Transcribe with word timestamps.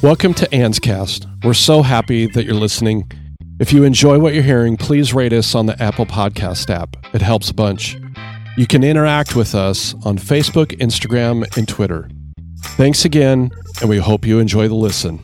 Welcome 0.00 0.32
to 0.34 0.46
Anscast. 0.50 1.26
We're 1.44 1.54
so 1.54 1.82
happy 1.82 2.28
that 2.28 2.44
you're 2.44 2.54
listening. 2.54 3.10
If 3.58 3.72
you 3.72 3.82
enjoy 3.82 4.20
what 4.20 4.32
you're 4.32 4.44
hearing, 4.44 4.76
please 4.76 5.12
rate 5.12 5.32
us 5.32 5.56
on 5.56 5.66
the 5.66 5.80
Apple 5.82 6.06
Podcast 6.06 6.70
app. 6.70 6.96
It 7.12 7.20
helps 7.20 7.50
a 7.50 7.54
bunch. 7.54 7.96
You 8.56 8.68
can 8.68 8.84
interact 8.84 9.34
with 9.34 9.56
us 9.56 9.94
on 10.04 10.16
Facebook, 10.16 10.66
Instagram, 10.78 11.44
and 11.56 11.66
Twitter. 11.66 12.08
Thanks 12.60 13.04
again, 13.04 13.50
and 13.80 13.90
we 13.90 13.98
hope 13.98 14.24
you 14.24 14.38
enjoy 14.38 14.68
the 14.68 14.76
listen. 14.76 15.18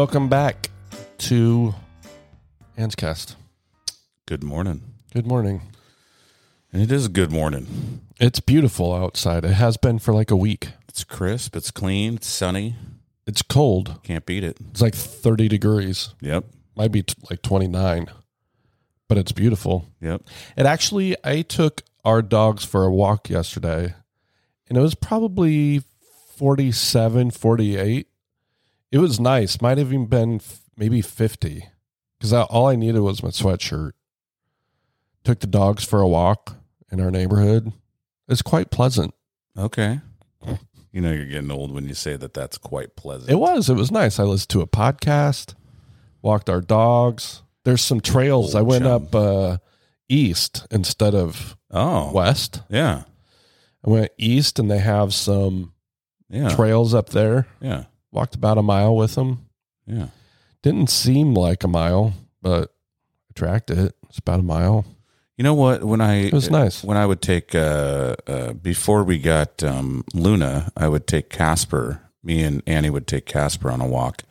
Welcome 0.00 0.30
back 0.30 0.70
to 1.18 1.74
Anscast. 2.78 3.34
Good 4.24 4.42
morning. 4.42 4.80
Good 5.12 5.26
morning. 5.26 5.60
And 6.72 6.80
it 6.80 6.90
is 6.90 7.04
a 7.04 7.10
good 7.10 7.30
morning. 7.30 8.00
It's 8.18 8.40
beautiful 8.40 8.94
outside. 8.94 9.44
It 9.44 9.52
has 9.52 9.76
been 9.76 9.98
for 9.98 10.14
like 10.14 10.30
a 10.30 10.36
week. 10.36 10.68
It's 10.88 11.04
crisp, 11.04 11.54
it's 11.54 11.70
clean, 11.70 12.14
it's 12.14 12.28
sunny. 12.28 12.76
It's 13.26 13.42
cold. 13.42 14.00
Can't 14.02 14.24
beat 14.24 14.42
it. 14.42 14.56
It's 14.70 14.80
like 14.80 14.94
30 14.94 15.48
degrees. 15.48 16.14
Yep. 16.22 16.46
Might 16.74 16.92
be 16.92 17.02
t- 17.02 17.14
like 17.28 17.42
29, 17.42 18.06
but 19.06 19.18
it's 19.18 19.32
beautiful. 19.32 19.84
Yep. 20.00 20.22
It 20.56 20.64
actually, 20.64 21.14
I 21.22 21.42
took 21.42 21.82
our 22.06 22.22
dogs 22.22 22.64
for 22.64 22.84
a 22.84 22.90
walk 22.90 23.28
yesterday, 23.28 23.94
and 24.66 24.78
it 24.78 24.80
was 24.80 24.94
probably 24.94 25.82
47, 26.38 27.32
48. 27.32 28.09
It 28.92 28.98
was 28.98 29.20
nice. 29.20 29.60
Might 29.60 29.78
have 29.78 29.88
even 29.92 30.06
been 30.06 30.36
f- 30.36 30.60
maybe 30.76 31.00
50 31.00 31.66
because 32.18 32.32
all 32.32 32.66
I 32.66 32.76
needed 32.76 33.00
was 33.00 33.22
my 33.22 33.30
sweatshirt. 33.30 33.92
Took 35.24 35.40
the 35.40 35.46
dogs 35.46 35.84
for 35.84 36.00
a 36.00 36.08
walk 36.08 36.56
in 36.90 37.00
our 37.00 37.10
neighborhood. 37.10 37.72
It's 38.28 38.42
quite 38.42 38.70
pleasant. 38.70 39.14
Okay. 39.56 40.00
You 40.92 41.00
know 41.00 41.12
you're 41.12 41.26
getting 41.26 41.50
old 41.50 41.72
when 41.72 41.86
you 41.86 41.94
say 41.94 42.16
that 42.16 42.34
that's 42.34 42.58
quite 42.58 42.96
pleasant. 42.96 43.30
It 43.30 43.36
was. 43.36 43.68
It 43.70 43.74
was 43.74 43.92
nice. 43.92 44.18
I 44.18 44.24
listened 44.24 44.48
to 44.50 44.60
a 44.60 44.66
podcast, 44.66 45.54
walked 46.20 46.50
our 46.50 46.60
dogs. 46.60 47.42
There's 47.64 47.84
some 47.84 48.00
trails. 48.00 48.54
I 48.56 48.62
went 48.62 48.84
chum. 48.84 48.92
up 49.04 49.14
uh, 49.14 49.58
east 50.08 50.66
instead 50.70 51.14
of 51.14 51.56
oh. 51.70 52.10
west. 52.12 52.62
Yeah. 52.68 53.04
I 53.86 53.90
went 53.90 54.10
east, 54.18 54.58
and 54.58 54.70
they 54.70 54.78
have 54.78 55.14
some 55.14 55.74
Yeah. 56.28 56.48
trails 56.48 56.92
up 56.92 57.10
there. 57.10 57.46
yeah. 57.60 57.84
Walked 58.12 58.34
about 58.34 58.58
a 58.58 58.62
mile 58.62 58.94
with 58.96 59.14
them. 59.14 59.46
Yeah. 59.86 60.08
Didn't 60.62 60.90
seem 60.90 61.34
like 61.34 61.64
a 61.64 61.68
mile, 61.68 62.12
but 62.42 62.74
I 63.30 63.32
tracked 63.34 63.70
it. 63.70 63.94
It's 64.08 64.18
about 64.18 64.40
a 64.40 64.44
mile. 64.44 64.84
You 65.36 65.44
know 65.44 65.54
what? 65.54 65.84
When 65.84 66.00
I 66.00 66.24
It 66.26 66.32
was 66.34 66.50
nice. 66.50 66.84
when 66.84 66.96
I 66.98 67.06
would 67.06 67.22
take 67.22 67.54
uh, 67.54 68.16
uh, 68.26 68.52
before 68.52 69.04
we 69.04 69.18
got 69.18 69.62
um, 69.62 70.04
Luna, 70.12 70.70
I 70.76 70.88
would 70.88 71.06
take 71.06 71.30
Casper. 71.30 72.02
Me 72.22 72.42
and 72.42 72.62
Annie 72.66 72.90
would 72.90 73.06
take 73.06 73.24
Casper 73.24 73.70
on 73.70 73.80
a 73.80 73.86
walk, 73.86 74.24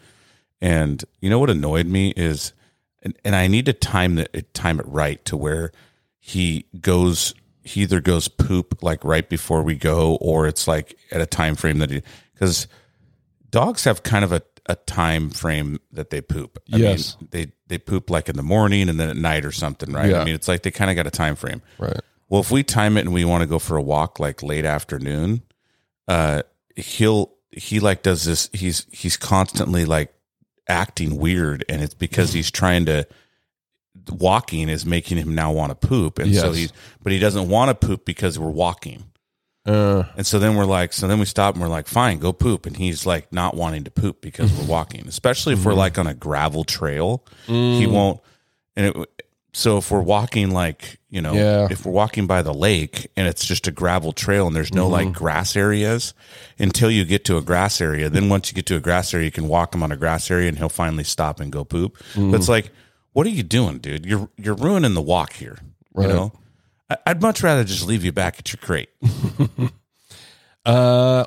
and 0.62 1.04
you 1.22 1.30
know 1.32 1.40
what 1.40 1.50
annoyed 1.50 1.88
me 1.88 2.14
is, 2.16 2.54
and, 3.02 3.18
and 3.26 3.36
I 3.36 3.48
need 3.48 3.66
to 3.66 3.74
time 3.74 4.16
that 4.16 4.54
time 4.54 4.80
it 4.80 4.86
right 4.88 5.24
to 5.26 5.36
where 5.36 5.72
he 6.20 6.66
goes. 6.80 7.34
He 7.64 7.82
either 7.82 8.02
goes 8.02 8.28
poop 8.28 8.84
like 8.84 9.04
right 9.04 9.28
before 9.28 9.64
we 9.64 9.74
go, 9.74 10.18
or 10.22 10.46
it's 10.48 10.68
like 10.68 10.96
at 11.12 11.22
a 11.22 11.26
time 11.26 11.56
frame 11.56 11.80
that 11.80 11.90
he 11.90 12.04
because 12.36 12.68
dogs 13.50 13.84
have 13.86 14.04
kind 14.04 14.24
of 14.24 14.32
a, 14.32 14.42
a 14.68 14.76
time 14.76 15.30
frame 15.30 15.80
that 15.92 16.10
they 16.10 16.22
poop. 16.22 16.60
I 16.72 16.78
Yes. 16.78 17.18
mean, 17.20 17.28
they 17.32 17.52
they 17.68 17.78
poop 17.78 18.10
like 18.10 18.30
in 18.30 18.36
the 18.36 18.44
morning 18.44 18.90
and 18.90 19.00
then 19.00 19.10
at 19.10 19.18
night 19.18 19.46
or 19.46 19.52
something, 19.52 19.92
right? 19.94 20.10
Yeah. 20.12 20.22
I 20.22 20.26
mean, 20.26 20.36
it's 20.36 20.48
like 20.48 20.64
they 20.64 20.72
kind 20.72 20.90
of 20.92 20.96
got 20.96 21.08
a 21.08 21.12
time 21.12 21.36
frame. 21.36 21.62
Right. 21.78 22.00
Well, 22.30 22.42
if 22.42 22.52
we 22.52 22.64
time 22.64 22.98
it 22.98 23.02
and 23.02 23.14
we 23.14 23.26
want 23.26 23.42
to 23.42 23.48
go 23.48 23.58
for 23.60 23.76
a 23.78 23.82
walk 23.82 24.20
like 24.20 24.44
late 24.44 24.66
afternoon, 24.66 25.42
uh, 26.08 26.44
he'll 26.76 27.34
he 27.52 27.80
like 27.80 28.04
does 28.04 28.26
this. 28.26 28.50
He's 28.54 28.86
he's 28.92 29.18
constantly 29.18 29.86
like 29.86 30.14
acting 30.68 31.18
weird, 31.18 31.66
and 31.68 31.82
it's 31.82 31.96
because 31.96 32.34
he's 32.34 32.52
trying 32.52 32.86
to. 32.86 33.08
Walking 34.12 34.70
is 34.70 34.86
making 34.86 35.18
him 35.18 35.36
now 35.36 35.52
want 35.52 35.70
to 35.80 35.88
poop, 35.88 36.20
and 36.20 36.34
so 36.36 36.48
Yes. 36.48 36.56
he's 36.56 36.74
but 37.04 37.12
he 37.12 37.20
doesn't 37.20 37.50
want 37.50 37.70
to 37.80 37.88
poop 37.88 38.06
because 38.06 38.40
we're 38.40 38.50
walking. 38.50 39.04
Uh, 39.66 40.04
And 40.16 40.26
so 40.26 40.40
then 40.40 40.56
we're 40.56 40.66
like, 40.66 40.94
so 40.94 41.08
then 41.08 41.20
we 41.20 41.26
stop 41.26 41.54
and 41.56 41.62
we're 41.62 41.70
like, 41.70 41.88
fine, 41.88 42.18
go 42.20 42.34
poop. 42.34 42.66
And 42.66 42.76
he's 42.78 43.06
like 43.06 43.32
not 43.32 43.56
wanting 43.56 43.84
to 43.84 43.92
poop 43.92 44.22
because 44.22 44.52
we're 44.54 44.66
walking, 44.66 45.08
especially 45.08 45.54
if 45.54 45.64
we're 45.66 45.72
Mm-hmm. 45.72 45.80
like 45.80 45.98
on 45.98 46.08
a 46.08 46.14
gravel 46.14 46.64
trail. 46.64 47.24
Mm. 47.48 47.78
He 47.80 47.86
won't. 47.88 48.20
And 48.76 48.86
it, 48.88 49.10
so 49.52 49.78
if 49.78 49.92
we're 49.92 50.02
walking 50.02 50.52
like, 50.52 51.00
you 51.10 51.22
know, 51.22 51.34
Yeah. 51.34 51.68
if 51.70 51.86
we're 51.86 51.92
walking 51.92 52.26
by 52.28 52.42
the 52.42 52.54
lake 52.54 53.12
and 53.18 53.28
it's 53.28 53.46
just 53.46 53.68
a 53.68 53.72
gravel 53.72 54.12
trail 54.14 54.48
and 54.48 54.56
there's 54.56 54.74
no 54.74 54.84
Mm-hmm. 54.86 55.08
like 55.08 55.14
grass 55.14 55.56
areas 55.56 56.14
until 56.58 56.90
you 56.90 57.04
get 57.06 57.26
to 57.26 57.38
a 57.38 57.42
grass 57.42 57.82
area. 57.82 58.10
Then 58.10 58.30
once 58.30 58.50
you 58.50 58.56
get 58.56 58.66
to 58.68 58.76
a 58.76 58.80
grass 58.80 59.14
area, 59.14 59.26
you 59.26 59.32
can 59.32 59.48
walk 59.48 59.76
him 59.76 59.84
on 59.84 59.92
a 59.92 59.98
grass 59.98 60.32
area 60.32 60.48
and 60.48 60.58
he'll 60.58 60.70
finally 60.70 61.04
stop 61.04 61.40
and 61.40 61.52
go 61.52 61.64
poop. 61.66 61.98
Mm-hmm. 62.14 62.32
But 62.32 62.38
it's 62.40 62.50
like, 62.50 62.72
what 63.14 63.28
are 63.28 63.32
you 63.32 63.44
doing, 63.44 63.80
dude? 63.80 64.06
You're, 64.06 64.30
you're 64.38 64.56
ruining 64.56 64.94
the 64.94 65.02
walk 65.02 65.34
here. 65.34 65.58
Right. 65.94 66.08
You 66.08 66.14
know, 66.14 66.32
I'd 67.06 67.22
much 67.22 67.44
rather 67.44 67.64
just 67.64 67.86
leave 67.88 68.04
you 68.04 68.12
back 68.12 68.40
at 68.40 68.52
your 68.52 68.60
crate. 68.62 68.90
uh, 70.66 71.26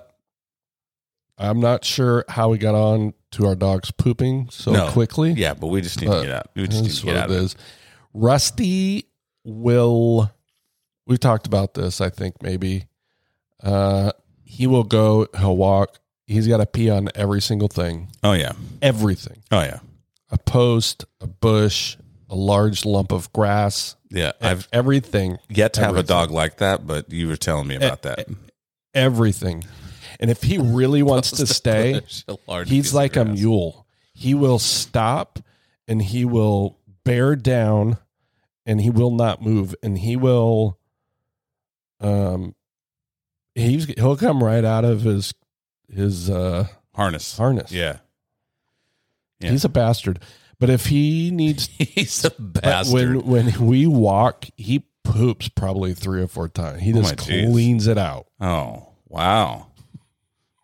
I'm 1.38 1.60
not 1.60 1.84
sure 1.84 2.24
how 2.28 2.48
we 2.50 2.58
got 2.58 2.74
on 2.74 3.14
to 3.32 3.46
our 3.46 3.54
dogs 3.54 3.90
pooping 3.90 4.48
so 4.50 4.72
No. 4.72 4.90
quickly. 4.90 5.32
Yeah, 5.32 5.54
but 5.54 5.68
we 5.68 5.80
just 5.80 6.00
need 6.00 6.10
to 6.10 6.22
get 6.22 6.30
out. 6.30 6.46
We 6.54 6.66
just 6.68 6.82
need 6.82 6.88
That's 6.90 7.00
to 7.00 7.06
what 7.06 7.12
get 7.14 7.22
out 7.24 7.30
it 7.30 7.34
of 7.36 7.42
it. 7.42 7.44
is. 7.44 7.56
Rusty 8.12 9.06
will. 9.44 10.30
We 11.06 11.16
talked 11.18 11.46
about 11.46 11.74
this. 11.74 12.00
I 12.00 12.10
think 12.10 12.42
maybe 12.42 12.84
uh, 13.62 14.12
he 14.44 14.66
will 14.66 14.84
go. 14.84 15.26
He'll 15.38 15.56
walk. 15.56 15.98
He's 16.26 16.46
got 16.46 16.58
to 16.58 16.66
pee 16.66 16.90
on 16.90 17.08
every 17.14 17.40
single 17.40 17.68
thing. 17.68 18.08
Oh 18.22 18.32
yeah. 18.32 18.52
Everything. 18.80 19.42
Oh 19.50 19.60
yeah. 19.60 19.80
A 20.30 20.38
post, 20.38 21.04
a 21.20 21.26
bush, 21.26 21.96
a 22.30 22.34
large 22.34 22.84
lump 22.84 23.12
of 23.12 23.32
grass. 23.32 23.96
Yeah. 24.12 24.32
I've 24.40 24.68
everything. 24.72 25.38
yet 25.48 25.74
to 25.74 25.80
have 25.80 25.96
a 25.96 26.02
dog 26.02 26.30
like 26.30 26.58
that, 26.58 26.86
but 26.86 27.10
you 27.10 27.28
were 27.28 27.36
telling 27.36 27.66
me 27.66 27.76
about 27.76 28.02
that. 28.02 28.28
Everything. 28.94 29.64
And 30.20 30.30
if 30.30 30.42
he 30.42 30.58
really 30.58 31.02
wants 31.12 31.30
to 31.32 31.46
stay, 31.46 32.00
he's 32.66 32.94
like 32.94 33.16
a 33.16 33.24
mule. 33.24 33.86
He 34.14 34.34
will 34.34 34.58
stop 34.58 35.38
and 35.88 36.02
he 36.02 36.24
will 36.24 36.78
bear 37.04 37.34
down 37.34 37.96
and 38.66 38.80
he 38.80 38.90
will 38.90 39.10
not 39.10 39.42
move 39.42 39.74
and 39.82 39.98
he 39.98 40.14
will 40.14 40.78
um 42.00 42.54
he's 43.54 43.86
he'll 43.86 44.16
come 44.16 44.42
right 44.42 44.64
out 44.64 44.84
of 44.84 45.02
his 45.02 45.34
his 45.88 46.30
uh 46.30 46.66
harness. 46.94 47.36
harness. 47.36 47.72
Yeah. 47.72 47.98
Yeah. 49.40 49.50
He's 49.50 49.64
a 49.64 49.68
bastard. 49.68 50.20
But 50.62 50.70
if 50.70 50.86
he 50.86 51.32
needs 51.32 51.66
He's 51.78 52.24
a 52.24 52.30
bastard. 52.38 53.16
when 53.16 53.26
when 53.26 53.66
we 53.66 53.88
walk, 53.88 54.46
he 54.56 54.86
poops 55.02 55.48
probably 55.48 55.92
3 55.92 56.22
or 56.22 56.28
4 56.28 56.48
times. 56.50 56.80
He 56.82 56.92
Oh 56.92 57.02
just 57.02 57.16
cleans 57.16 57.88
it 57.88 57.98
out. 57.98 58.28
oh 58.40 58.90
wow. 59.08 59.66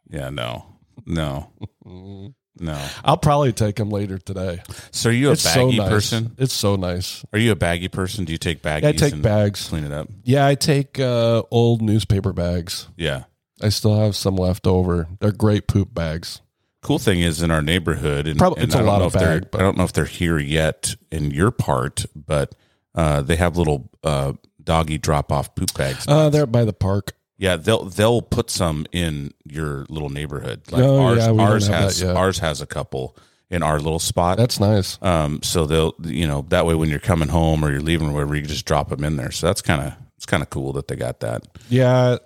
Yeah. 0.08 0.30
No. 0.30 0.66
No. 1.04 1.50
No. 1.84 2.86
I'll 3.04 3.16
probably 3.16 3.52
take 3.52 3.76
him 3.76 3.90
later 3.90 4.18
today. 4.18 4.62
So 4.92 5.10
are 5.10 5.12
you 5.12 5.30
a 5.30 5.32
it's 5.32 5.42
so 5.42 5.66
baggy 5.66 5.78
nice. 5.78 5.88
person? 5.88 6.36
It's 6.38 6.54
so 6.54 6.76
nice. 6.76 7.24
Are 7.32 7.38
you 7.40 7.50
a 7.50 7.56
baggy 7.56 7.88
person? 7.88 8.24
Do 8.24 8.30
you 8.30 8.38
take 8.38 8.62
baggies? 8.62 8.84
I 8.84 8.92
take 8.92 9.20
bags. 9.20 9.68
Clean 9.68 9.82
it 9.82 9.90
up. 9.92 10.08
Yeah, 10.22 10.46
I 10.46 10.54
take 10.54 11.00
uh, 11.00 11.42
old 11.50 11.82
newspaper 11.82 12.32
bags. 12.32 12.86
Yeah. 12.96 13.24
I 13.60 13.70
still 13.70 13.98
have 13.98 14.14
some 14.14 14.36
left 14.36 14.64
over. 14.68 15.08
They're 15.18 15.32
great 15.32 15.66
poop 15.66 15.92
bags. 15.92 16.40
Cool 16.80 16.98
thing 16.98 17.20
is 17.20 17.42
in 17.42 17.50
our 17.50 17.62
neighborhood, 17.62 18.26
and, 18.28 18.38
Probably- 18.38 18.62
and 18.62 18.68
it's 18.68 18.74
a 18.74 18.78
I 18.78 18.82
don't 18.82 18.86
lot 18.88 19.02
of 19.02 19.12
bag, 19.12 19.50
but- 19.50 19.60
I 19.60 19.64
don't 19.64 19.76
know 19.76 19.84
if 19.84 19.92
they're 19.92 20.04
here 20.04 20.38
yet 20.38 20.94
in 21.10 21.30
your 21.32 21.50
part, 21.50 22.04
but 22.14 22.54
uh, 22.94 23.22
they 23.22 23.36
have 23.36 23.56
little 23.56 23.90
uh, 24.04 24.32
doggy 24.62 24.98
drop 24.98 25.32
off 25.32 25.54
poop 25.54 25.74
bags. 25.74 26.04
Uh, 26.06 26.30
they're 26.30 26.46
by 26.46 26.64
the 26.64 26.72
park. 26.72 27.12
Yeah, 27.36 27.56
they'll 27.56 27.84
they'll 27.84 28.22
put 28.22 28.50
some 28.50 28.86
in 28.92 29.32
your 29.44 29.86
little 29.88 30.08
neighborhood. 30.08 30.62
Like 30.72 30.82
Oh, 30.82 30.98
ours, 31.00 31.18
yeah, 31.18 31.32
ours 31.32 31.66
has 31.68 32.02
ours 32.02 32.38
has 32.40 32.60
a 32.60 32.66
couple 32.66 33.16
in 33.50 33.62
our 33.62 33.78
little 33.78 34.00
spot. 34.00 34.36
That's 34.38 34.58
nice. 34.58 34.98
um, 35.02 35.40
so 35.42 35.64
they'll 35.64 35.94
you 36.04 36.26
know 36.26 36.44
that 36.48 36.66
way 36.66 36.74
when 36.74 36.88
you're 36.90 36.98
coming 36.98 37.28
home 37.28 37.64
or 37.64 37.70
you're 37.70 37.80
leaving 37.80 38.08
or 38.08 38.12
whatever, 38.12 38.34
you 38.34 38.42
can 38.42 38.50
just 38.50 38.66
drop 38.66 38.88
them 38.88 39.04
in 39.04 39.16
there. 39.16 39.30
So 39.30 39.46
that's 39.46 39.62
kind 39.62 39.80
of 39.82 39.92
it's 40.16 40.26
kind 40.26 40.42
of 40.42 40.50
cool 40.50 40.72
that 40.74 40.88
they 40.88 40.96
got 40.96 41.20
that. 41.20 41.44
Yeah. 41.68 42.16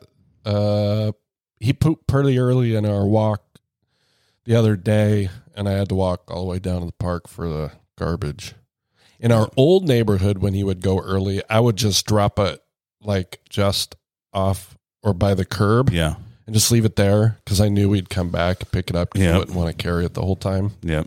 Uh, 0.47 1.13
he 1.61 1.73
pooped 1.75 2.07
pretty 2.07 2.39
early 2.39 2.75
in 2.75 2.87
our 2.87 3.07
walk 3.07 3.43
the 4.45 4.55
other 4.55 4.77
day, 4.77 5.31
and 5.55 5.69
I 5.69 5.73
had 5.73 5.89
to 5.91 5.95
walk 5.95 6.31
all 6.31 6.43
the 6.45 6.51
way 6.51 6.59
down 6.59 6.81
to 6.81 6.87
the 6.87 6.93
park 6.93 7.29
for 7.29 7.49
the 7.49 7.73
garbage. 7.99 8.55
In 9.21 9.31
our 9.31 9.51
old 9.57 9.87
neighborhood, 9.87 10.39
when 10.39 10.55
he 10.55 10.65
would 10.65 10.81
go 10.81 10.99
early, 10.99 11.43
I 11.49 11.61
would 11.61 11.77
just 11.77 12.07
drop 12.07 12.39
it 12.39 12.61
like 13.01 13.41
just 13.49 13.95
off 14.33 14.77
or 15.03 15.13
by 15.15 15.35
the 15.35 15.45
curb 15.45 15.91
Yeah. 15.91 16.15
and 16.47 16.55
just 16.55 16.71
leave 16.73 16.85
it 16.85 16.97
there 16.97 17.39
because 17.45 17.61
I 17.61 17.69
knew 17.69 17.89
we'd 17.89 18.11
come 18.11 18.31
back, 18.31 18.71
pick 18.73 18.91
it 18.91 18.97
up. 18.97 19.11
'cause 19.11 19.23
Yeah. 19.23 19.35
I 19.35 19.39
wouldn't 19.39 19.57
want 19.57 19.69
to 19.77 19.81
carry 19.81 20.05
it 20.05 20.15
the 20.15 20.23
whole 20.23 20.37
time. 20.37 20.73
Yeah. 20.83 21.05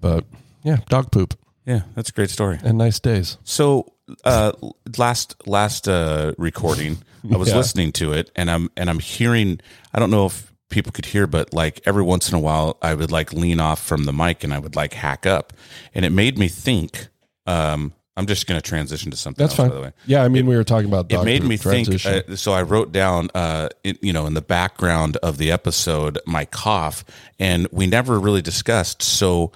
But 0.00 0.24
yeah, 0.62 0.78
dog 0.88 1.10
poop 1.10 1.34
Yeah. 1.66 1.80
That's 1.94 2.08
a 2.10 2.12
great 2.12 2.30
story. 2.30 2.58
and 2.62 2.78
nice 2.78 3.00
days. 3.00 3.36
So 3.44 3.92
uh, 4.24 4.52
last 4.96 5.34
last 5.46 5.88
uh, 5.88 6.32
recording, 6.38 6.98
I 7.30 7.36
was 7.36 7.48
Yeah. 7.50 7.56
listening 7.56 7.92
to 7.92 8.12
it, 8.12 8.30
and 8.36 8.50
I'm 8.50 8.70
and 8.76 8.88
I'm 8.88 9.00
hearing. 9.00 9.60
I 9.92 9.98
don't 9.98 10.10
know 10.10 10.26
if 10.26 10.52
people 10.68 10.92
could 10.92 11.06
hear, 11.06 11.26
but 11.26 11.52
like 11.52 11.80
every 11.86 12.02
once 12.02 12.28
in 12.28 12.34
a 12.34 12.40
while, 12.40 12.76
I 12.82 12.94
would 12.94 13.12
like 13.12 13.32
lean 13.32 13.60
off 13.60 13.82
from 13.82 14.04
the 14.04 14.12
mic 14.12 14.44
and 14.44 14.52
I 14.52 14.58
would 14.58 14.76
like 14.76 14.94
hack 14.94 15.26
up, 15.26 15.52
and 15.94 16.04
it 16.04 16.10
made 16.10 16.38
me 16.38 16.48
think. 16.48 17.08
Um, 17.46 17.92
I'm 18.18 18.26
just 18.26 18.46
going 18.46 18.58
to 18.58 18.66
transition 18.66 19.10
to 19.10 19.16
something. 19.16 19.44
That's 19.44 19.52
else, 19.52 19.56
fine. 19.58 19.68
By 19.68 19.74
the 19.74 19.82
way, 19.82 19.92
Yeah, 20.06 20.24
I 20.24 20.28
mean, 20.28 20.46
we 20.46 20.56
were 20.56 20.64
talking 20.64 20.88
about 20.88 21.12
it 21.12 21.22
made 21.22 21.44
me 21.44 21.58
think. 21.58 22.04
Uh, 22.06 22.34
so 22.34 22.52
I 22.52 22.62
wrote 22.62 22.90
down, 22.90 23.28
uh, 23.34 23.68
it, 23.84 24.02
you 24.02 24.12
know, 24.12 24.26
in 24.26 24.32
the 24.32 24.40
background 24.40 25.18
of 25.18 25.36
the 25.36 25.52
episode, 25.52 26.18
my 26.26 26.46
cough, 26.46 27.04
and 27.38 27.68
we 27.70 27.86
never 27.86 28.18
really 28.18 28.40
discussed. 28.40 29.02
So, 29.02 29.52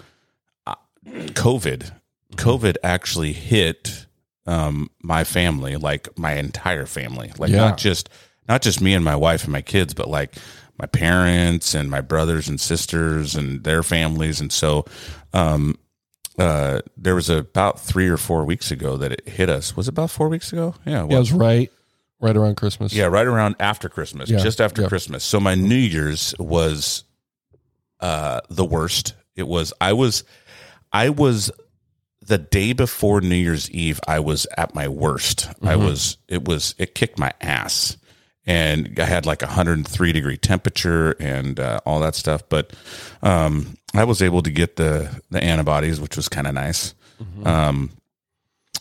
uh, 0.66 0.74
COVID, 1.06 1.90
COVID 2.36 2.76
actually 2.82 3.32
hit 3.32 4.04
um, 4.46 4.90
my 5.02 5.24
family, 5.24 5.76
like 5.76 6.08
my 6.18 6.34
entire 6.34 6.84
family, 6.86 7.32
like 7.38 7.50
Yeah. 7.50 7.56
not 7.56 7.78
just 7.78 8.10
not 8.48 8.62
just 8.62 8.80
me 8.80 8.94
and 8.94 9.04
my 9.04 9.16
wife 9.16 9.44
and 9.44 9.52
my 9.52 9.62
kids, 9.62 9.94
but 9.94 10.08
like 10.08 10.34
my 10.81 10.87
parents 10.87 11.75
and 11.75 11.91
my 11.91 12.00
brothers 12.00 12.49
and 12.49 12.61
sisters 12.61 13.35
and 13.37 13.62
their 13.65 13.82
families, 13.82 14.41
and 14.41 14.53
so. 14.53 14.85
Um, 15.32 15.77
uh, 16.38 16.81
there 16.97 17.15
was 17.15 17.29
about 17.29 17.79
three 17.79 18.09
or 18.09 18.17
four 18.17 18.44
weeks 18.47 18.71
ago 18.71 18.97
that 18.97 19.12
it 19.12 19.29
hit 19.29 19.50
us. 19.50 19.77
Was 19.77 19.88
it 19.88 19.91
about 19.91 20.11
four 20.11 20.29
weeks 20.31 20.53
ago? 20.55 20.75
Yeah, 20.87 21.05
yeah, 21.06 21.17
it 21.17 21.19
was 21.19 21.32
right, 21.32 21.71
right 22.19 22.35
around 22.35 22.55
Christmas. 22.56 22.94
yeah, 22.94 23.06
right 23.06 23.27
around 23.27 23.56
after 23.61 23.91
Christmas, 23.91 24.31
Yeah, 24.31 24.38
just 24.38 24.59
after 24.59 24.82
yeah. 24.82 24.88
Christmas. 24.88 25.23
So 25.23 25.38
my 25.38 25.55
New 25.55 25.75
Year's 25.75 26.35
was 26.38 27.05
uh 27.99 28.41
the 28.49 28.65
worst. 28.65 29.15
It 29.37 29.47
was 29.47 29.75
I 29.82 29.93
was 29.93 30.25
I 30.93 31.11
was 31.11 31.50
the 32.23 32.38
day 32.38 32.73
before 32.73 33.21
New 33.21 33.35
Year's 33.37 33.71
Eve, 33.71 34.00
I 34.09 34.21
was 34.21 34.47
at 34.56 34.75
my 34.75 34.88
worst. 34.88 35.49
I 35.62 35.75
Mm-hmm. 35.75 35.85
was 35.85 36.17
it 36.27 36.47
was 36.49 36.75
it 36.79 36.94
kicked 36.94 37.19
my 37.19 37.32
ass. 37.43 37.99
And 38.46 38.98
I 38.98 39.04
had 39.04 39.26
like 39.26 39.42
a 39.42 39.46
103 39.46 40.12
degree 40.12 40.37
temperature 40.37 41.14
and 41.20 41.60
uh, 41.60 41.81
all 41.84 42.00
that 42.00 42.14
stuff. 42.14 42.42
But 42.48 42.72
um, 43.22 43.76
I 43.94 44.04
was 44.04 44.22
able 44.22 44.42
to 44.42 44.50
get 44.50 44.76
the 44.76 45.20
the 45.31 45.42
antibodies, 45.42 46.00
which 46.00 46.16
was 46.16 46.28
kind 46.28 46.46
of 46.46 46.54
nice. 46.54 46.94
Mm-hmm. 47.22 47.46
Um, 47.46 47.90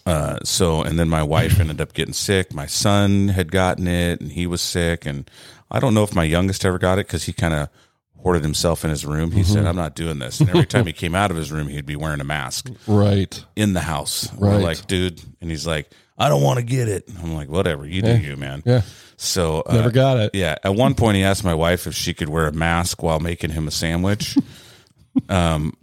uh, 0.05 0.37
so, 0.43 0.81
and 0.81 0.97
then 0.97 1.09
my 1.09 1.23
wife 1.23 1.59
ended 1.59 1.81
up 1.81 1.93
getting 1.93 2.13
sick. 2.13 2.53
My 2.53 2.65
son 2.65 3.27
had 3.29 3.51
gotten 3.51 3.87
it, 3.87 4.21
and 4.21 4.31
he 4.31 4.47
was 4.47 4.61
sick. 4.61 5.05
And 5.05 5.29
I 5.69 5.79
don't 5.79 5.93
know 5.93 6.03
if 6.03 6.15
my 6.15 6.23
youngest 6.23 6.65
ever 6.65 6.79
got 6.79 6.97
it 6.99 7.07
because 7.07 7.25
he 7.25 7.33
kind 7.33 7.53
of 7.53 7.69
hoarded 8.17 8.43
himself 8.43 8.83
in 8.83 8.89
his 8.89 9.05
room. 9.05 9.31
He 9.31 9.41
Mm-hmm. 9.41 9.53
said, 9.53 9.65
"I'm 9.65 9.75
not 9.75 9.93
doing 9.95 10.19
this." 10.19 10.39
And 10.39 10.49
every 10.49 10.65
time 10.65 10.85
he 10.87 10.93
came 10.93 11.15
out 11.15 11.31
of 11.31 11.37
his 11.37 11.51
room, 11.51 11.67
he'd 11.67 11.85
be 11.85 11.95
wearing 11.97 12.21
a 12.21 12.25
mask 12.25 12.69
Right. 12.87 13.43
in 13.55 13.73
the 13.73 13.81
house. 13.81 14.31
We're 14.33 14.51
Right. 14.55 14.63
like, 14.63 14.87
dude, 14.87 15.21
and 15.41 15.49
he's 15.51 15.67
like, 15.67 15.89
"I 16.17 16.29
don't 16.29 16.41
want 16.43 16.57
to 16.59 16.65
get 16.65 16.87
it." 16.87 17.09
I'm 17.21 17.33
like, 17.35 17.49
"Whatever, 17.49 17.85
you 17.85 18.01
do 18.01 18.17
you, 18.17 18.35
man." 18.37 18.63
Yeah. 18.65 18.81
So 19.21 19.61
uh, 19.65 19.73
Never 19.73 19.91
got 19.91 20.17
it. 20.17 20.31
yeah. 20.33 20.55
At 20.63 20.75
one 20.75 20.95
point, 20.95 21.17
he 21.17 21.23
asked 21.23 21.43
my 21.43 21.53
wife 21.53 21.87
if 21.87 21.93
she 21.93 22.13
could 22.13 22.29
wear 22.29 22.47
a 22.47 22.53
mask 22.53 23.03
while 23.03 23.19
making 23.19 23.49
him 23.51 23.67
a 23.67 23.71
sandwich. 23.71 24.37
um, 25.29 25.73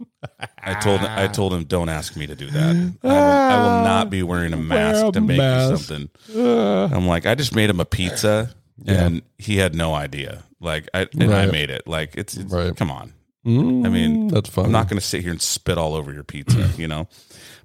I 0.63 0.73
told 0.75 1.01
I 1.01 1.27
told 1.27 1.53
him, 1.53 1.65
"Don't 1.65 1.89
ask 1.89 2.15
me 2.15 2.25
to 2.25 2.35
do 2.35 2.49
that. 2.49 2.93
I 3.03 3.07
will, 3.07 3.13
I 3.13 3.57
will 3.61 3.83
not 3.83 4.09
be 4.09 4.23
wearing 4.23 4.53
a 4.53 4.57
mask 4.57 5.05
a 5.05 5.11
to 5.11 5.21
make 5.21 5.37
mask. 5.37 5.69
you 5.71 5.77
something." 5.77 6.93
I'm 6.93 7.05
like, 7.07 7.27
I 7.27 7.35
just 7.35 7.53
made 7.53 7.69
him 7.69 7.79
a 7.79 7.85
pizza, 7.85 8.55
and 8.87 9.21
he 9.37 9.57
had 9.57 9.75
no 9.75 9.93
idea. 9.93 10.43
Like, 10.59 10.89
I 10.95 11.07
and 11.13 11.31
I 11.31 11.45
made 11.45 11.69
it. 11.69 11.87
Like, 11.87 12.15
it's, 12.15 12.35
it's 12.35 12.51
Right. 12.51 12.75
come 12.75 12.89
on. 12.89 13.13
Mm, 13.45 13.85
I 13.85 13.89
mean, 13.89 14.27
that's 14.29 14.49
fun. 14.49 14.65
I'm 14.65 14.71
not 14.71 14.89
going 14.89 14.99
to 14.99 15.05
sit 15.05 15.21
here 15.21 15.31
and 15.31 15.41
spit 15.41 15.77
all 15.77 15.93
over 15.93 16.11
your 16.11 16.23
pizza, 16.23 16.67
you 16.77 16.87
know. 16.87 17.07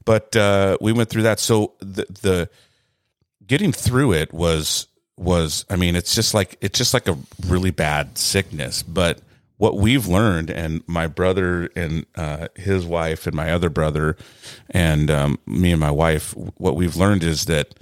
But 0.04 0.36
uh, 0.36 0.76
we 0.82 0.92
went 0.92 1.08
through 1.08 1.22
that. 1.22 1.40
So 1.40 1.72
the 1.80 2.04
the 2.20 2.50
getting 3.46 3.72
through 3.72 4.12
it 4.12 4.32
was 4.34 4.86
was 5.16 5.64
I 5.68 5.76
mean, 5.76 5.96
it's 5.96 6.14
just 6.14 6.34
like 6.34 6.56
it's 6.60 6.78
just 6.78 6.94
like 6.94 7.08
a 7.08 7.18
really 7.46 7.70
bad 7.70 8.18
sickness. 8.18 8.82
But 8.82 9.20
what 9.58 9.76
we've 9.76 10.08
learned, 10.08 10.50
and 10.50 10.82
my 10.88 11.06
brother 11.06 11.70
and 11.76 12.06
uh, 12.16 12.48
his 12.56 12.84
wife, 12.84 13.26
and 13.26 13.36
my 13.36 13.52
other 13.52 13.70
brother, 13.70 14.16
and 14.70 15.10
um, 15.10 15.38
me 15.46 15.70
and 15.70 15.80
my 15.80 15.90
wife, 15.90 16.34
what 16.56 16.74
we've 16.74 16.96
learned 16.96 17.22
is 17.22 17.44
that 17.44 17.74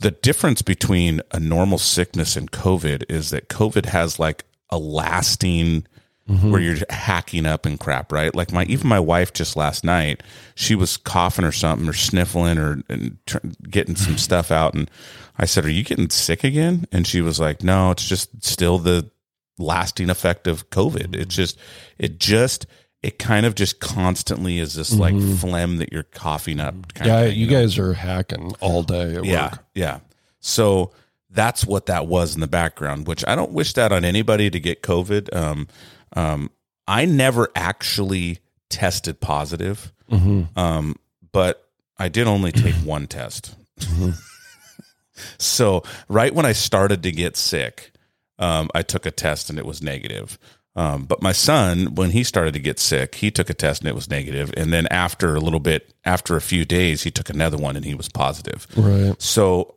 the 0.00 0.12
difference 0.12 0.62
between 0.62 1.20
a 1.32 1.40
normal 1.40 1.78
sickness 1.78 2.36
and 2.36 2.50
COVID 2.50 3.04
is 3.08 3.30
that 3.30 3.48
COVID 3.48 3.86
has 3.86 4.18
like 4.18 4.44
a 4.70 4.78
lasting 4.78 5.86
Mm-hmm. 6.26 6.52
where 6.52 6.60
you're 6.60 6.78
hacking 6.88 7.44
up 7.44 7.66
and 7.66 7.78
crap, 7.78 8.10
right? 8.10 8.34
Like 8.34 8.50
my 8.50 8.64
even 8.64 8.88
my 8.88 8.98
wife 8.98 9.34
just 9.34 9.56
last 9.56 9.84
night, 9.84 10.22
she 10.54 10.74
was 10.74 10.96
coughing 10.96 11.44
or 11.44 11.52
something 11.52 11.86
or 11.86 11.92
sniffling 11.92 12.56
or 12.56 12.80
and 12.88 13.18
tr- 13.26 13.46
getting 13.68 13.94
some 13.94 14.16
stuff 14.16 14.50
out, 14.50 14.72
and 14.72 14.90
I 15.36 15.44
said, 15.44 15.66
"Are 15.66 15.70
you 15.70 15.84
getting 15.84 16.08
sick 16.08 16.42
again?" 16.42 16.86
And 16.90 17.06
she 17.06 17.20
was 17.20 17.38
like, 17.38 17.62
"No, 17.62 17.90
it's 17.90 18.08
just 18.08 18.42
still 18.42 18.78
the 18.78 19.10
lasting 19.58 20.08
effect 20.08 20.46
of 20.46 20.70
COVID. 20.70 21.14
It's 21.14 21.34
mm. 21.34 21.38
just 21.38 21.58
it 21.98 22.18
just." 22.18 22.66
It 23.02 23.18
kind 23.18 23.44
of 23.44 23.54
just 23.54 23.80
constantly 23.80 24.58
is 24.60 24.76
this 24.76 24.94
like 24.94 25.14
mm-hmm. 25.14 25.34
phlegm 25.34 25.76
that 25.76 25.92
you're 25.92 26.04
coughing 26.04 26.58
up. 26.58 26.74
Mm. 26.74 26.94
Kind 26.94 27.06
yeah, 27.06 27.18
of 27.18 27.28
thing, 27.28 27.38
you 27.38 27.46
know? 27.48 27.52
guys 27.52 27.78
are 27.78 27.92
hacking 27.92 28.54
all 28.60 28.82
day 28.82 29.16
at 29.16 29.24
yeah, 29.26 29.50
work. 29.50 29.64
yeah. 29.74 29.98
So 30.40 30.90
that's 31.28 31.66
what 31.66 31.84
that 31.84 32.06
was 32.06 32.34
in 32.34 32.40
the 32.40 32.46
background, 32.46 33.06
which 33.06 33.22
I 33.26 33.34
don't 33.34 33.52
wish 33.52 33.74
that 33.74 33.92
on 33.92 34.06
anybody 34.06 34.48
to 34.48 34.58
get 34.58 34.82
COVID. 34.82 35.36
Um, 35.36 35.68
um, 36.14 36.50
I 36.86 37.04
never 37.04 37.48
actually 37.54 38.38
tested 38.70 39.20
positive, 39.20 39.92
Mm-hmm. 40.10 40.58
um, 40.58 40.96
but 41.32 41.66
I 41.98 42.08
did 42.08 42.26
only 42.26 42.52
take 42.52 42.74
one 42.84 43.06
test. 43.06 43.54
so 45.38 45.82
right 46.08 46.34
when 46.34 46.44
I 46.46 46.52
started 46.52 47.02
to 47.04 47.12
get 47.12 47.36
sick, 47.36 47.92
um, 48.38 48.68
I 48.74 48.82
took 48.82 49.06
a 49.06 49.10
test 49.10 49.50
and 49.50 49.58
it 49.58 49.66
was 49.66 49.82
negative. 49.82 50.38
Um, 50.76 51.04
but 51.04 51.22
my 51.22 51.32
son, 51.32 51.94
when 51.94 52.10
he 52.10 52.24
started 52.24 52.52
to 52.54 52.60
get 52.60 52.80
sick, 52.80 53.14
he 53.14 53.30
took 53.30 53.48
a 53.48 53.54
test 53.54 53.80
and 53.80 53.88
it 53.88 53.94
was 53.94 54.10
negative. 54.10 54.52
And 54.56 54.72
then 54.72 54.88
after 54.88 55.36
a 55.36 55.40
little 55.40 55.60
bit, 55.60 55.94
after 56.04 56.36
a 56.36 56.40
few 56.40 56.64
days, 56.64 57.04
he 57.04 57.12
took 57.12 57.30
another 57.30 57.56
one 57.56 57.76
and 57.76 57.84
he 57.84 57.94
was 57.94 58.08
positive. 58.08 58.66
Right. 58.76 59.14
So 59.22 59.76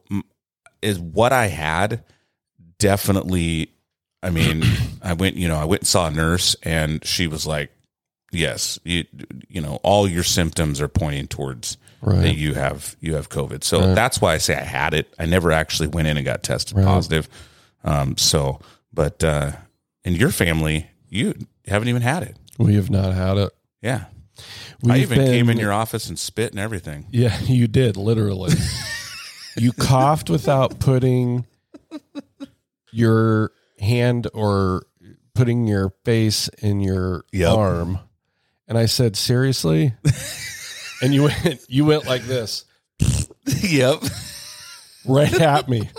is 0.82 1.00
what 1.00 1.32
I 1.32 1.48
had 1.48 2.04
definitely 2.80 3.72
I 4.24 4.30
mean, 4.32 4.64
I 5.02 5.14
went, 5.14 5.36
you 5.36 5.48
know, 5.48 5.58
I 5.58 5.66
went 5.66 5.82
and 5.84 5.88
saw 5.88 6.08
a 6.08 6.12
nurse 6.12 6.56
and 6.64 7.06
she 7.06 7.28
was 7.28 7.46
like, 7.46 7.72
"Yes, 8.32 8.80
you 8.84 9.06
you 9.48 9.62
know, 9.62 9.80
all 9.84 10.08
your 10.08 10.24
symptoms 10.24 10.82
are 10.82 10.88
pointing 10.88 11.28
towards 11.28 11.78
Right. 12.02 12.22
that 12.22 12.36
you 12.36 12.54
have 12.56 12.96
you 13.00 13.16
have 13.16 13.30
COVID." 13.30 13.64
So 13.64 13.94
that's 13.94 14.20
why 14.20 14.34
I 14.34 14.38
say 14.40 14.56
I 14.56 14.64
had 14.64 14.94
it. 14.94 15.14
I 15.20 15.26
never 15.26 15.52
actually 15.52 15.90
went 15.90 16.08
in 16.08 16.18
and 16.18 16.26
got 16.26 16.44
tested 16.44 16.78
Right. 16.78 16.86
positive. 16.86 17.30
Um 17.84 18.18
so 18.18 18.60
but 18.94 19.24
uh 19.24 19.52
in 20.04 20.16
your 20.16 20.32
family, 20.32 20.88
you 21.10 21.34
haven't 21.68 21.90
even 21.90 22.02
had 22.02 22.24
it. 22.24 22.38
We 22.58 22.76
have 22.76 22.90
not 22.90 23.14
had 23.14 23.38
it. 23.38 23.52
Yeah. 23.82 24.06
I 24.40 24.44
We've 24.94 25.12
even 25.12 25.26
came 25.26 25.50
in 25.50 25.58
your 25.58 25.74
office 25.74 26.08
and 26.10 26.18
spit 26.18 26.52
and 26.52 26.60
everything. 26.60 27.06
Yeah, 27.12 27.40
you 27.44 27.68
did 27.68 27.98
literally. 27.98 28.54
you 29.58 29.74
coughed 29.74 30.30
without 30.30 30.80
putting 30.80 31.46
your 32.92 33.52
hand 33.80 34.28
or 34.34 34.84
putting 35.34 35.68
your 35.68 35.92
face 36.04 36.50
in 36.60 36.80
your 36.80 37.24
Yep. 37.32 37.56
arm, 37.56 38.00
and 38.68 38.78
I 38.78 38.86
said, 38.88 39.16
"Seriously?" 39.16 39.94
and 41.02 41.14
you 41.14 41.24
went, 41.24 41.66
you 41.70 41.86
went 41.86 42.06
like 42.06 42.24
this 42.24 42.66
yep. 43.64 44.02
right 45.06 45.34
at 45.40 45.70
me, 45.70 45.90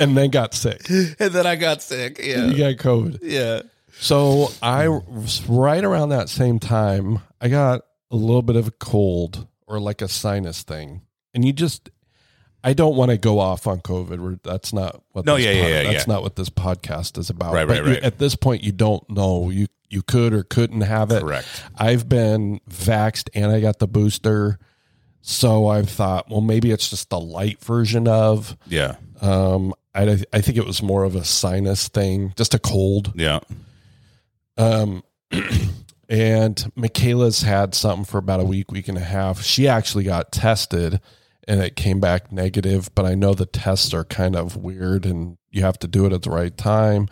and 0.00 0.16
then 0.16 0.30
got 0.30 0.54
sick. 0.54 0.88
And 0.88 1.32
then 1.32 1.46
I 1.46 1.56
got 1.56 1.82
sick. 1.82 2.20
Yeah. 2.22 2.46
You 2.46 2.56
got 2.56 2.74
COVID. 2.74 3.18
Yeah. 3.22 3.62
So 4.00 4.48
I 4.62 4.88
was 4.88 5.44
right 5.48 5.82
around 5.82 6.10
that 6.10 6.28
same 6.28 6.58
time, 6.60 7.20
I 7.40 7.48
got 7.48 7.82
a 8.10 8.16
little 8.16 8.42
bit 8.42 8.56
of 8.56 8.68
a 8.68 8.70
cold 8.72 9.46
or 9.66 9.80
like 9.80 10.02
a 10.02 10.08
sinus 10.08 10.62
thing, 10.62 11.02
and 11.34 11.44
you 11.44 11.52
just. 11.52 11.90
I 12.64 12.72
don't 12.72 12.96
want 12.96 13.10
to 13.12 13.16
go 13.18 13.38
off 13.38 13.66
on 13.66 13.80
COVID. 13.80 14.18
We're, 14.18 14.38
that's 14.42 14.72
not 14.72 15.02
what. 15.12 15.24
No, 15.24 15.36
this 15.36 15.44
yeah, 15.46 15.52
yeah, 15.52 15.66
yeah, 15.68 15.92
That's 15.92 16.06
yeah. 16.08 16.12
not 16.14 16.22
what 16.22 16.36
this 16.36 16.50
podcast 16.50 17.16
is 17.18 17.30
about. 17.30 17.54
Right, 17.54 17.66
But 17.68 17.78
right, 17.78 17.86
you- 17.86 17.92
right. 17.94 18.02
at 18.02 18.18
this 18.18 18.34
point, 18.34 18.62
you 18.64 18.72
don't 18.72 19.08
know. 19.08 19.50
You 19.50 19.66
you 19.90 20.02
could 20.02 20.32
or 20.34 20.42
couldn't 20.42 20.82
have 20.82 21.10
it. 21.12 21.22
Correct. 21.22 21.46
I've 21.76 22.08
been 22.08 22.60
vaxxed 22.70 23.28
and 23.34 23.50
I 23.52 23.60
got 23.60 23.78
the 23.78 23.86
booster, 23.88 24.58
so 25.22 25.66
I've 25.68 25.88
thought, 25.88 26.28
well, 26.28 26.40
maybe 26.42 26.70
it's 26.72 26.90
just 26.90 27.08
the 27.10 27.20
light 27.20 27.60
version 27.64 28.06
of. 28.08 28.56
Yeah. 28.66 28.96
Um, 29.20 29.72
I 29.94 30.22
I 30.32 30.40
think 30.40 30.58
it 30.58 30.66
was 30.66 30.82
more 30.82 31.04
of 31.04 31.14
a 31.16 31.24
sinus 31.24 31.88
thing, 31.88 32.34
just 32.36 32.54
a 32.54 32.58
cold. 32.58 33.12
Yeah. 33.14 33.40
Um, 34.56 35.04
and 36.08 36.70
Michaela's 36.74 37.42
had 37.42 37.74
something 37.74 38.04
for 38.04 38.18
about 38.18 38.40
a 38.40 38.44
week, 38.44 38.70
week 38.72 38.88
and 38.88 38.98
a 38.98 39.02
half. 39.02 39.42
She 39.42 39.68
actually 39.68 40.04
got 40.04 40.32
tested 40.32 41.00
and 41.48 41.60
it 41.62 41.74
came 41.74 41.98
back 41.98 42.30
negative, 42.30 42.94
but 42.94 43.06
I 43.06 43.14
know 43.14 43.32
the 43.34 43.46
tests 43.46 43.92
are 43.94 44.04
kind 44.04 44.36
of 44.36 44.54
weird 44.56 45.04
and 45.06 45.38
you 45.50 45.62
have 45.62 45.78
to 45.80 45.88
do 45.88 46.04
it 46.04 46.12
at 46.12 46.22
the 46.22 46.30
right 46.30 46.54
time. 46.56 47.08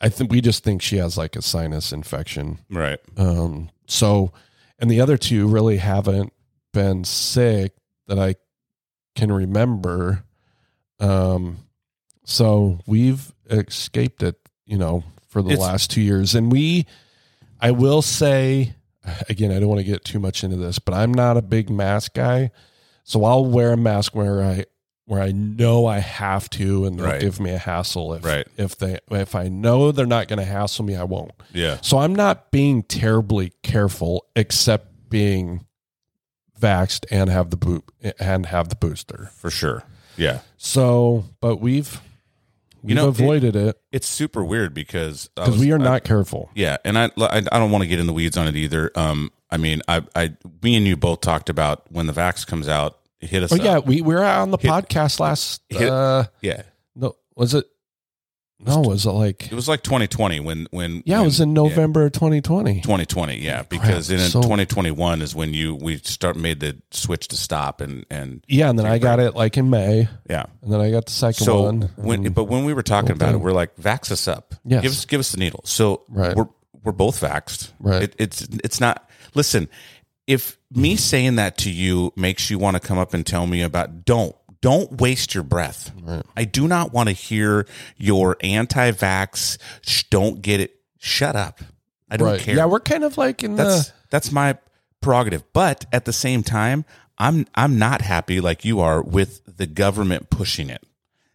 I 0.00 0.08
think 0.08 0.32
we 0.32 0.40
just 0.40 0.64
think 0.64 0.82
she 0.82 0.96
has 0.96 1.16
like 1.16 1.36
a 1.36 1.40
sinus 1.40 1.92
infection. 1.92 2.58
Right. 2.68 2.98
Um, 3.16 3.70
so, 3.86 4.32
and 4.78 4.90
the 4.90 5.00
other 5.00 5.16
two 5.16 5.46
really 5.46 5.76
haven't 5.76 6.32
been 6.72 7.04
sick 7.04 7.72
that 8.08 8.18
I 8.18 8.34
can 9.14 9.30
remember. 9.30 10.24
Um, 10.98 11.58
so 12.24 12.80
we've 12.86 13.32
escaped 13.48 14.22
it, 14.24 14.36
you 14.66 14.76
know, 14.76 15.04
for 15.28 15.42
the 15.42 15.50
It's- 15.50 15.66
last 15.66 15.90
two 15.92 16.00
years. 16.02 16.34
And 16.34 16.50
we, 16.50 16.86
I 17.60 17.70
will 17.70 18.02
say, 18.02 18.74
again, 19.28 19.52
I 19.52 19.60
don't 19.60 19.68
want 19.68 19.78
to 19.78 19.84
get 19.84 20.04
too 20.04 20.18
much 20.18 20.42
into 20.42 20.56
this, 20.56 20.80
but 20.80 20.92
I'm 20.92 21.14
not 21.14 21.36
a 21.36 21.42
big 21.42 21.70
mask 21.70 22.14
guy. 22.14 22.50
So 23.04 23.24
I'll 23.24 23.44
wear 23.44 23.72
a 23.72 23.76
mask 23.76 24.14
where 24.14 24.42
I, 24.42 24.64
where 25.06 25.20
I 25.20 25.30
know 25.32 25.84
I 25.86 25.98
have 25.98 26.48
to, 26.50 26.86
and 26.86 26.98
they'll 26.98 27.06
Right. 27.06 27.20
give 27.20 27.38
me 27.38 27.50
a 27.50 27.58
hassle. 27.58 28.14
If, 28.14 28.24
Right. 28.24 28.46
if 28.56 28.76
they, 28.78 28.98
if 29.10 29.34
I 29.34 29.48
know 29.48 29.92
they're 29.92 30.06
not 30.06 30.26
going 30.28 30.38
to 30.38 30.44
hassle 30.46 30.84
me, 30.84 30.96
I 30.96 31.04
won't. 31.04 31.32
Yeah. 31.52 31.78
So 31.82 31.98
I'm 31.98 32.14
not 32.14 32.50
being 32.50 32.82
terribly 32.82 33.52
careful, 33.62 34.24
except 34.34 34.88
being 35.10 35.66
vaxxed 36.58 37.04
and 37.10 37.28
have 37.30 37.50
the 37.50 37.56
boot 37.56 37.84
and 38.18 38.46
have 38.46 38.68
the 38.70 38.76
booster. 38.76 39.30
For 39.36 39.50
sure. 39.50 39.84
Yeah. 40.16 40.40
So, 40.56 41.24
but 41.40 41.56
we've 41.56 42.00
we've 42.82 42.90
You 42.90 42.94
know, 42.94 43.08
avoided 43.08 43.56
it 43.56 43.78
It's 43.92 44.08
super 44.08 44.44
weird 44.44 44.72
because 44.72 45.28
because 45.34 45.58
we 45.58 45.72
are 45.72 45.78
I- 45.78 45.84
not 45.84 46.04
careful. 46.04 46.50
Yeah, 46.54 46.76
and 46.84 46.98
I, 46.98 47.10
I 47.18 47.38
I 47.38 47.58
don't 47.58 47.70
want 47.70 47.82
to 47.82 47.88
get 47.88 47.98
in 47.98 48.06
the 48.06 48.12
weeds 48.12 48.36
on 48.36 48.46
it 48.46 48.56
either. 48.56 48.90
Um, 48.94 49.30
I 49.54 49.56
mean, 49.56 49.80
I 49.88 50.02
I 50.16 50.32
me 50.62 50.74
and 50.76 50.84
you 50.86 50.96
both 50.96 51.20
talked 51.20 51.48
about 51.48 51.84
when 51.90 52.06
the 52.06 52.12
vax 52.12 52.44
comes 52.46 52.68
out, 52.68 52.98
hit 53.20 53.42
us. 53.44 53.52
Oh 53.52 53.56
up. 53.56 53.62
yeah, 53.62 53.78
we, 53.78 54.00
we 54.02 54.14
were 54.14 54.24
on 54.24 54.50
the 54.50 54.58
Hit- 54.58 54.70
podcast 54.70 55.20
last. 55.20 55.62
hit- 55.68 55.88
uh, 55.88 56.24
yeah. 56.40 56.62
no, 56.96 57.14
was 57.36 57.54
it? 57.54 57.64
No, 58.60 58.80
was 58.80 59.04
it 59.04 59.10
like? 59.10 59.46
It 59.52 59.54
was 59.54 59.68
like 59.68 59.82
2020 59.82 60.40
when 60.40 60.66
when 60.70 61.02
Yeah, 61.04 61.20
it 61.20 61.24
was 61.24 61.40
in 61.40 61.52
November 61.52 62.08
2020. 62.08 62.80
2020. 62.80 63.36
Yeah, 63.38 63.62
because 63.64 64.10
in 64.10 64.18
so- 64.20 64.40
2021 64.42 65.20
is 65.22 65.34
when 65.34 65.52
you 65.52 65.74
we 65.74 65.98
start 65.98 66.36
made 66.36 66.60
the 66.60 66.80
switch 66.90 67.28
to 67.28 67.36
stop 67.36 67.80
and 67.80 68.06
and 68.10 68.42
Yeah, 68.48 68.70
and 68.70 68.78
then 68.78 68.86
I 68.86 68.98
got 68.98 69.20
it 69.20 69.34
like 69.34 69.58
in 69.58 69.68
May, 69.70 70.08
yeah. 70.30 70.46
and 70.62 70.72
then 70.72 70.80
I 70.80 70.90
got 70.90 71.06
the 71.06 71.12
second 71.12 71.44
So 71.44 71.62
one. 71.62 71.90
when 71.96 72.32
but 72.32 72.44
when 72.44 72.64
we 72.64 72.72
were 72.72 72.82
talking 72.82 73.10
about 73.10 73.34
it, 73.34 73.38
we're 73.38 73.52
like, 73.52 73.76
vax 73.76 74.10
us 74.10 74.26
up. 74.28 74.54
Yes. 74.64 74.82
Give 74.82 74.92
us 74.92 75.04
give 75.04 75.20
us 75.20 75.32
the 75.32 75.38
needle. 75.38 75.60
So 75.64 76.02
Right. 76.08 76.34
we're 76.34 76.48
we're 76.82 76.92
both 76.92 77.20
vaxxed. 77.20 77.70
Right. 77.80 78.02
It, 78.04 78.14
it's 78.18 78.42
it's 78.64 78.80
not. 78.80 79.08
Listen, 79.34 79.68
if 80.26 80.58
me 80.70 80.96
saying 80.96 81.36
that 81.36 81.58
to 81.58 81.70
you 81.70 82.12
makes 82.16 82.50
you 82.50 82.58
want 82.58 82.76
to 82.76 82.80
come 82.80 82.98
up 82.98 83.14
and 83.14 83.26
tell 83.26 83.46
me 83.46 83.62
about, 83.62 84.04
don't 84.04 84.34
don't 84.60 84.98
waste 84.98 85.34
your 85.34 85.44
breath. 85.44 85.92
I 86.34 86.44
do 86.44 86.66
not 86.66 86.90
want 86.90 87.10
to 87.10 87.12
hear 87.12 87.66
your 87.98 88.38
anti-vax. 88.40 89.58
Sh- 89.82 90.04
don't 90.04 90.40
get 90.40 90.58
it. 90.60 90.80
Shut 90.98 91.36
up. 91.36 91.60
I 92.10 92.16
don't 92.16 92.28
right. 92.28 92.40
care. 92.40 92.56
Yeah, 92.56 92.64
we're 92.64 92.80
kind 92.80 93.04
of 93.04 93.18
like 93.18 93.44
in 93.44 93.56
That's 93.56 93.88
the. 93.88 93.92
that's 94.08 94.32
my 94.32 94.56
prerogative. 95.02 95.44
But 95.52 95.84
at 95.92 96.06
the 96.06 96.14
same 96.14 96.42
time, 96.42 96.86
I'm 97.18 97.46
I'm 97.54 97.78
not 97.78 98.00
happy 98.00 98.40
like 98.40 98.64
you 98.64 98.80
are 98.80 99.02
with 99.02 99.42
the 99.58 99.66
government 99.66 100.30
pushing 100.30 100.70
it. 100.70 100.82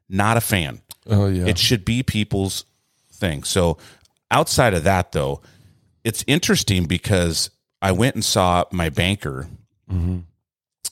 Not 0.10 0.38
a 0.38 0.42
fan. 0.42 0.82
Oh 1.06 1.28
yeah. 1.28 1.46
It 1.46 1.58
should 1.58 1.86
be 1.86 2.02
people's 2.02 2.66
thing. 3.12 3.44
So 3.44 3.78
outside 4.32 4.74
of 4.74 4.84
that 4.86 5.12
though, 5.12 5.42
it's 6.04 6.24
interesting 6.28 6.86
because 6.86 7.52
I 7.82 7.92
went 7.92 8.16
and 8.16 8.26
saw 8.26 8.66
my 8.72 8.90
banker 8.90 9.48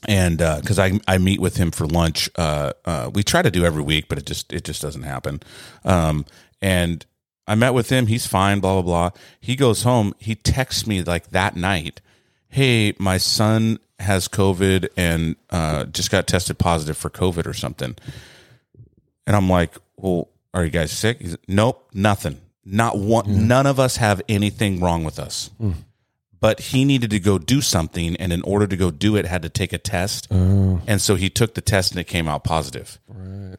and 0.07 0.37
because 0.37 0.79
I 0.79 0.99
I 1.07 1.17
meet 1.17 1.39
with 1.39 1.57
him 1.57 1.71
for 1.71 1.85
lunch. 1.85 2.29
Uh, 2.35 2.73
uh, 2.85 3.09
we 3.13 3.23
try 3.23 3.41
to 3.41 3.51
do 3.51 3.65
every 3.65 3.81
week, 3.83 4.07
but 4.07 4.17
it 4.17 4.25
just 4.25 4.53
it 4.53 4.63
just 4.63 4.81
doesn't 4.81 5.03
happen. 5.03 5.41
Um, 5.83 6.25
and 6.61 7.05
I 7.47 7.55
met 7.55 7.73
with 7.73 7.89
him. 7.89 8.07
He's 8.07 8.25
fine. 8.27 8.59
Blah 8.59 8.73
blah 8.73 8.81
blah. 8.81 9.19
He 9.39 9.55
goes 9.55 9.83
home. 9.83 10.13
He 10.19 10.35
texts 10.35 10.87
me 10.87 11.03
like 11.03 11.31
that 11.31 11.55
night. 11.55 12.01
Hey, 12.49 12.93
my 12.97 13.17
son 13.17 13.79
has 13.99 14.27
COVID 14.27 14.87
and 14.95 15.35
uh, 15.49 15.85
just 15.85 16.11
got 16.11 16.27
tested 16.27 16.57
positive 16.57 16.97
for 16.97 17.09
COVID 17.09 17.45
or 17.47 17.53
something. 17.53 17.95
And 19.25 19.35
I'm 19.35 19.49
like, 19.49 19.75
well, 19.97 20.29
are 20.53 20.63
you 20.63 20.69
guys 20.71 20.91
sick? 20.91 21.19
He's 21.21 21.35
nope, 21.47 21.89
nothing. 21.93 22.39
Not 22.63 22.97
one. 22.97 23.47
None 23.47 23.65
of 23.65 23.79
us 23.79 23.97
have 23.97 24.21
anything 24.29 24.79
wrong 24.79 25.03
with 25.03 25.19
us. 25.19 25.49
But 26.39 26.59
he 26.59 26.85
needed 26.85 27.09
to 27.11 27.19
go 27.19 27.37
do 27.39 27.61
something, 27.61 28.15
and 28.17 28.31
in 28.31 28.41
order 28.43 28.67
to 28.67 28.77
go 28.77 28.91
do 28.91 29.15
it, 29.15 29.25
had 29.25 29.41
to 29.41 29.49
take 29.49 29.73
a 29.73 29.77
test. 29.77 30.27
Oh, 30.29 30.81
And 30.85 31.01
so 31.01 31.15
he 31.15 31.29
took 31.29 31.55
the 31.55 31.61
test, 31.61 31.91
and 31.91 31.99
it 31.99 32.05
came 32.05 32.27
out 32.27 32.43
positive. 32.43 32.99
right. 33.07 33.57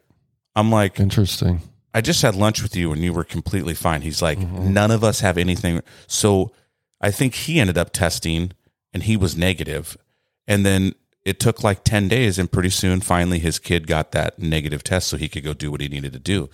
I'm 0.55 0.71
like, 0.71 0.99
Interesting. 0.99 1.63
I 1.95 2.01
just 2.01 2.23
had 2.23 2.35
lunch 2.35 2.63
with 2.63 2.77
you, 2.77 2.93
and 2.93 3.03
you 3.03 3.13
were 3.13 3.25
completely 3.25 3.75
fine. 3.75 4.03
He's 4.03 4.23
like, 4.23 4.39
mm-hmm. 4.39 4.73
none 4.73 4.91
of 4.91 5.03
us 5.03 5.21
have 5.21 5.39
anything. 5.39 5.83
So 6.07 6.53
I 7.01 7.11
think 7.11 7.35
he 7.35 7.59
ended 7.61 7.79
up 7.79 7.93
testing, 7.93 8.53
and 8.93 9.03
he 9.03 9.17
was. 9.17 9.37
And 10.47 10.65
then 10.67 10.95
it 11.25 11.39
took 11.41 11.63
like 11.63 11.85
10 11.85 12.09
days 12.09 12.39
and 12.39 12.51
pretty 12.51 12.71
soon 12.71 13.01
finally 13.01 13.39
his 13.39 13.59
kid 13.59 13.87
got 13.87 14.13
that 14.13 14.39
negative 14.39 14.83
test 14.83 15.09
so 15.09 15.17
he 15.17 15.29
could 15.29 15.45
go 15.45 15.53
do 15.53 15.71
what 15.71 15.81
he 15.81 15.89
needed 15.89 16.13
to 16.13 16.19
do 16.19 16.49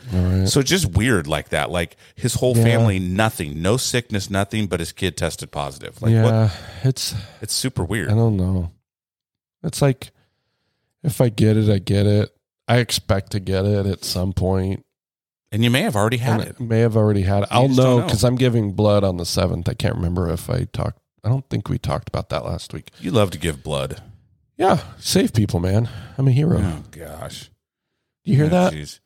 so 0.47 0.63
just 0.63 0.87
weird 0.97 1.27
like 1.27 1.51
that 1.51 1.71
like 1.71 1.97
his 2.17 2.35
whole 2.35 2.57
Yeah. 2.57 2.65
family 2.65 2.99
nothing 2.99 3.63
no 3.63 3.77
sickness 3.77 4.31
nothing 4.31 4.67
but 4.67 4.81
his 4.81 4.91
kid 4.93 5.17
tested 5.17 5.53
positive 5.53 6.01
like 6.03 6.13
yeah, 6.13 6.43
what 6.45 6.57
it's. 6.83 7.15
it's 7.41 7.53
super 7.55 7.85
weird 7.85 8.11
I 8.11 8.15
don't 8.15 8.37
know. 8.37 8.71
It's 9.63 9.81
like 9.81 10.11
if 11.03 11.21
I 11.21 11.29
get 11.29 11.57
it, 11.57 11.69
I 11.71 11.79
get 11.79 12.07
it. 12.07 12.35
I 12.67 12.79
expect 12.79 13.33
to 13.33 13.41
get 13.41 13.65
it 13.67 13.85
at 13.87 14.05
some 14.05 14.33
point. 14.33 14.85
and 15.53 15.63
you 15.63 15.71
may 15.71 15.83
have 15.83 15.95
already 15.97 16.17
had 16.17 16.41
And 16.41 16.49
it 16.51 16.61
may 16.61 16.81
have 16.81 16.97
already 16.97 17.23
had 17.23 17.43
it. 17.45 17.49
I'll 17.53 17.69
know 17.69 17.99
know. 17.99 18.05
because 18.07 18.25
I'm 18.25 18.37
giving 18.37 18.73
blood 18.73 19.05
on 19.05 19.19
the 19.19 19.27
seventh. 19.27 19.69
I 19.69 19.75
can't 19.75 19.95
remember 19.97 20.31
if 20.31 20.49
I 20.51 20.65
talked. 20.65 20.99
I 21.23 21.29
don't 21.29 21.49
think 21.49 21.69
we 21.69 21.79
talked 21.79 22.09
about 22.09 22.29
that 22.31 22.45
last 22.45 22.73
week. 22.73 22.91
you 23.01 23.11
love 23.11 23.31
to 23.33 23.39
give 23.39 23.63
blood 23.63 24.03
Yeah, 24.57 24.81
save 24.99 25.33
people, 25.33 25.61
man. 25.61 25.89
I'm 26.17 26.29
a 26.29 26.33
hero. 26.33 26.59
oh 26.61 26.85
gosh 26.91 27.51
do 28.25 28.31
You 28.31 28.37
hear 28.39 28.49
that? 28.49 28.73
jeez. 28.73 29.01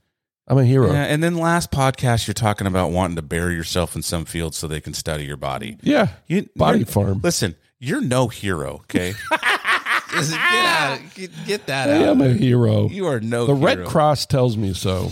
I'm 0.46 0.58
a 0.58 0.64
hero. 0.64 0.88
yeah, 0.88 0.92
Yeah, 0.92 1.04
and 1.04 1.22
then 1.22 1.36
last 1.36 1.70
podcast 1.70 2.26
you're 2.26 2.34
talking 2.34 2.66
about 2.66 2.90
wanting 2.90 3.16
to 3.16 3.22
bury 3.22 3.54
yourself 3.54 3.94
in 3.96 4.02
some 4.02 4.24
field 4.24 4.54
so 4.54 4.66
they 4.66 4.80
can 4.80 4.94
study 4.94 5.24
your 5.24 5.36
body 5.36 5.76
you, 5.82 6.48
body 6.56 6.84
farm. 6.84 7.20
listen 7.22 7.54
you're 7.78 8.00
no 8.00 8.28
hero 8.28 8.76
okay 8.84 9.12
Just 10.10 10.30
get 10.32 10.40
out 10.40 11.00
get, 11.14 11.30
get 11.46 11.66
that 11.66 11.90
I 11.90 11.96
out 11.96 12.08
am 12.08 12.20
a 12.22 12.30
hero. 12.32 12.88
you 12.88 13.06
are 13.06 13.20
no 13.20 13.44
The 13.44 13.54
hero. 13.54 13.66
Red 13.66 13.86
Cross 13.86 14.24
tells 14.26 14.56
me 14.56 14.72
so. 14.72 15.10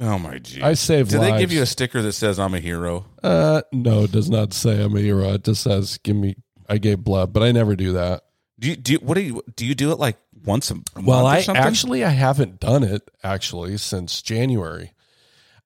oh 0.00 0.18
my 0.18 0.38
geez 0.38 0.62
I 0.62 0.74
save 0.74 1.08
do 1.08 1.18
lives. 1.18 1.30
they 1.32 1.38
give 1.38 1.52
you 1.52 1.62
a 1.62 1.66
sticker 1.66 2.02
that 2.02 2.12
says 2.12 2.38
i'm 2.38 2.52
a 2.54 2.60
hero 2.60 3.06
Uh, 3.22 3.62
no, 3.72 4.04
it 4.04 4.12
does 4.12 4.28
not 4.28 4.52
say 4.52 4.82
I'm 4.82 4.94
a 4.94 5.00
hero. 5.00 5.32
It 5.32 5.44
just 5.44 5.62
says 5.62 5.98
give 6.04 6.16
me. 6.16 6.36
I 6.68 6.76
gave 6.78 6.98
blood, 6.98 7.32
but 7.32 7.42
I 7.42 7.50
never 7.52 7.76
do 7.76 7.92
that. 7.92 8.24
Do 8.58 8.68
you 8.68 8.76
do 8.76 8.92
you, 8.92 8.98
what 9.00 9.14
do 9.14 9.20
you 9.20 9.42
do 9.54 9.66
you 9.66 9.74
do 9.74 9.92
it 9.92 9.98
like 9.98 10.16
once 10.44 10.70
a 10.70 10.74
month 10.76 10.90
Well, 11.02 11.26
I 11.26 11.42
something? 11.42 11.62
actually 11.62 12.04
I 12.04 12.10
haven't 12.10 12.58
done 12.60 12.82
it 12.84 13.10
actually 13.22 13.76
since 13.76 14.22
January. 14.22 14.92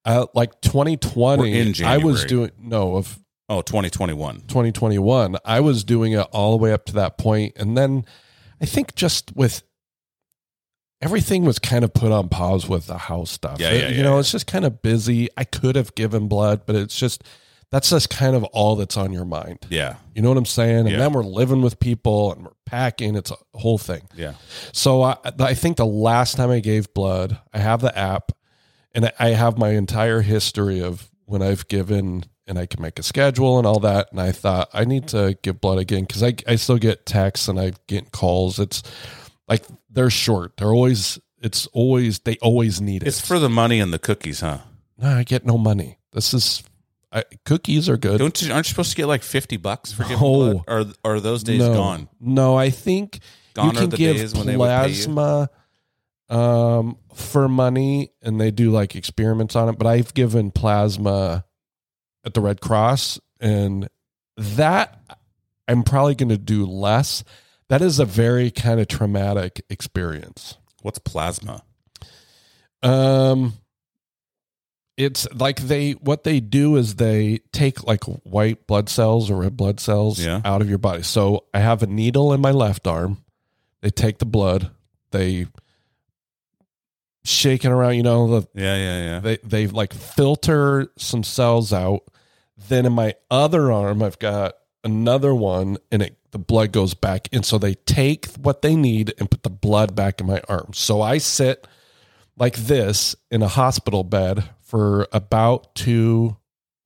Uh, 0.04 0.26
like 0.34 0.60
2020, 0.62 1.40
We're 1.42 1.46
in 1.54 1.74
I 1.86 1.98
was 1.98 2.24
doing 2.24 2.50
no 2.58 2.96
of 2.96 3.18
oh 3.48 3.60
2021 3.62 4.40
2021. 4.48 5.36
I 5.44 5.60
was 5.60 5.84
doing 5.84 6.12
it 6.12 6.26
all 6.32 6.50
the 6.52 6.56
way 6.56 6.72
up 6.72 6.86
to 6.86 6.94
that 6.94 7.18
point, 7.18 7.52
and 7.56 7.76
then 7.76 8.04
I 8.60 8.64
think 8.64 8.94
just 8.94 9.36
with 9.36 9.62
everything 11.02 11.44
was 11.44 11.58
kind 11.58 11.84
of 11.84 11.92
put 11.94 12.12
on 12.12 12.28
pause 12.28 12.68
with 12.68 12.86
the 12.86 12.98
house 12.98 13.30
stuff. 13.30 13.58
Yeah, 13.60 13.70
It- 13.70 13.80
yeah, 13.82 13.88
you 13.88 13.96
yeah, 13.98 14.02
know, 14.02 14.14
yeah. 14.14 14.20
it's 14.20 14.32
just 14.32 14.46
kind 14.46 14.64
of 14.64 14.82
busy. 14.82 15.28
I 15.36 15.44
could 15.44 15.76
have 15.76 15.94
given 15.94 16.28
blood, 16.28 16.62
but 16.66 16.76
it's 16.76 16.98
just 16.98 17.22
that's 17.70 17.90
just 17.90 18.10
kind 18.10 18.34
of 18.34 18.44
all 18.44 18.76
that's 18.76 18.96
on 18.96 19.12
your 19.12 19.24
mind. 19.24 19.58
yeah 19.70 19.96
You 20.14 20.22
know 20.22 20.28
what 20.28 20.38
I'm 20.38 20.44
saying? 20.46 20.80
And 20.80 20.90
Yeah. 20.90 20.98
then 20.98 21.12
we're 21.12 21.22
living 21.24 21.62
with 21.62 21.78
people 21.78 22.32
and 22.32 22.44
we're 22.44 22.50
packing. 22.66 23.14
It's 23.16 23.30
a 23.30 23.36
whole 23.54 23.78
thing. 23.78 24.02
yeah 24.16 24.34
So 24.72 25.02
I, 25.02 25.16
I 25.38 25.54
think 25.54 25.76
the 25.76 25.86
last 25.86 26.36
time 26.36 26.50
I 26.50 26.60
gave 26.60 26.92
blood, 26.94 27.38
I 27.52 27.58
have 27.58 27.80
the 27.80 27.96
app, 27.96 28.32
and 28.92 29.12
I- 29.20 29.28
have 29.30 29.56
my 29.58 29.70
entire 29.70 30.20
history 30.22 30.82
of 30.82 31.08
when 31.26 31.42
I've 31.42 31.68
given, 31.68 32.24
and 32.46 32.58
I 32.58 32.66
can 32.66 32.82
make 32.82 32.98
a 32.98 33.04
schedule 33.04 33.58
and 33.58 33.66
all 33.66 33.78
that. 33.80 34.08
And 34.10 34.20
I 34.20 34.32
thought 34.32 34.68
I 34.72 34.84
need 34.84 35.06
to 35.08 35.36
give 35.42 35.60
blood 35.60 35.78
again 35.78 36.02
because 36.02 36.24
I 36.24 36.34
I 36.48 36.56
still 36.56 36.78
get 36.78 37.06
texts 37.06 37.46
and 37.46 37.60
I 37.60 37.72
get 37.86 38.10
calls. 38.10 38.58
It's 38.58 38.82
like 39.46 39.62
they're 39.88 40.10
short. 40.10 40.56
They're 40.56 40.72
always. 40.72 41.20
It's 41.40 41.66
always 41.68 42.18
they 42.18 42.36
always 42.42 42.80
need 42.80 43.02
it. 43.02 43.06
it's 43.06 43.20
for 43.20 43.38
the 43.38 43.48
money 43.48 43.78
and 43.80 43.92
the 43.94 43.98
cookies 43.98 44.40
huh 44.40 44.58
no, 44.98 45.08
I 45.08 45.22
get 45.22 45.46
no 45.46 45.56
money. 45.56 45.96
This 46.12 46.34
is 46.34 46.62
I, 47.12 47.24
cookies 47.44 47.88
are 47.88 47.96
good. 47.96 48.18
don't 48.18 48.40
you 48.40 48.52
aren't 48.52 48.66
you 48.66 48.70
supposed 48.70 48.90
to 48.90 48.96
get 48.96 49.06
like 49.06 49.22
50 49.24 49.56
bucks 49.56 49.92
for 49.92 50.04
giving 50.04 50.18
No. 50.20 50.62
blood 50.64 50.94
or 51.04 51.12
are 51.14 51.20
those 51.20 51.42
days 51.42 51.58
no, 51.60 51.74
gone 51.74 52.08
No, 52.20 52.56
I 52.56 52.70
think 52.70 53.18
Gone 53.54 53.66
you 53.66 53.70
are 53.72 53.80
can 53.82 53.90
the 53.90 53.96
give 53.96 54.16
days 54.16 54.32
when 54.34 54.46
they 54.46 54.56
would 54.56 54.66
pay 54.68 54.88
you? 54.90 54.94
plasma 54.94 55.50
um, 56.28 56.96
for 57.12 57.48
money, 57.48 58.12
and 58.22 58.40
they 58.40 58.52
do 58.52 58.70
like 58.70 58.94
experiments 58.94 59.56
on 59.56 59.68
it. 59.68 59.76
But 59.78 59.88
I've 59.88 60.14
given 60.14 60.52
plasma 60.52 61.44
at 62.24 62.34
the 62.34 62.40
Red 62.40 62.60
Cross, 62.60 63.18
and 63.40 63.88
that 64.36 65.00
I'm 65.66 65.82
probably 65.82 66.14
going 66.14 66.28
to 66.28 66.38
do 66.38 66.64
less. 66.66 67.24
That 67.68 67.82
is 67.82 67.98
a 67.98 68.04
very 68.04 68.52
kind 68.52 68.78
of 68.78 68.86
traumatic 68.86 69.64
experience. 69.68 70.56
What's 70.82 71.00
plasma? 71.00 71.64
Um, 72.84 73.54
it's 74.96 75.26
like 75.34 75.60
they 75.60 75.92
what 75.92 76.24
they 76.24 76.40
do 76.40 76.76
is 76.76 76.96
they 76.96 77.40
take 77.52 77.84
like 77.84 78.04
white 78.04 78.66
blood 78.66 78.88
cells 78.88 79.30
or 79.30 79.36
red 79.40 79.56
blood 79.56 79.80
cells 79.80 80.18
Yeah. 80.20 80.40
out 80.44 80.60
of 80.60 80.68
your 80.68 80.78
body. 80.78 81.02
So 81.02 81.44
I 81.54 81.60
have 81.60 81.82
a 81.82 81.86
needle 81.86 82.32
in 82.32 82.40
my 82.40 82.50
left 82.50 82.86
arm. 82.86 83.24
They 83.80 83.90
take 83.90 84.18
the 84.18 84.26
blood. 84.26 84.70
They 85.10 85.46
shake 87.24 87.64
it 87.64 87.70
around. 87.70 87.94
You 87.94 88.02
know 88.02 88.40
the 88.40 88.48
Yeah, 88.54 88.76
yeah, 88.76 89.04
yeah. 89.04 89.20
they 89.20 89.38
they 89.42 89.66
like 89.66 89.92
filter 89.92 90.92
some 90.96 91.22
cells 91.22 91.72
out. 91.72 92.02
Then 92.68 92.84
in 92.86 92.92
my 92.92 93.14
other 93.30 93.72
arm, 93.72 94.02
I've 94.02 94.18
got 94.18 94.54
another 94.84 95.34
one, 95.34 95.78
and 95.90 96.02
it 96.02 96.16
the 96.32 96.38
blood 96.38 96.72
goes 96.72 96.94
back. 96.94 97.28
And 97.32 97.44
so 97.44 97.58
they 97.58 97.74
take 97.74 98.26
what 98.36 98.62
they 98.62 98.76
need 98.76 99.14
and 99.18 99.30
put 99.30 99.42
the 99.42 99.50
blood 99.50 99.96
back 99.96 100.20
in 100.20 100.26
my 100.26 100.40
arm. 100.48 100.70
So 100.74 101.00
I 101.02 101.18
sit 101.18 101.66
like 102.36 102.54
this 102.56 103.16
in 103.30 103.42
a 103.42 103.48
hospital 103.48 104.04
bed 104.04 104.44
for 104.70 105.08
about 105.12 105.74
two 105.74 106.36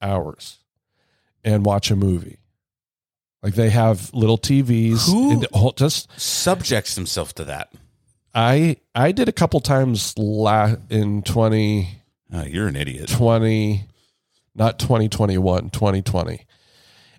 hours 0.01 0.59
and 1.45 1.67
watch 1.67 1.91
a 1.91 1.97
movie. 1.97 2.39
Like 3.43 3.55
they 3.55 3.69
have 3.69 4.13
little 4.15 4.39
TVs. 4.39 5.07
Who- 5.07 5.33
and 5.33 5.43
the 5.43 5.73
just 5.77 6.09
Subjects 6.19 6.95
himself 6.95 7.35
to 7.35 7.45
that. 7.45 7.71
I 8.35 8.79
I 8.95 9.13
did 9.13 9.29
a 9.29 9.33
couple 9.33 9.61
times 9.61 10.15
la- 10.17 10.77
in 10.89 11.23
twenty. 11.23 12.01
Oh, 12.33 12.43
you're 12.45 12.67
an 12.69 12.75
idiot. 12.77 13.09
20 13.11 13.87
not 14.57 14.79
2021 14.79 15.69
2020 15.71 16.47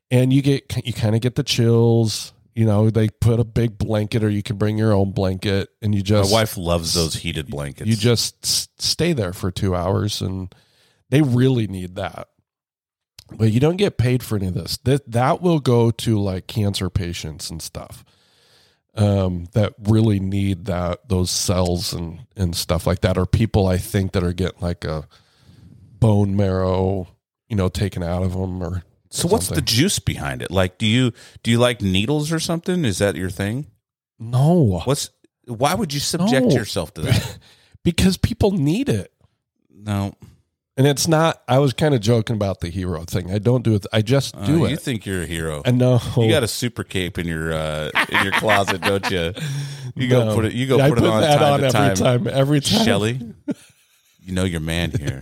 and 0.10 0.32
you 0.34 0.42
get 0.42 0.86
you 0.86 0.94
kind 0.94 1.16
of 1.16 1.22
get 1.22 1.36
the 1.36 1.44
chills 1.44 2.34
you 2.56 2.66
know 2.66 2.90
they 2.90 3.10
put 3.10 3.40
a 3.40 3.44
big 3.44 3.78
blanket 3.78 4.24
or 4.24 4.30
you 4.30 4.42
can 4.42 4.56
bring 4.58 4.78
your 4.78 4.94
own 4.94 5.12
blanket 5.12 5.70
and 5.82 5.94
you 5.94 6.02
just 6.02 6.32
My 6.32 6.40
wife 6.40 6.58
loves 6.58 6.94
those 6.94 7.16
heated 7.16 7.48
blankets. 7.48 7.88
you 7.90 7.96
just 7.96 8.82
stay 8.82 9.14
there 9.14 9.34
for 9.34 9.52
2 9.52 9.76
hours 9.76 10.22
and 10.22 10.54
they 11.10 11.22
really 11.22 11.68
need 11.68 11.96
that 11.96 12.30
but 13.38 13.52
you 13.52 13.60
don't 13.60 13.76
get 13.78 13.98
paid 13.98 14.24
for 14.24 14.38
any 14.38 14.48
of 14.48 14.54
this 14.54 14.78
that 14.86 15.10
that 15.12 15.42
will 15.42 15.60
go 15.60 15.92
to 15.92 16.20
like 16.20 16.48
cancer 16.48 16.90
patients 16.90 17.50
and 17.52 17.62
stuff 17.62 18.04
um, 18.98 19.48
that 19.52 19.74
really 19.84 20.22
need 20.22 20.66
that 20.66 21.10
those 21.10 21.30
cells 21.30 21.92
and 21.92 22.26
and 22.38 22.56
stuff 22.56 22.88
like 22.88 23.02
that 23.02 23.18
or 23.18 23.26
people 23.26 23.68
i 23.68 23.78
think 23.78 24.14
that 24.14 24.24
are 24.24 24.32
getting 24.34 24.62
like 24.62 24.86
a 24.86 25.08
bone 26.00 26.36
marrow 26.36 27.08
you 27.50 27.56
know 27.58 27.68
taken 27.68 28.02
out 28.04 28.24
of 28.24 28.34
them 28.34 28.62
or 28.64 28.84
so 29.16 29.28
what's 29.28 29.48
the 29.50 29.62
juice 29.62 30.00
behind 30.00 30.42
it? 30.42 30.52
Like, 30.52 30.78
do 30.78 30.86
you 30.86 31.12
do 31.44 31.52
you 31.52 31.58
like 31.60 31.82
needles 31.82 32.32
or 32.32 32.40
something? 32.40 32.86
Is 32.86 32.98
that 33.00 33.16
your 33.16 33.30
thing? 33.30 33.68
no 34.20 34.82
What's 34.86 35.10
why 35.46 35.74
would 35.76 35.94
you 35.94 36.00
subject 36.00 36.48
No. 36.48 36.56
yourself 36.56 36.94
to 36.96 37.02
that? 37.02 37.38
because 37.84 38.18
people 38.18 38.52
need 38.52 38.88
it 38.90 39.12
No, 39.70 40.14
and 40.78 40.88
it's 40.88 41.08
not 41.08 41.44
i 41.48 41.60
was 41.60 41.74
kind 41.74 41.94
of 41.94 42.00
joking 42.02 42.36
about 42.38 42.62
the 42.62 42.70
hero 42.70 43.04
thing 43.04 43.30
i 43.32 43.38
don't 43.40 43.64
do 43.64 43.76
it 43.76 43.86
i 43.94 44.02
just 44.02 44.36
Uh, 44.36 44.46
do 44.46 44.60
You 44.60 44.66
it 44.68 44.80
think 44.80 45.06
you're 45.06 45.24
a 45.24 45.26
hero? 45.26 45.62
i 45.66 45.72
know 45.72 46.00
You 46.18 46.30
got 46.30 46.44
a 46.44 46.48
super 46.48 46.84
cape 46.84 47.18
in 47.20 47.28
your 47.28 47.54
uh, 47.54 47.92
in 48.10 48.24
your 48.24 48.32
closet, 48.34 48.82
don't 48.82 49.10
you? 49.12 49.34
You 49.98 50.10
go 50.10 50.34
put 50.36 50.44
it. 50.46 50.52
You 50.54 50.66
go 50.68 50.80
I 50.80 50.90
put, 50.90 50.98
it 50.98 51.06
on 51.06 51.22
that 51.22 51.38
time 51.38 51.54
on 51.54 51.60
to 51.62 51.66
every 51.68 51.96
time. 51.96 52.24
time 52.26 52.28
every 52.28 52.60
time 52.60 52.84
Shelly, 52.86 53.20
you 54.26 54.34
know 54.34 54.44
your 54.44 54.60
man 54.60 54.92
here. 54.92 55.22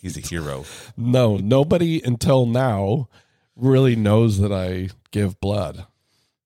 He's 0.00 0.16
a 0.16 0.20
hero. 0.20 0.64
No, 0.96 1.38
nobody 1.38 2.00
until 2.04 2.46
now 2.46 3.08
really 3.56 3.96
knows 3.96 4.38
that 4.38 4.52
I 4.52 4.88
give 5.10 5.40
blood. 5.40 5.86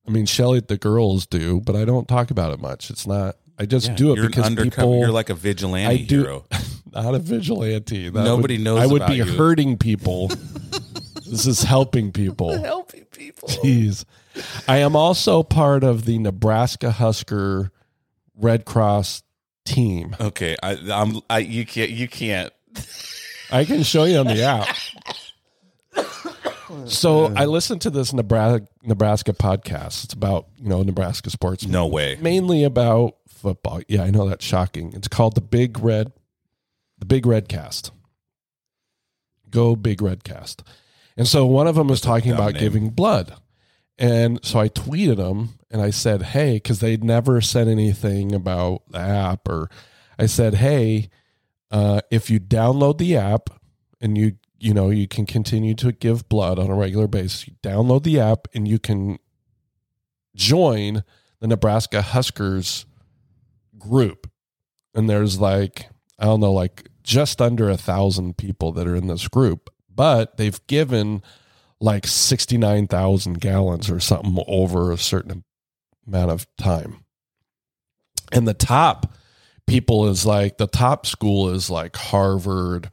I 0.07 0.11
mean, 0.11 0.27
Shelly, 0.27 0.61
the 0.61 0.77
girls 0.79 1.27
do, 1.27 1.61
but 1.61 1.75
I 1.77 1.85
don't 1.85 2.07
talk 2.07 2.31
about 2.31 2.53
it 2.53 2.61
much. 2.61 2.91
It's 2.91 3.07
not. 3.07 3.37
I 3.59 3.65
just 3.67 3.95
do 3.97 4.13
it 4.13 4.21
because 4.21 4.45
undercover. 4.45 4.71
people. 4.71 4.99
You're 5.01 5.11
like 5.11 5.31
a 5.31 5.35
vigilante 5.35 5.87
I 6.03 6.05
do- 6.07 6.23
hero. 6.23 6.45
not 6.93 7.15
a 7.15 7.19
vigilante. 7.19 8.09
That 8.11 8.25
Nobody 8.25 8.57
would- 8.57 8.65
knows 8.65 8.81
I 8.81 8.87
would 8.87 9.07
be 9.07 9.15
you. 9.17 9.25
hurting 9.25 9.79
people. 9.79 10.29
this 11.27 11.47
is 11.47 11.63
helping 11.63 12.13
people. 12.13 12.57
Helping 12.63 13.05
people. 13.07 13.49
Jeez. 13.49 14.05
I 14.69 14.79
am 14.79 14.95
also 14.95 15.43
part 15.43 15.83
of 15.83 16.05
the 16.05 16.19
Nebraska 16.19 16.91
Husker 16.91 17.73
Red 18.37 18.65
Cross 18.67 19.23
team. 19.65 20.15
Okay, 20.21 20.55
I, 20.63 20.77
I'm. 20.93 21.21
I 21.31 21.39
you 21.39 21.65
can't. 21.65 21.91
You 21.91 22.07
can't. 22.07 22.53
I 23.51 23.65
can 23.65 23.83
show 23.83 24.05
you 24.05 24.19
on 24.19 24.27
the 24.27 24.43
app. 24.43 24.69
So 26.87 27.33
I 27.35 27.45
listened 27.47 27.81
to 27.83 27.91
this 27.91 28.13
Nebraska 28.13 28.67
Nebraska 28.83 29.33
podcast. 29.33 30.05
It's 30.05 30.15
about 30.15 30.47
you 30.59 30.69
know 30.69 30.83
Nebraska 30.83 31.31
sports, 31.31 31.67
No 31.67 31.87
way. 31.87 32.17
mainly 32.21 32.65
about 32.65 33.17
football. 33.29 33.81
Yeah, 33.89 34.03
I 34.03 34.11
know 34.11 34.29
that's 34.29 34.45
shocking. 34.45 34.93
It's 34.95 35.09
called 35.09 35.35
the 35.35 35.41
Big 35.41 35.79
Red, 35.81 36.13
the 36.99 37.07
Big 37.07 37.27
Red 37.27 37.49
Cast. 37.49 37.91
Go 39.51 39.77
Big 39.77 40.03
Red 40.03 40.25
Cast. 40.25 40.63
And 41.17 41.27
so 41.27 41.47
one 41.47 41.67
of 41.67 41.77
them 41.77 41.89
was 41.89 42.01
talking 42.01 42.33
about 42.33 42.53
name. 42.55 42.61
giving 42.63 42.91
blood, 42.91 43.33
and 43.99 44.39
so 44.45 44.59
I 44.61 44.69
tweeted 44.69 45.17
them 45.17 45.59
and 45.71 45.81
I 45.81 45.91
said, 45.91 46.23
"Hey," 46.23 46.55
because 46.57 46.81
they'd 46.81 47.03
never 47.03 47.41
said 47.41 47.69
anything 47.69 48.35
about 48.35 48.83
the 48.91 48.99
app, 48.99 49.49
or 49.49 49.71
I 50.19 50.27
said, 50.27 50.55
"Hey, 50.55 51.09
uh, 51.71 52.01
if 52.11 52.29
you 52.29 52.39
download 52.39 52.99
the 52.99 53.17
app 53.17 53.49
and 54.01 54.19
you 54.19 54.33
you 54.59 54.73
know 54.75 54.91
you 54.91 55.07
can 55.09 55.27
continue 55.27 55.75
to 55.75 55.93
give 55.93 56.29
blood 56.29 56.59
on 56.59 56.71
a 56.71 56.75
regular 56.75 57.07
basis, 57.07 57.49
you 57.49 57.55
download 57.63 58.03
the 58.03 58.21
app 58.21 58.49
and 58.55 58.67
you 58.67 58.79
can 58.79 59.19
join 60.35 61.05
the 61.41 61.47
Nebraska 61.47 62.03
Huskers 62.03 62.87
group, 63.79 64.31
and 64.95 65.09
there's 65.09 65.39
like 65.41 65.89
I 66.19 66.25
don't 66.25 66.41
know, 66.41 66.53
like 66.53 66.89
just 67.03 67.41
under 67.41 67.71
a 67.71 67.77
thousand 67.77 68.37
people 68.37 68.73
that 68.73 68.87
are 68.87 68.97
in 68.97 69.07
this 69.07 69.29
group, 69.29 69.71
but 69.95 70.37
they've 70.37 70.67
given 70.67 71.23
like 71.81 72.07
69,000 72.07 73.41
gallons 73.41 73.91
or 73.91 74.01
something 74.01 74.43
over 74.49 74.93
a 74.93 74.99
certain 74.99 75.45
amount 76.07 76.31
of 76.31 76.47
time. 76.57 77.05
And 78.33 78.49
the 78.49 78.55
top 78.55 79.15
people 79.67 80.09
is 80.09 80.25
like 80.25 80.59
the 80.59 80.67
top 80.67 81.07
school 81.07 81.51
is 81.51 81.69
like 81.69 81.97
Harvard 81.97 82.91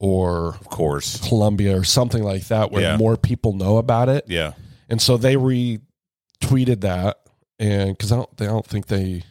or 0.00 0.54
Of 0.54 0.68
course. 0.70 1.20
Columbia 1.28 1.76
or 1.76 1.84
something 1.84 2.22
like 2.24 2.46
that 2.48 2.72
where 2.72 2.82
Yeah. 2.82 2.96
more 2.96 3.16
people 3.16 3.52
know 3.52 3.76
about 3.76 4.08
it. 4.08 4.24
Yeah. 4.28 4.54
And 4.88 5.00
so 5.00 5.16
they 5.16 5.36
retweeted 5.36 6.80
that 6.80 7.18
and 7.58 7.96
cuz 7.98 8.10
I 8.10 8.16
don't 8.16 8.36
they 8.38 8.46
don't 8.46 8.66
think 8.66 8.86
they 8.86 9.22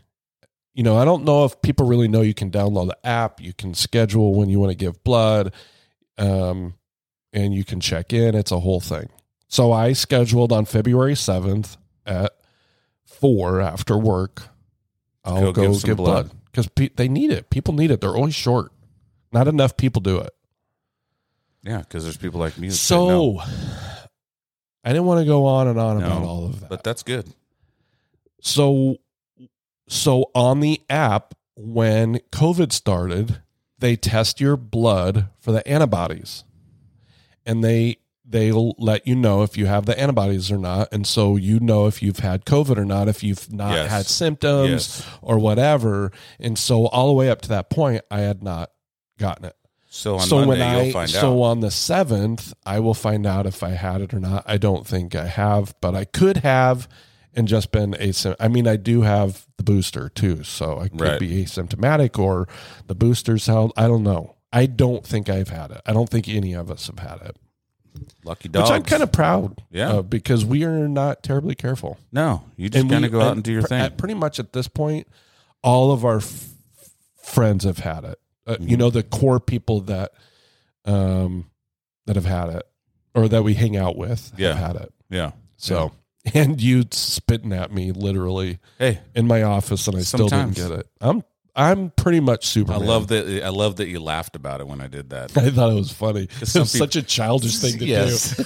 you 0.75 0.83
know, 0.83 0.95
I 0.97 1.03
don't 1.03 1.25
know 1.25 1.43
if 1.43 1.61
people 1.61 1.87
really 1.87 2.07
know 2.07 2.21
you 2.21 2.33
can 2.35 2.51
download 2.51 2.87
the 2.87 3.05
app, 3.05 3.41
you 3.41 3.51
can 3.51 3.73
schedule 3.73 4.33
when 4.35 4.47
you 4.47 4.59
want 4.59 4.69
to 4.71 4.75
give 4.77 5.03
blood. 5.03 5.51
Um 6.17 6.75
and 7.33 7.53
you 7.53 7.63
can 7.63 7.79
check 7.79 8.13
in. 8.13 8.35
It's 8.35 8.51
a 8.51 8.59
whole 8.59 8.79
thing. 8.79 9.09
So 9.47 9.71
I 9.71 9.93
scheduled 9.93 10.51
on 10.51 10.65
February 10.65 11.13
7th 11.15 11.77
at 12.05 12.33
4 13.05 13.59
after 13.59 13.97
work. 13.97 14.43
I'll 15.25 15.41
Go 15.41 15.51
go, 15.51 15.71
give 15.73 15.83
give, 15.83 15.97
blood. 15.97 16.29
blood 16.29 16.31
cuz 16.53 16.67
pe- 16.67 16.89
they 16.95 17.07
need 17.07 17.31
it. 17.31 17.49
People 17.49 17.73
need 17.73 17.89
it. 17.91 18.01
They're 18.01 18.15
always 18.15 18.35
short. 18.35 18.71
Not 19.31 19.47
enough 19.47 19.75
people 19.75 20.01
do 20.01 20.17
it. 20.19 20.31
Yeah. 21.63 21.79
Because 21.79 22.03
there's 22.03 22.17
people 22.17 22.39
like 22.39 22.57
me. 22.57 22.69
Say 22.69 22.95
no. 22.95 23.39
So 23.39 23.43
I 24.83 24.89
didn't 24.89 25.05
want 25.05 25.19
to 25.19 25.25
go 25.25 25.45
on 25.45 25.67
and 25.67 25.79
on 25.79 25.99
No, 25.99 26.05
about 26.05 26.23
all 26.23 26.45
of 26.45 26.59
that. 26.61 26.69
but 26.69 26.83
that's 26.83 27.03
good. 27.03 27.33
So 28.41 28.97
so 29.87 30.31
on 30.35 30.59
the 30.59 30.81
app 30.89 31.33
when 31.55 32.19
COVID 32.31 32.71
started, 32.71 33.41
they 33.79 33.95
test 33.95 34.39
your 34.39 34.55
blood 34.55 35.27
for 35.39 35.51
the 35.51 35.67
antibodies. 35.67 36.43
And 37.45 37.63
they 37.63 37.97
they'll 38.23 38.75
let 38.77 39.07
you 39.07 39.15
know 39.15 39.41
if 39.41 39.57
you 39.57 39.65
have 39.65 39.85
the 39.87 39.99
antibodies 39.99 40.51
or 40.51 40.57
not. 40.59 40.87
And 40.93 41.05
so 41.07 41.35
you 41.35 41.59
know 41.59 41.87
if 41.87 42.03
you've 42.03 42.19
had 42.19 42.45
COVID 42.45 42.77
or 42.77 42.85
not, 42.85 43.07
if 43.07 43.23
you've 43.23 43.51
not 43.51 43.73
Yes. 43.73 43.89
had 43.89 44.05
symptoms 44.05 44.69
Yes. 44.69 45.05
or 45.21 45.39
whatever. 45.39 46.11
And 46.39 46.57
so 46.57 46.85
all 46.87 47.07
the 47.07 47.13
way 47.13 47.29
up 47.31 47.41
to 47.41 47.49
that 47.49 47.69
point, 47.71 48.03
I 48.11 48.19
had 48.19 48.43
not 48.43 48.69
gotten 49.17 49.45
it 49.45 49.55
So 49.91 50.15
on 50.15 50.21
so 50.21 50.45
Monday 50.45 50.93
when 50.93 50.95
I 50.95 51.05
so 51.07 51.43
out. 51.43 51.49
on 51.49 51.59
the 51.61 51.71
seventh, 51.71 52.53
I 52.65 52.79
will 52.79 52.93
find 52.93 53.25
out 53.25 53.45
if 53.47 53.63
I 53.63 53.71
had 53.71 54.01
it 54.01 54.13
or 54.13 54.19
not. 54.19 54.43
I 54.45 54.57
don't 54.57 54.85
think 54.85 55.15
I 55.15 55.25
have, 55.25 55.73
but 55.81 55.95
I 55.95 56.05
could 56.05 56.37
have 56.37 56.87
and 57.35 57.47
just 57.47 57.71
been 57.71 57.93
asym. 57.93 58.35
I 58.39 58.47
mean, 58.49 58.67
I 58.67 58.75
do 58.75 59.01
have 59.01 59.47
the 59.57 59.63
booster 59.63 60.09
too, 60.09 60.43
so 60.43 60.79
I 60.79 60.89
could 60.89 61.01
Right. 61.01 61.19
be 61.19 61.43
asymptomatic 61.43 62.19
or 62.19 62.47
the 62.87 62.93
booster's 62.95 63.47
held. 63.47 63.73
I 63.75 63.87
don't 63.87 64.03
know. 64.03 64.35
I 64.53 64.67
don't 64.67 65.05
think 65.05 65.27
I've 65.29 65.49
had 65.49 65.71
it. 65.71 65.81
I 65.85 65.93
don't 65.93 66.09
think 66.09 66.27
any 66.29 66.53
of 66.53 66.69
us 66.71 66.87
have 66.87 66.99
had 66.99 67.21
it, 67.27 67.37
Lucky 68.23 68.49
dogs. 68.49 68.69
which 68.69 68.75
I'm 68.75 68.83
kind 68.83 69.01
of 69.03 69.11
proud. 69.11 69.63
Yeah. 69.71 69.91
of 69.93 70.09
because 70.09 70.45
we 70.45 70.63
are 70.65 70.87
not 70.87 71.23
terribly 71.23 71.55
careful. 71.55 71.97
no. 72.11 72.43
You 72.57 72.69
just 72.69 72.87
kind 72.89 73.05
of 73.05 73.11
go 73.11 73.21
out 73.21 73.27
and 73.29 73.37
and 73.37 73.43
do 73.43 73.51
your 73.53 73.61
pr- 73.63 73.67
thing. 73.69 73.81
at- 73.81 73.97
pretty 73.97 74.13
much 74.15 74.39
at 74.39 74.53
this 74.53 74.67
point, 74.67 75.07
all 75.63 75.91
of 75.91 76.05
our 76.05 76.17
f- 76.17 76.49
friends 77.23 77.63
have 77.63 77.79
had 77.79 78.03
it. 78.05 78.19
Uh, 78.49 78.55
You 78.59 78.75
Mhm. 78.75 78.79
know, 78.79 78.89
the 78.89 79.03
core 79.03 79.39
people 79.39 79.81
that 79.81 80.11
um 80.85 81.45
that 82.07 82.15
have 82.15 82.25
had 82.25 82.49
it 82.49 82.63
or 83.13 83.27
that 83.27 83.43
we 83.43 83.53
hang 83.53 83.77
out 83.77 83.95
with 83.97 84.31
Yeah. 84.37 84.55
have 84.55 84.75
had 84.75 84.75
it. 84.83 84.93
yeah. 85.09 85.31
So, 85.57 85.91
and 86.33 86.59
you 86.61 86.85
spitting 86.91 87.53
at 87.53 87.71
me 87.71 87.91
literally 87.91 88.59
Hey, 88.79 88.99
in 89.15 89.27
my 89.27 89.43
office, 89.43 89.87
and 89.87 89.97
I 89.97 90.01
still 90.01 90.27
didn't 90.27 90.55
get 90.55 90.71
it. 90.71 90.87
I'm 90.99 91.23
I'm 91.55 91.89
pretty 91.91 92.19
much 92.21 92.45
super 92.47 92.71
I 92.73 92.77
love 92.77 93.07
that. 93.09 93.43
I 93.43 93.49
love 93.49 93.75
that 93.77 93.87
you 93.89 93.99
laughed 93.99 94.35
about 94.35 94.61
it 94.61 94.67
when 94.67 94.79
I 94.81 94.87
did 94.87 95.09
that. 95.09 95.37
I 95.37 95.49
thought 95.49 95.71
it 95.71 95.75
was 95.75 95.91
funny. 95.91 96.27
It 96.41 96.55
was 96.55 96.71
such 96.71 96.95
a 96.95 97.03
childish 97.03 97.57
thing 97.57 97.77
to 97.79 97.85
Yes. 97.85 98.35
do. 98.37 98.43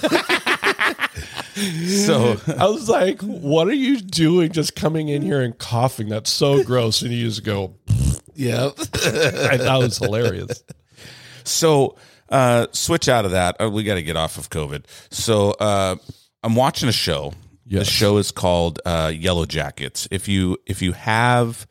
so 1.86 2.36
I 2.58 2.66
was 2.66 2.88
like, 2.88 3.20
"What 3.22 3.68
are 3.68 3.72
you 3.74 4.00
doing? 4.00 4.50
Just 4.52 4.74
coming 4.74 5.08
in 5.08 5.22
here 5.22 5.40
and 5.40 5.56
coughing? 5.56 6.08
That's 6.08 6.30
so 6.30 6.64
gross." 6.64 7.02
And 7.02 7.12
you 7.12 7.24
just 7.28 7.44
go, 7.44 7.74
yeah. 8.34 8.66
I 8.76 9.58
thought 9.58 9.80
it 9.80 9.84
was 9.84 9.98
hilarious. 9.98 10.62
So 11.46 11.96
uh, 12.30 12.68
switch 12.72 13.06
out 13.06 13.26
of 13.26 13.32
that. 13.32 13.60
Uh, 13.60 13.68
we 13.70 13.84
got 13.84 13.96
to 13.96 14.02
get 14.02 14.16
off 14.16 14.38
of 14.38 14.48
COVID. 14.48 14.84
So 15.10 15.50
uh, 15.50 15.96
I'm 16.42 16.54
watching 16.56 16.88
a 16.88 16.92
show. 16.92 17.34
The 17.66 17.84
show 17.84 18.16
is 18.18 18.30
called 18.30 18.80
uh, 18.84 19.12
Yellow 19.14 19.44
Jackets. 19.46 20.08
If 20.10 20.26
you 20.28 20.56
if 20.66 20.80
you 20.80 20.92
have 20.92 21.66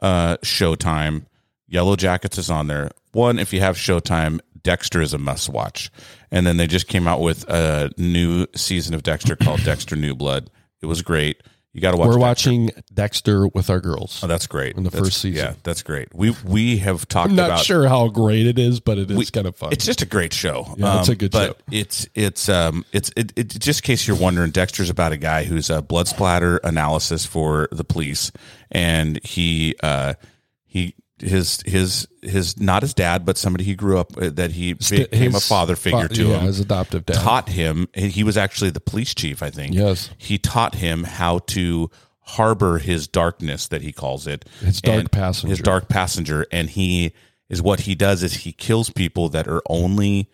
uh, 0.00 0.36
Showtime, 0.38 1.26
Yellow 1.68 1.96
Jackets 1.96 2.38
is 2.38 2.50
on 2.50 2.66
there. 2.66 2.90
One, 3.12 3.38
if 3.38 3.52
you 3.52 3.60
have 3.60 3.76
Showtime, 3.76 4.40
Dexter 4.62 5.00
is 5.00 5.14
a 5.14 5.18
must 5.18 5.48
watch. 5.48 5.90
And 6.30 6.46
then 6.46 6.56
they 6.56 6.66
just 6.66 6.88
came 6.88 7.06
out 7.06 7.20
with 7.20 7.48
a 7.48 7.90
new 7.96 8.46
season 8.56 8.94
of 8.94 9.02
Dexter 9.02 9.36
called 9.36 9.62
Dexter 9.64 9.96
New 9.96 10.14
Blood. 10.14 10.50
It 10.80 10.86
was 10.86 11.02
great. 11.02 11.42
You 11.74 11.80
got 11.80 11.90
to 11.90 11.96
watch. 11.96 12.06
We're 12.06 12.12
Dexter. 12.14 12.20
watching 12.20 12.70
Dexter 12.94 13.48
with 13.48 13.68
our 13.68 13.80
girls. 13.80 14.22
Oh, 14.22 14.28
that's 14.28 14.46
great. 14.46 14.76
in 14.76 14.84
the 14.84 14.90
That's- 14.90 15.08
first 15.08 15.20
season. 15.20 15.44
Yeah, 15.44 15.54
that's 15.64 15.82
great. 15.82 16.14
We 16.14 16.30
we 16.44 16.76
have 16.78 17.08
talked 17.08 17.30
I'm 17.30 17.36
not 17.36 17.46
about 17.50 17.64
sure 17.64 17.88
how 17.88 18.06
great 18.08 18.46
it 18.46 18.60
is, 18.60 18.78
but 18.78 18.96
it 18.96 19.10
is 19.10 19.30
kind 19.32 19.48
of 19.48 19.56
fun. 19.56 19.72
It's 19.72 19.84
just 19.84 20.00
a 20.00 20.06
great 20.06 20.32
show. 20.32 20.72
Yeah, 20.76 21.00
it's 21.00 21.08
a 21.08 21.16
good 21.16 21.32
but 21.32 21.48
show. 21.48 21.56
It's 21.72 22.06
it's 22.14 22.48
um 22.48 22.84
it's 22.92 23.10
it, 23.16 23.32
it 23.34 23.48
just 23.58 23.80
in 23.80 23.86
case 23.86 24.06
you're 24.06 24.16
wondering, 24.16 24.52
Dexter's 24.52 24.88
about 24.88 25.10
a 25.10 25.16
guy 25.16 25.42
who's 25.42 25.68
a 25.68 25.82
blood 25.82 26.06
splatter 26.06 26.58
analysis 26.58 27.26
for 27.26 27.68
the 27.72 27.82
police, 27.84 28.30
and 28.70 29.18
he 29.24 29.74
uh 29.82 30.14
he 30.64 30.94
his 31.24 31.62
his 31.66 32.06
his 32.22 32.60
not 32.60 32.82
his 32.82 32.94
dad, 32.94 33.24
but 33.24 33.36
somebody 33.38 33.64
he 33.64 33.74
grew 33.74 33.98
up 33.98 34.16
with, 34.16 34.36
that 34.36 34.52
he 34.52 34.74
became 34.74 35.34
a 35.34 35.40
father 35.40 35.76
figure 35.76 36.08
fa- 36.08 36.14
to 36.14 36.26
yeah, 36.26 36.38
him. 36.38 36.46
his 36.46 36.60
adoptive 36.60 37.06
dad. 37.06 37.14
Taught 37.16 37.48
him. 37.48 37.88
He 37.94 38.22
was 38.22 38.36
actually 38.36 38.70
the 38.70 38.80
police 38.80 39.14
chief, 39.14 39.42
I 39.42 39.50
think. 39.50 39.74
Yes. 39.74 40.10
He 40.18 40.38
taught 40.38 40.74
him 40.76 41.04
how 41.04 41.38
to 41.48 41.90
harbor 42.20 42.78
his 42.78 43.06
darkness 43.06 43.68
that 43.68 43.82
he 43.82 43.92
calls 43.92 44.26
it 44.26 44.46
His 44.60 44.80
dark 44.80 45.10
passenger. 45.10 45.50
his 45.50 45.60
dark 45.60 45.88
passenger 45.90 46.46
and 46.50 46.70
he 46.70 47.12
is 47.50 47.60
what 47.60 47.80
he 47.80 47.94
does 47.94 48.22
is 48.22 48.32
he 48.32 48.52
kills 48.52 48.88
people 48.88 49.28
that 49.28 49.46
are 49.46 49.60
only 49.68 50.30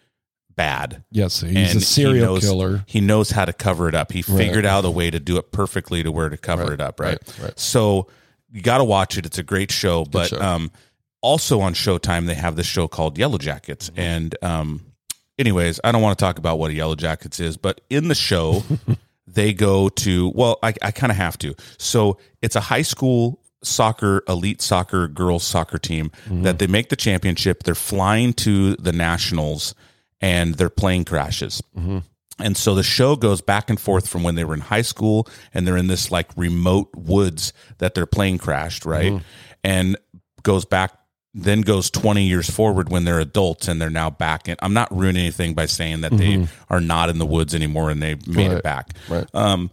bad 0.54 1.02
yes, 1.10 1.40
he's 1.40 1.72
and 1.72 1.82
a 1.82 1.84
serial 1.84 2.14
he 2.14 2.20
knows, 2.34 2.42
killer. 2.44 2.84
he 2.86 3.00
knows 3.00 3.30
how 3.30 3.44
to 3.44 3.52
cover 3.52 3.88
it 3.88 3.96
up 3.96 4.12
he 4.12 4.22
figured 4.22 4.64
out 4.64 4.84
a 4.84 4.90
way 4.90 5.10
to 5.10 5.18
do 5.18 5.36
it 5.36 5.50
perfectly 5.50 6.04
to 6.04 6.12
where 6.12 6.28
to 6.28 6.36
cover 6.36 6.72
it 6.72 6.80
up 6.80 7.00
right, 7.00 7.18
right, 7.26 7.38
right. 7.42 7.58
so 7.58 8.06
you 8.52 8.62
got 8.62 8.78
to 8.78 8.84
watch 8.84 9.16
it. 9.18 9.26
It's 9.26 9.38
a 9.38 9.42
great 9.42 9.70
show 9.70 10.04
but 10.04 10.28
show. 10.28 10.40
um 10.40 10.70
also 11.22 11.60
on 11.60 11.74
showtime 11.74 12.26
they 12.26 12.34
have 12.34 12.56
this 12.56 12.66
show 12.66 12.88
called 12.88 13.18
yellow 13.18 13.38
jackets. 13.38 13.90
Mm-hmm. 13.90 14.00
and 14.00 14.36
um 14.42 14.86
anyways 15.38 15.78
i 15.84 15.92
don't 15.92 16.02
want 16.02 16.18
to 16.18 16.24
talk 16.24 16.38
about 16.38 16.58
what 16.58 16.70
a 16.70 16.74
yellow 16.74 16.94
jackets 16.94 17.40
is 17.40 17.56
but 17.56 17.80
in 17.90 18.08
the 18.08 18.14
show 18.14 18.62
they 19.26 19.52
go 19.52 19.88
to 19.90 20.30
well 20.34 20.58
i, 20.62 20.72
I 20.82 20.90
kind 20.90 21.10
of 21.10 21.16
have 21.16 21.36
to. 21.38 21.54
So 21.78 22.18
it's 22.42 22.56
a 22.56 22.60
high 22.60 22.82
school 22.82 23.38
soccer 23.62 24.22
elite 24.26 24.62
soccer 24.62 25.06
girls 25.06 25.44
soccer 25.44 25.76
team 25.78 26.10
that 26.30 26.58
they 26.58 26.66
make 26.66 26.88
the 26.88 26.96
championship. 26.96 27.62
They're 27.62 27.74
flying 27.74 28.32
to 28.34 28.74
the 28.76 28.92
nationals 28.92 29.74
and 30.22 30.54
their 30.54 30.70
plane 30.70 31.04
crashes 31.04 31.62
and 32.42 32.56
so 32.56 32.74
the 32.74 32.82
show 32.82 33.16
goes 33.16 33.40
back 33.40 33.70
and 33.70 33.80
forth 33.80 34.08
from 34.08 34.22
when 34.22 34.34
they 34.34 34.44
were 34.44 34.54
in 34.54 34.60
high 34.60 34.82
school 34.82 35.28
and 35.54 35.66
they're 35.66 35.76
in 35.76 35.86
this 35.88 36.10
like 36.10 36.28
remote 36.36 36.88
woods 36.94 37.52
that 37.78 37.94
their 37.94 38.06
plane 38.06 38.38
crashed, 38.38 38.84
right? 38.84 39.22
And 39.62 39.96
goes 40.42 40.64
back, 40.64 40.92
then 41.34 41.60
goes 41.60 41.90
20 41.90 42.24
years 42.24 42.50
forward 42.50 42.88
when 42.90 43.04
they're 43.04 43.20
adults 43.20 43.68
and 43.68 43.80
they're 43.80 43.90
now 43.90 44.10
back 44.10 44.48
in. 44.48 44.56
I'm 44.60 44.72
not 44.74 44.90
ruining 44.96 45.22
anything 45.22 45.54
by 45.54 45.66
saying 45.66 46.00
that 46.00 46.16
they 46.16 46.46
are 46.68 46.80
not 46.80 47.08
in 47.08 47.18
the 47.18 47.26
woods 47.26 47.54
anymore 47.54 47.90
and 47.90 48.02
they 48.02 48.16
made 48.26 48.48
Right. 48.48 48.56
it 48.58 48.62
back. 48.64 48.94
Right. 49.08 49.26
Um, 49.34 49.70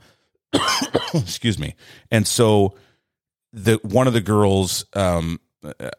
excuse 1.14 1.58
me. 1.60 1.76
And 2.12 2.28
so 2.28 2.76
the 3.54 3.80
one 3.84 4.08
of 4.08 4.14
the 4.14 4.22
girls, 4.22 4.86
um, 4.94 5.40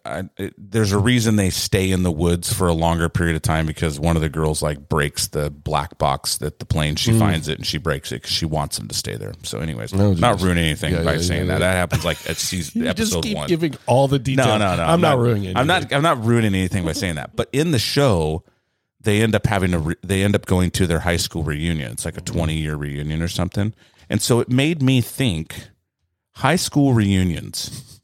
I, 0.04 0.28
it, 0.36 0.54
there's 0.56 0.92
a 0.92 0.98
reason 0.98 1.36
they 1.36 1.50
stay 1.50 1.90
in 1.90 2.04
the 2.04 2.12
woods 2.12 2.52
for 2.52 2.68
a 2.68 2.72
longer 2.72 3.08
period 3.08 3.34
of 3.34 3.42
time 3.42 3.66
because 3.66 3.98
one 3.98 4.14
of 4.14 4.22
the 4.22 4.28
girls 4.28 4.62
like 4.62 4.88
breaks 4.88 5.28
the 5.28 5.50
black 5.50 5.98
box 5.98 6.38
that 6.38 6.60
the 6.60 6.64
plane 6.64 6.94
she 6.94 7.10
mm. 7.10 7.18
finds 7.18 7.48
it 7.48 7.58
and 7.58 7.66
she 7.66 7.76
breaks 7.76 8.12
it 8.12 8.16
because 8.22 8.30
she 8.30 8.46
wants 8.46 8.78
them 8.78 8.86
to 8.88 8.94
stay 8.94 9.16
there. 9.16 9.32
So, 9.42 9.58
anyways, 9.58 9.92
Oh, 9.92 10.12
not 10.12 10.36
geez. 10.36 10.44
ruining 10.44 10.64
anything 10.64 10.94
Yeah, 10.94 11.02
by 11.02 11.14
yeah, 11.14 11.20
saying 11.20 11.46
yeah, 11.46 11.54
that. 11.54 11.58
That 11.58 11.72
happens 11.72 12.04
like 12.04 12.18
at 12.30 12.36
season 12.36 12.82
You 12.84 12.92
just 12.94 13.12
episode 13.12 13.24
keep 13.24 13.36
one. 13.36 13.48
giving 13.48 13.74
all 13.86 14.06
the 14.06 14.18
details. 14.20 14.46
No, 14.46 14.58
no, 14.58 14.76
no. 14.76 14.84
I'm, 14.84 15.00
not, 15.00 15.18
ruining 15.18 15.44
anything. 15.44 15.56
I'm 15.56 15.66
not. 15.66 15.92
I'm 15.92 16.02
not 16.02 16.24
ruining 16.24 16.54
anything 16.54 16.84
by 16.84 16.92
saying 16.92 17.16
that. 17.16 17.34
But 17.34 17.48
in 17.52 17.72
the 17.72 17.78
show, 17.78 18.44
they 19.00 19.22
end 19.22 19.34
up 19.34 19.46
having 19.46 19.74
a. 19.74 19.78
Re, 19.80 19.94
they 20.02 20.22
end 20.22 20.36
up 20.36 20.46
going 20.46 20.70
to 20.72 20.86
their 20.86 21.00
high 21.00 21.16
school 21.16 21.42
reunion. 21.42 21.92
It's 21.92 22.04
like 22.04 22.16
a 22.16 22.20
mm-hmm. 22.20 22.36
20 22.36 22.54
year 22.54 22.76
reunion 22.76 23.22
or 23.22 23.28
something. 23.28 23.74
And 24.08 24.22
so 24.22 24.38
it 24.40 24.48
made 24.48 24.82
me 24.82 25.00
think: 25.00 25.68
high 26.36 26.56
school 26.56 26.94
reunions, 26.94 27.97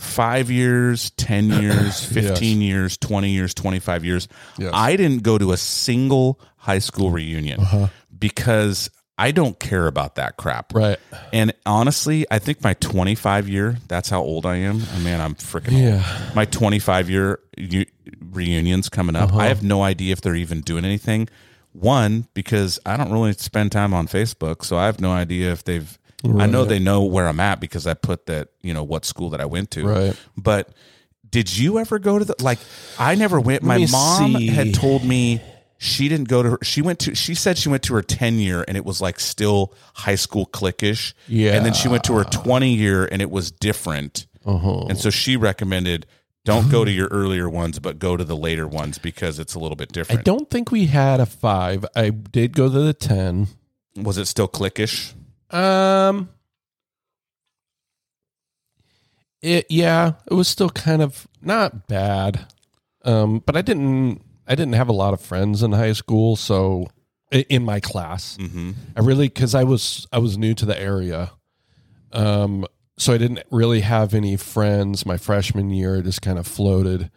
five 0.00 0.50
years, 0.50 1.10
10 1.10 1.48
years, 1.62 2.04
15 2.04 2.60
years, 2.62 2.96
20 2.96 3.30
years, 3.30 3.54
25 3.54 4.04
years. 4.04 4.28
Yes. 4.58 4.70
I 4.74 4.96
didn't 4.96 5.22
go 5.22 5.38
to 5.38 5.52
a 5.52 5.56
single 5.56 6.40
high 6.56 6.78
school 6.80 7.10
reunion 7.10 7.60
Uh-huh. 7.60 7.88
because 8.18 8.90
I 9.18 9.32
don't 9.32 9.58
care 9.60 9.86
about 9.86 10.14
that 10.14 10.38
crap. 10.38 10.74
Right. 10.74 10.98
And 11.32 11.52
honestly, 11.66 12.24
I 12.30 12.38
think 12.38 12.62
my 12.64 12.72
25 12.74 13.48
year, 13.50 13.76
that's 13.86 14.08
how 14.08 14.22
old 14.22 14.46
I 14.46 14.56
am. 14.56 14.82
I 14.94 14.98
mean, 15.00 15.20
I'm 15.20 15.34
freaking 15.34 15.72
old. 15.74 15.82
Yeah. 15.82 16.30
My 16.34 16.46
25 16.46 17.10
year 17.10 17.38
reunions 18.32 18.88
coming 18.88 19.16
up. 19.16 19.30
Uh-huh. 19.30 19.40
I 19.40 19.46
have 19.48 19.62
no 19.62 19.82
idea 19.82 20.12
if 20.12 20.20
they're 20.22 20.34
even 20.36 20.60
doing 20.62 20.84
anything. 20.84 21.28
One, 21.72 22.26
because 22.34 22.80
I 22.84 22.96
don't 22.96 23.12
really 23.12 23.32
spend 23.34 23.70
time 23.72 23.94
on 23.94 24.08
Facebook, 24.08 24.64
so 24.64 24.76
I 24.76 24.86
have 24.86 25.00
no 25.00 25.12
idea 25.12 25.52
if 25.52 25.62
they've 25.64 25.98
I 26.24 26.46
know 26.46 26.64
they 26.64 26.78
know 26.78 27.02
where 27.04 27.26
I'm 27.28 27.40
at 27.40 27.60
because 27.60 27.86
I 27.86 27.94
put 27.94 28.26
that, 28.26 28.48
you 28.62 28.74
know, 28.74 28.82
what 28.84 29.04
school 29.04 29.30
that 29.30 29.40
I 29.40 29.46
went 29.46 29.70
to. 29.72 29.86
Right. 29.86 30.16
But 30.36 30.70
did 31.28 31.56
you 31.56 31.78
ever 31.78 31.98
go 31.98 32.18
to 32.18 32.24
the 32.24 32.34
like 32.40 32.58
I 32.98 33.14
never 33.14 33.40
went 33.40 33.62
my 33.62 33.86
mom 33.90 34.34
see. 34.36 34.48
had 34.48 34.74
told 34.74 35.04
me 35.04 35.40
she 35.78 36.08
didn't 36.08 36.28
go 36.28 36.42
to 36.42 36.50
her 36.50 36.58
she 36.62 36.82
went 36.82 36.98
to 37.00 37.14
she 37.14 37.34
said 37.34 37.56
she 37.56 37.68
went 37.68 37.84
to 37.84 37.94
her 37.94 38.02
10 38.02 38.38
year 38.40 38.64
and 38.66 38.76
it 38.76 38.84
was 38.84 39.00
like 39.00 39.20
still 39.20 39.72
high 39.94 40.16
school 40.16 40.44
cliquish 40.46 41.14
Yeah. 41.28 41.54
and 41.54 41.64
then 41.64 41.72
she 41.72 41.86
went 41.88 42.02
to 42.04 42.14
her 42.16 42.24
20 42.24 42.74
year 42.74 43.06
and 43.10 43.22
it 43.22 43.30
was 43.30 43.50
different 43.52 44.26
Uh-huh. 44.44 44.86
and 44.88 44.98
so 44.98 45.08
she 45.08 45.36
recommended 45.36 46.04
don't 46.44 46.68
go 46.70 46.84
to 46.84 46.90
your 46.90 47.06
earlier 47.12 47.48
ones 47.48 47.78
but 47.78 47.98
go 48.00 48.16
to 48.16 48.24
the 48.24 48.36
later 48.36 48.66
ones 48.66 48.98
because 48.98 49.38
it's 49.38 49.54
a 49.54 49.58
little 49.60 49.76
bit 49.76 49.92
different. 49.92 50.18
I 50.20 50.22
don't 50.22 50.50
think 50.50 50.72
we 50.72 50.86
had 50.86 51.20
a 51.20 51.26
five. 51.26 51.86
I 51.94 52.10
did 52.10 52.54
go 52.56 52.68
to 52.68 52.80
the 52.80 52.92
ten. 52.94 53.46
was 53.96 54.18
it 54.18 54.24
still 54.26 54.48
cliquish 54.48 55.14
Um. 55.50 56.28
It 59.42 59.66
yeah, 59.70 60.12
it 60.30 60.34
was 60.34 60.48
still 60.48 60.70
kind 60.70 61.00
of 61.02 61.26
not 61.40 61.86
bad. 61.88 62.46
Um, 63.04 63.42
but 63.44 63.56
I 63.56 63.62
didn't 63.62 64.22
I 64.46 64.54
didn't 64.54 64.74
have 64.74 64.88
a 64.88 64.92
lot 64.92 65.14
of 65.14 65.20
friends 65.20 65.62
in 65.62 65.72
high 65.72 65.92
school, 65.92 66.36
so 66.36 66.86
in 67.30 67.64
my 67.64 67.80
class. 67.80 68.36
mm-hmm. 68.38 68.72
I 68.96 69.00
really 69.00 69.28
cuz 69.28 69.54
I 69.54 69.64
was 69.64 70.06
I 70.12 70.18
was 70.18 70.36
new 70.36 70.54
to 70.54 70.66
the 70.66 70.78
area. 70.78 71.30
Um 72.12 72.66
so 72.98 73.14
I 73.14 73.18
didn't 73.18 73.42
really 73.50 73.80
have 73.80 74.12
any 74.12 74.36
friends 74.36 75.06
my 75.06 75.16
freshman 75.16 75.70
year, 75.70 76.02
just 76.02 76.20
kind 76.20 76.38
of 76.38 76.46
floated. 76.46 77.10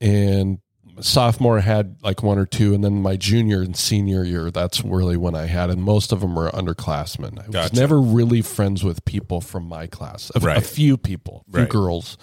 And 0.00 0.58
sophomore 1.00 1.60
had 1.60 1.96
like 2.02 2.22
one 2.22 2.38
or 2.38 2.46
two 2.46 2.74
and 2.74 2.84
then 2.84 3.02
my 3.02 3.16
junior 3.16 3.62
and 3.62 3.76
senior 3.76 4.24
year 4.24 4.50
that's 4.50 4.84
really 4.84 5.16
when 5.16 5.34
I 5.34 5.46
had 5.46 5.70
and 5.70 5.82
most 5.82 6.12
of 6.12 6.20
them 6.20 6.34
were 6.34 6.50
underclassmen. 6.50 7.54
I 7.54 7.62
was 7.62 7.72
never 7.72 8.00
really 8.00 8.42
friends 8.42 8.84
with 8.84 9.04
people 9.04 9.40
from 9.40 9.64
my 9.64 9.86
class. 9.86 10.30
A, 10.34 10.46
a 10.48 10.60
few 10.60 10.96
people, 10.96 11.44
a 11.48 11.52
few 11.52 11.60
Right. 11.62 11.68
girls. 11.70 12.18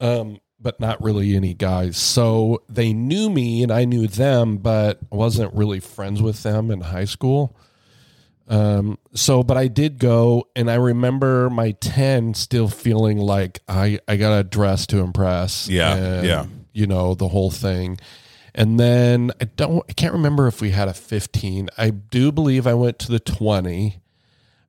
Um 0.00 0.38
but 0.60 0.80
not 0.80 1.02
really 1.02 1.36
any 1.36 1.52
guys. 1.52 1.96
So 1.98 2.62
they 2.70 2.92
knew 2.94 3.28
me 3.28 3.62
and 3.62 3.70
I 3.70 3.84
knew 3.84 4.06
them, 4.08 4.56
but 4.56 4.98
I 5.12 5.16
wasn't 5.16 5.52
really 5.54 5.78
friends 5.78 6.22
with 6.22 6.42
them 6.42 6.70
in 6.70 6.80
high 6.80 7.04
school. 7.04 7.54
Um, 8.48 8.98
so, 9.14 9.42
but 9.42 9.56
I 9.56 9.68
did 9.68 9.98
go, 9.98 10.48
and 10.54 10.70
I 10.70 10.74
remember 10.74 11.48
my 11.50 11.72
10 11.72 12.34
still 12.34 12.68
feeling 12.68 13.18
like 13.18 13.60
I, 13.68 13.98
I 14.06 14.16
got 14.16 14.36
to 14.36 14.44
dress 14.44 14.86
to 14.88 14.98
impress. 14.98 15.66
Yeah, 15.68 15.94
and, 15.94 16.26
yeah. 16.26 16.46
You 16.74 16.86
know, 16.86 17.14
the 17.14 17.28
whole 17.28 17.50
thing. 17.50 17.98
And 18.54 18.78
then 18.78 19.32
I 19.40 19.46
don't, 19.46 19.84
I 19.88 19.92
can't 19.94 20.12
remember 20.12 20.46
if 20.46 20.60
we 20.60 20.70
had 20.70 20.88
a 20.88 20.94
15. 20.94 21.70
I 21.76 21.90
do 21.90 22.30
believe 22.30 22.66
I 22.66 22.74
went 22.74 22.98
to 23.00 23.10
the 23.10 23.18
20. 23.18 24.00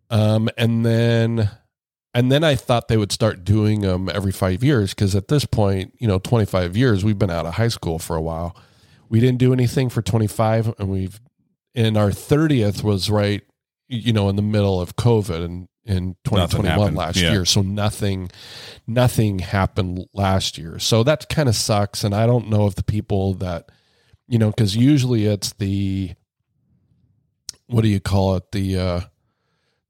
Um, 0.10 0.50
and 0.58 0.86
then, 0.86 1.52
and 2.13 2.32
then 2.32 2.44
I 2.44 2.56
thought 2.56 2.88
they 2.88 2.98
would 2.98 3.12
start 3.12 3.44
doing 3.44 3.82
them 3.82 4.10
every 4.10 4.32
five 4.32 4.63
years 4.63 4.94
because 4.94 5.15
at 5.15 5.28
this 5.28 5.46
point, 5.46 5.94
you 6.00 6.08
know, 6.08 6.18
25 6.18 6.76
years, 6.76 7.04
we've 7.04 7.20
been 7.20 7.30
out 7.30 7.46
of 7.46 7.56
high 7.56 7.68
school 7.68 8.00
for 8.00 8.15
a 8.15 8.22
while. 8.22 8.56
We 9.10 9.20
didn't 9.20 9.38
do 9.38 9.54
anything 9.54 9.89
for 9.89 10.02
25, 10.02 10.80
and 10.80 10.89
we've, 10.89 11.20
and 11.76 11.96
our 11.96 12.10
30th 12.10 12.84
was 12.84 13.10
right, 13.10 13.44
you 13.88 14.13
know, 14.13 14.30
in 14.30 14.36
the 14.36 14.41
middle 14.41 14.82
of 14.82 14.96
COVID. 14.96 15.44
And 15.46 15.68
in 15.86 16.15
2021 16.24 16.95
last 16.95 17.17
Yeah. 17.17 17.32
year. 17.32 17.45
So 17.45 17.62
nothing, 17.62 18.32
nothing 18.88 19.39
happened 19.39 20.06
last 20.13 20.58
year. 20.58 20.80
So 20.80 21.04
that 21.04 21.30
kind 21.30 21.48
of 21.48 21.56
sucks. 21.56 22.04
And 22.04 22.13
I 22.15 22.26
don't 22.26 22.50
know 22.50 22.65
if 22.67 22.76
the 22.76 22.84
people 22.84 23.36
that, 23.36 23.69
you 24.28 24.39
know, 24.39 24.50
because 24.50 24.76
usually 24.76 25.26
it's 25.26 25.54
the, 25.54 26.13
what 27.67 27.82
do 27.82 27.88
you 27.88 28.00
call 28.00 28.36
it? 28.36 28.52
The, 28.52 28.78
uh, 28.80 29.00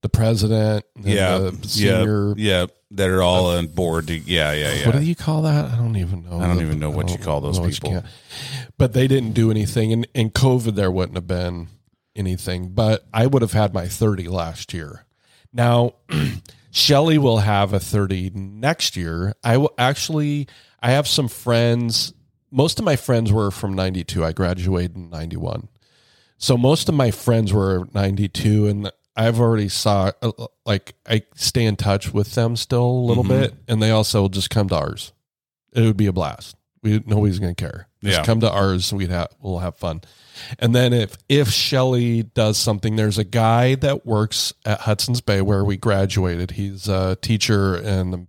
the 0.01 0.09
president, 0.09 0.85
and 0.95 1.05
Yeah, 1.05 1.37
the 1.39 1.67
senior. 1.67 2.35
yeah, 2.37 2.61
yeah, 2.61 2.65
that 2.91 3.09
are 3.09 3.23
all 3.23 3.47
on 3.47 3.67
board. 3.67 4.07
To, 4.07 4.15
yeah, 4.17 4.51
yeah, 4.53 4.73
yeah. 4.73 4.85
What 4.85 4.95
do 4.95 5.01
you 5.03 5.15
call 5.15 5.41
that? 5.43 5.65
I 5.71 5.77
don't 5.77 5.95
even 5.97 6.23
know. 6.25 6.39
I 6.39 6.45
don't 6.47 6.61
even 6.61 6.77
know 6.77 6.91
what 6.91 7.09
you 7.09 7.17
call 7.17 7.41
those 7.41 7.57
know 7.57 7.63
what 7.63 7.73
you 7.73 7.89
people. 7.89 8.03
But 8.77 8.93
they 8.93 9.07
didn't 9.07 9.31
do 9.31 9.49
anything. 9.49 9.91
And 9.93 10.07
in 10.13 10.29
COVID, 10.29 10.75
there 10.75 10.91
wouldn't 10.91 11.15
have 11.17 11.25
been 11.25 11.69
anything. 12.15 12.69
But 12.69 13.03
I 13.13 13.25
would 13.25 13.41
have 13.41 13.53
had 13.53 13.73
my 13.73 13.87
30 13.87 14.27
last 14.27 14.73
year. 14.73 15.05
Now, 15.55 15.93
Shelly 16.71 17.17
will 17.17 17.37
have 17.39 17.71
a 17.73 17.79
30 17.79 18.31
next 18.35 18.97
year. 18.97 19.33
I 19.43 19.55
will 19.57 19.73
actually, 19.77 20.47
I 20.81 20.91
have 20.91 21.07
some 21.07 21.29
friends. 21.29 22.13
Most 22.51 22.77
of 22.79 22.85
my 22.85 22.97
friends 22.97 23.31
were 23.31 23.49
from 23.49 23.73
92. 23.73 24.23
I 24.25 24.33
graduated 24.33 24.97
in 24.97 25.09
91. 25.09 25.69
So 26.37 26.57
most 26.57 26.89
of 26.89 26.95
my 26.95 27.11
friends 27.11 27.53
were 27.53 27.87
92 27.93 28.67
and 28.67 28.91
I've 29.15 29.39
already 29.39 29.69
saw 29.69 30.11
uh, 30.21 30.31
like 30.65 30.95
I 31.07 31.23
stay 31.35 31.63
in 31.63 31.77
touch 31.77 32.13
with 32.13 32.35
them 32.35 32.57
still 32.57 32.85
a 32.85 33.05
little 33.07 33.23
Mhm. 33.23 33.29
bit 33.29 33.53
and 33.69 33.81
they 33.81 33.89
also 33.91 34.27
just 34.27 34.49
come 34.49 34.67
to 34.67 34.75
ours. 34.75 35.13
It 35.71 35.81
would 35.81 35.95
be 35.95 36.07
a 36.07 36.13
blast. 36.13 36.57
We 36.83 37.01
nobody's 37.05 37.39
going 37.39 37.55
to 37.55 37.61
care. 37.63 37.87
Just 38.05 38.19
Yeah. 38.19 38.23
come 38.25 38.39
to 38.41 38.51
ours 38.51 38.93
we'd 38.93 39.09
have 39.09 39.29
we'll 39.39 39.59
have 39.59 39.75
fun. 39.77 40.01
And 40.59 40.73
then 40.75 40.93
if 40.93 41.17
if 41.29 41.49
Shelly 41.49 42.23
does 42.23 42.57
something 42.57 42.95
there's 42.95 43.17
a 43.17 43.23
guy 43.23 43.75
that 43.75 44.05
works 44.05 44.53
at 44.65 44.81
Hudson's 44.81 45.21
Bay 45.21 45.41
where 45.41 45.63
we 45.65 45.77
graduated. 45.77 46.51
He's 46.51 46.87
a 46.87 47.17
teacher 47.21 47.75
and 47.75 48.27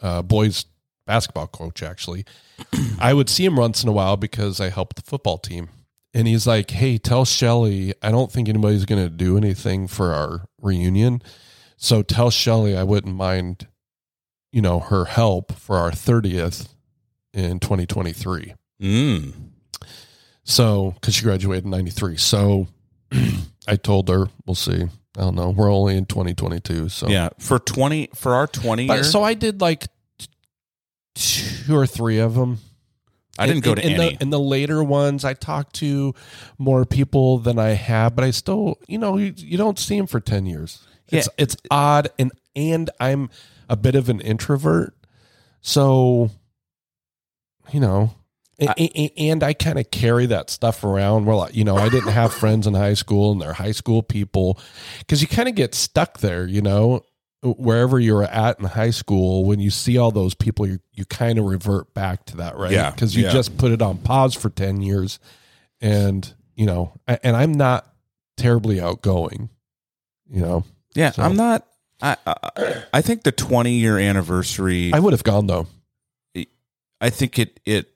uh, 0.00 0.22
boys 0.22 0.66
basketball 1.06 1.48
coach 1.48 1.82
actually. 1.82 2.24
I 3.00 3.12
would 3.14 3.28
see 3.28 3.44
him 3.44 3.56
once 3.56 3.82
in 3.82 3.88
a 3.88 3.92
while 3.92 4.16
because 4.16 4.60
I 4.60 4.68
helped 4.70 4.96
the 4.96 5.02
football 5.02 5.38
team. 5.38 5.68
And 6.14 6.28
he's 6.28 6.46
like, 6.46 6.70
"Hey, 6.70 6.98
tell 6.98 7.24
Shelly, 7.24 7.94
I 8.02 8.10
don't 8.10 8.30
think 8.30 8.48
anybody's 8.48 8.84
going 8.84 9.02
to 9.02 9.08
do 9.08 9.36
anything 9.38 9.88
for 9.88 10.12
our 10.12 10.44
reunion. 10.60 11.22
So 11.78 12.02
tell 12.02 12.30
Shelly 12.30 12.76
I 12.76 12.82
wouldn't 12.82 13.16
mind, 13.16 13.66
you 14.52 14.60
know, 14.60 14.78
her 14.78 15.06
help 15.06 15.52
for 15.52 15.78
our 15.78 15.90
30th 15.90 16.68
in 17.32 17.58
2023." 17.60 18.54
Mm. 18.82 19.32
So, 20.44 20.94
cuz 21.00 21.14
she 21.14 21.22
graduated 21.22 21.64
in 21.64 21.70
93. 21.70 22.16
So 22.16 22.66
I 23.68 23.76
told 23.76 24.08
her, 24.08 24.28
we'll 24.44 24.54
see. 24.54 24.84
I 25.16 25.20
don't 25.20 25.34
know. 25.34 25.50
We're 25.50 25.72
only 25.72 25.96
in 25.96 26.06
2022, 26.06 26.88
so 26.88 27.08
Yeah, 27.08 27.28
for 27.38 27.58
twenty 27.58 28.08
for 28.14 28.34
our 28.34 28.46
twenty 28.46 28.86
But, 28.86 29.04
so 29.04 29.22
I 29.22 29.34
did 29.34 29.60
like 29.60 29.86
two 31.14 31.76
or 31.76 31.86
three 31.86 32.18
of 32.18 32.34
them. 32.34 32.58
I 33.38 33.46
didn't 33.46 33.64
go 33.64 33.74
to 33.74 33.84
in 33.84 33.94
any. 33.94 34.16
The, 34.16 34.22
in 34.22 34.30
the 34.30 34.40
later 34.40 34.82
ones, 34.82 35.24
I 35.24 35.34
talked 35.34 35.74
to 35.76 36.14
more 36.58 36.84
people 36.84 37.38
than 37.38 37.58
I 37.58 37.70
have, 37.70 38.14
but 38.14 38.24
I 38.24 38.30
still, 38.30 38.78
you 38.88 38.98
know, 38.98 39.16
you, 39.16 39.32
you 39.36 39.56
don't 39.56 39.78
see 39.78 39.96
them 39.96 40.06
for 40.06 40.20
ten 40.20 40.44
years. 40.46 40.86
It's 41.08 41.28
it's 41.36 41.56
odd, 41.70 42.08
and 42.18 42.32
and 42.56 42.90
I'm 43.00 43.28
a 43.68 43.76
bit 43.76 43.94
of 43.94 44.08
an 44.08 44.20
introvert, 44.20 44.94
so 45.60 46.30
you 47.70 47.80
know. 47.80 48.14
I- 48.68 49.10
and 49.16 49.42
I 49.42 49.52
kind 49.52 49.78
of 49.78 49.90
carry 49.90 50.26
that 50.26 50.50
stuff 50.50 50.84
around. 50.84 51.26
Well, 51.26 51.48
you 51.52 51.64
know, 51.64 51.76
I 51.76 51.88
didn't 51.88 52.12
have 52.12 52.32
friends 52.42 52.66
in 52.66 52.74
high 52.74 52.94
school, 52.94 53.32
and 53.32 53.40
they're 53.40 53.52
high 53.52 53.72
school 53.72 54.02
people, 54.02 54.58
because 54.98 55.20
you 55.22 55.28
kind 55.28 55.48
of 55.48 55.54
get 55.54 55.74
stuck 55.74 56.18
there. 56.18 56.46
You 56.46 56.62
know, 56.62 57.04
wherever 57.42 57.98
you're 57.98 58.24
at 58.24 58.58
in 58.58 58.66
high 58.66 58.90
school, 58.90 59.44
when 59.44 59.60
you 59.60 59.70
see 59.70 59.98
all 59.98 60.10
those 60.10 60.34
people, 60.34 60.66
you 60.66 60.78
you 60.92 61.04
kind 61.04 61.38
of 61.38 61.44
revert 61.44 61.92
back 61.94 62.24
to 62.26 62.36
that, 62.38 62.56
right? 62.56 62.70
Yeah, 62.72 62.90
because 62.90 63.16
you 63.16 63.24
yeah. 63.24 63.32
just 63.32 63.56
put 63.58 63.72
it 63.72 63.82
on 63.82 63.98
pause 63.98 64.34
for 64.34 64.50
ten 64.50 64.82
years, 64.82 65.18
and 65.80 66.32
you 66.54 66.66
know, 66.66 66.92
and 67.06 67.36
I'm 67.36 67.52
not 67.52 67.86
terribly 68.36 68.80
outgoing. 68.80 69.48
You 70.28 70.40
know, 70.40 70.64
yeah, 70.94 71.10
so- 71.10 71.22
I'm 71.22 71.36
not. 71.36 71.66
I, 72.00 72.16
I 72.26 72.82
I 72.94 73.00
think 73.00 73.22
the 73.22 73.32
twenty 73.32 73.74
year 73.74 73.96
anniversary. 73.98 74.92
I 74.92 74.98
would 74.98 75.12
have 75.12 75.22
gone 75.24 75.46
though. 75.46 75.66
I 77.00 77.10
think 77.10 77.38
it 77.38 77.58
it 77.66 77.91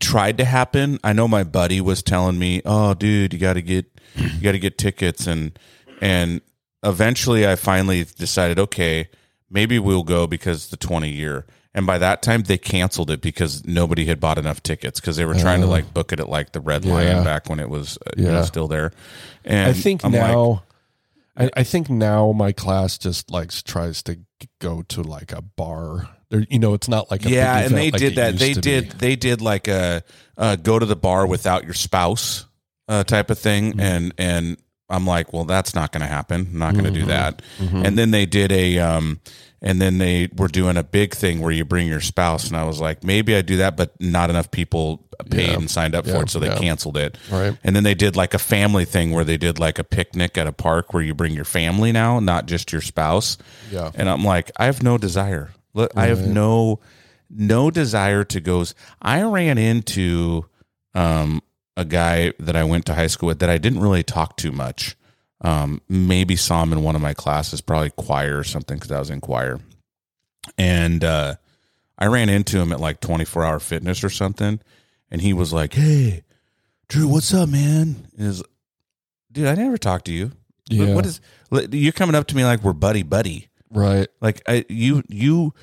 tried 0.00 0.38
to 0.38 0.44
happen. 0.44 0.98
I 1.04 1.12
know 1.12 1.26
my 1.28 1.44
buddy 1.44 1.80
was 1.80 2.02
telling 2.02 2.38
me, 2.38 2.62
"Oh, 2.64 2.94
dude, 2.94 3.32
you 3.32 3.38
got 3.38 3.54
to 3.54 3.62
get 3.62 3.86
you 4.16 4.40
got 4.40 4.52
to 4.52 4.58
get 4.58 4.78
tickets," 4.78 5.26
and 5.26 5.58
and 6.00 6.40
eventually, 6.82 7.46
I 7.46 7.56
finally 7.56 8.04
decided, 8.04 8.58
okay, 8.58 9.08
maybe 9.50 9.78
we'll 9.78 10.02
go 10.02 10.26
because 10.26 10.68
the 10.68 10.76
twenty 10.76 11.10
year. 11.10 11.46
And 11.74 11.86
by 11.86 11.96
that 11.98 12.20
time, 12.20 12.42
they 12.42 12.58
canceled 12.58 13.10
it 13.10 13.22
because 13.22 13.64
nobody 13.64 14.04
had 14.04 14.20
bought 14.20 14.36
enough 14.36 14.62
tickets 14.62 15.00
because 15.00 15.16
they 15.16 15.24
were 15.24 15.34
trying 15.34 15.62
to 15.62 15.66
Oh. 15.66 15.70
like 15.70 15.94
book 15.94 16.12
it 16.12 16.20
at 16.20 16.28
like 16.28 16.52
the 16.52 16.60
Red 16.60 16.84
Yeah. 16.84 16.92
Lion 16.92 17.24
back 17.24 17.48
when 17.48 17.60
it 17.60 17.70
was 17.70 17.96
uh, 18.06 18.10
you 18.16 18.24
know, 18.26 18.42
still 18.42 18.68
there. 18.68 18.92
And 19.42 19.70
I 19.70 19.72
think 19.72 20.04
I'm 20.04 20.12
like, 20.12 20.20
now, 20.20 20.64
I, 21.34 21.48
I 21.56 21.62
think 21.62 21.88
now 21.88 22.32
my 22.32 22.52
class 22.52 22.98
just 22.98 23.30
likes 23.30 23.62
tries 23.62 24.02
to 24.02 24.18
go 24.60 24.82
to 24.88 25.02
like 25.02 25.32
a 25.32 25.40
bar. 25.40 26.10
There, 26.32 26.46
you 26.50 26.58
know, 26.58 26.72
it's 26.74 26.88
not 26.88 27.10
like 27.10 27.20
a 27.20 27.24
big 27.24 27.34
yeah, 27.34 27.58
and 27.58 27.76
they 27.76 27.90
like 27.90 28.00
did 28.00 28.14
that. 28.16 28.36
They 28.38 28.54
did. 28.54 28.88
be. 28.92 28.96
They 28.98 29.16
did 29.16 29.40
like 29.42 29.68
a 29.68 30.02
uh, 30.38 30.56
go 30.56 30.78
to 30.78 30.86
the 30.86 30.96
bar 30.96 31.26
without 31.26 31.64
your 31.64 31.74
spouse 31.74 32.46
uh, 32.88 33.04
type 33.04 33.30
of 33.30 33.38
thing, 33.38 33.72
Mm-hmm. 33.72 33.80
and 33.80 34.14
and 34.18 34.56
I'm 34.88 35.06
like, 35.06 35.32
well, 35.32 35.44
that's 35.44 35.74
not 35.74 35.92
going 35.92 36.00
to 36.02 36.06
happen. 36.06 36.48
I'm 36.52 36.58
not 36.58 36.72
going 36.72 36.84
to 36.84 36.90
do 36.90 37.04
Mhm. 37.04 37.08
that. 37.08 37.42
Mhm. 37.58 37.86
And 37.86 37.98
then 37.98 38.10
they 38.10 38.26
did 38.26 38.52
a, 38.52 38.78
um, 38.78 39.20
and 39.62 39.80
then 39.80 39.96
they 39.98 40.28
were 40.36 40.48
doing 40.48 40.76
a 40.76 40.82
big 40.82 41.14
thing 41.14 41.40
where 41.40 41.52
you 41.52 41.64
bring 41.64 41.86
your 41.86 42.00
spouse, 42.02 42.48
and 42.48 42.56
I 42.58 42.64
was 42.64 42.78
like, 42.80 43.02
maybe 43.04 43.34
I 43.34 43.40
do 43.42 43.56
that, 43.58 43.74
but 43.76 43.92
not 44.00 44.28
enough 44.28 44.50
people 44.50 45.06
paid 45.30 45.48
Yeah. 45.48 45.54
and 45.54 45.70
signed 45.70 45.94
up 45.94 46.06
Yeah, 46.06 46.14
for 46.16 46.22
it, 46.24 46.30
so 46.30 46.38
they 46.40 46.48
yeah. 46.48 46.58
canceled 46.58 46.96
it. 46.98 47.16
right. 47.30 47.56
And 47.64 47.74
then 47.76 47.84
they 47.84 47.94
did 47.94 48.16
like 48.16 48.34
a 48.34 48.38
family 48.38 48.84
thing 48.84 49.12
where 49.12 49.24
they 49.24 49.36
did 49.38 49.58
like 49.58 49.78
a 49.78 49.84
picnic 49.84 50.36
at 50.36 50.46
a 50.46 50.52
park 50.52 50.92
where 50.92 51.02
you 51.02 51.14
bring 51.14 51.32
your 51.34 51.44
family 51.46 51.92
now, 51.92 52.20
not 52.20 52.46
just 52.46 52.70
your 52.72 52.80
spouse. 52.82 53.38
Yeah. 53.70 53.90
And 53.94 54.08
I'm 54.10 54.24
like, 54.24 54.50
I 54.58 54.64
have 54.66 54.82
no 54.82 54.98
desire. 54.98 55.50
Look, 55.74 55.92
I 55.96 56.06
have 56.06 56.26
no 56.26 56.80
no 57.30 57.70
desire 57.70 58.24
to 58.24 58.40
go. 58.40 58.64
I 59.00 59.22
ran 59.22 59.56
into 59.58 60.46
um, 60.94 61.42
a 61.76 61.84
guy 61.84 62.32
that 62.38 62.56
I 62.56 62.64
went 62.64 62.86
to 62.86 62.94
high 62.94 63.06
school 63.06 63.28
with 63.28 63.38
that 63.38 63.50
I 63.50 63.58
didn't 63.58 63.80
really 63.80 64.02
talk 64.02 64.36
to 64.38 64.52
much. 64.52 64.96
Um, 65.40 65.80
maybe 65.88 66.36
saw 66.36 66.62
him 66.62 66.72
in 66.72 66.82
one 66.82 66.94
of 66.94 67.02
my 67.02 67.14
classes, 67.14 67.60
probably 67.60 67.90
choir 67.90 68.38
or 68.38 68.44
something, 68.44 68.76
because 68.76 68.92
I 68.92 68.98
was 68.98 69.10
in 69.10 69.20
choir. 69.20 69.58
And 70.56 71.02
uh, 71.02 71.36
I 71.98 72.06
ran 72.06 72.28
into 72.28 72.58
him 72.60 72.72
at 72.72 72.80
like 72.80 73.00
24 73.00 73.44
Hour 73.44 73.58
Fitness 73.58 74.04
or 74.04 74.10
something, 74.10 74.60
and 75.10 75.20
he 75.20 75.32
was 75.32 75.52
like, 75.52 75.74
"Hey, 75.74 76.22
Drew, 76.88 77.08
what's 77.08 77.32
up, 77.32 77.48
man?" 77.48 78.08
Is 78.16 78.42
dude, 79.30 79.46
I 79.46 79.54
never 79.54 79.78
talked 79.78 80.04
to 80.06 80.12
you. 80.12 80.32
Yeah. 80.68 80.94
what 80.94 81.06
is 81.06 81.20
you're 81.50 81.92
coming 81.92 82.14
up 82.14 82.26
to 82.28 82.36
me 82.36 82.44
like 82.44 82.62
we're 82.62 82.72
buddy 82.72 83.02
buddy? 83.02 83.48
Right. 83.72 84.08
Like 84.20 84.42
I, 84.46 84.64
you, 84.68 85.02
you, 85.08 85.54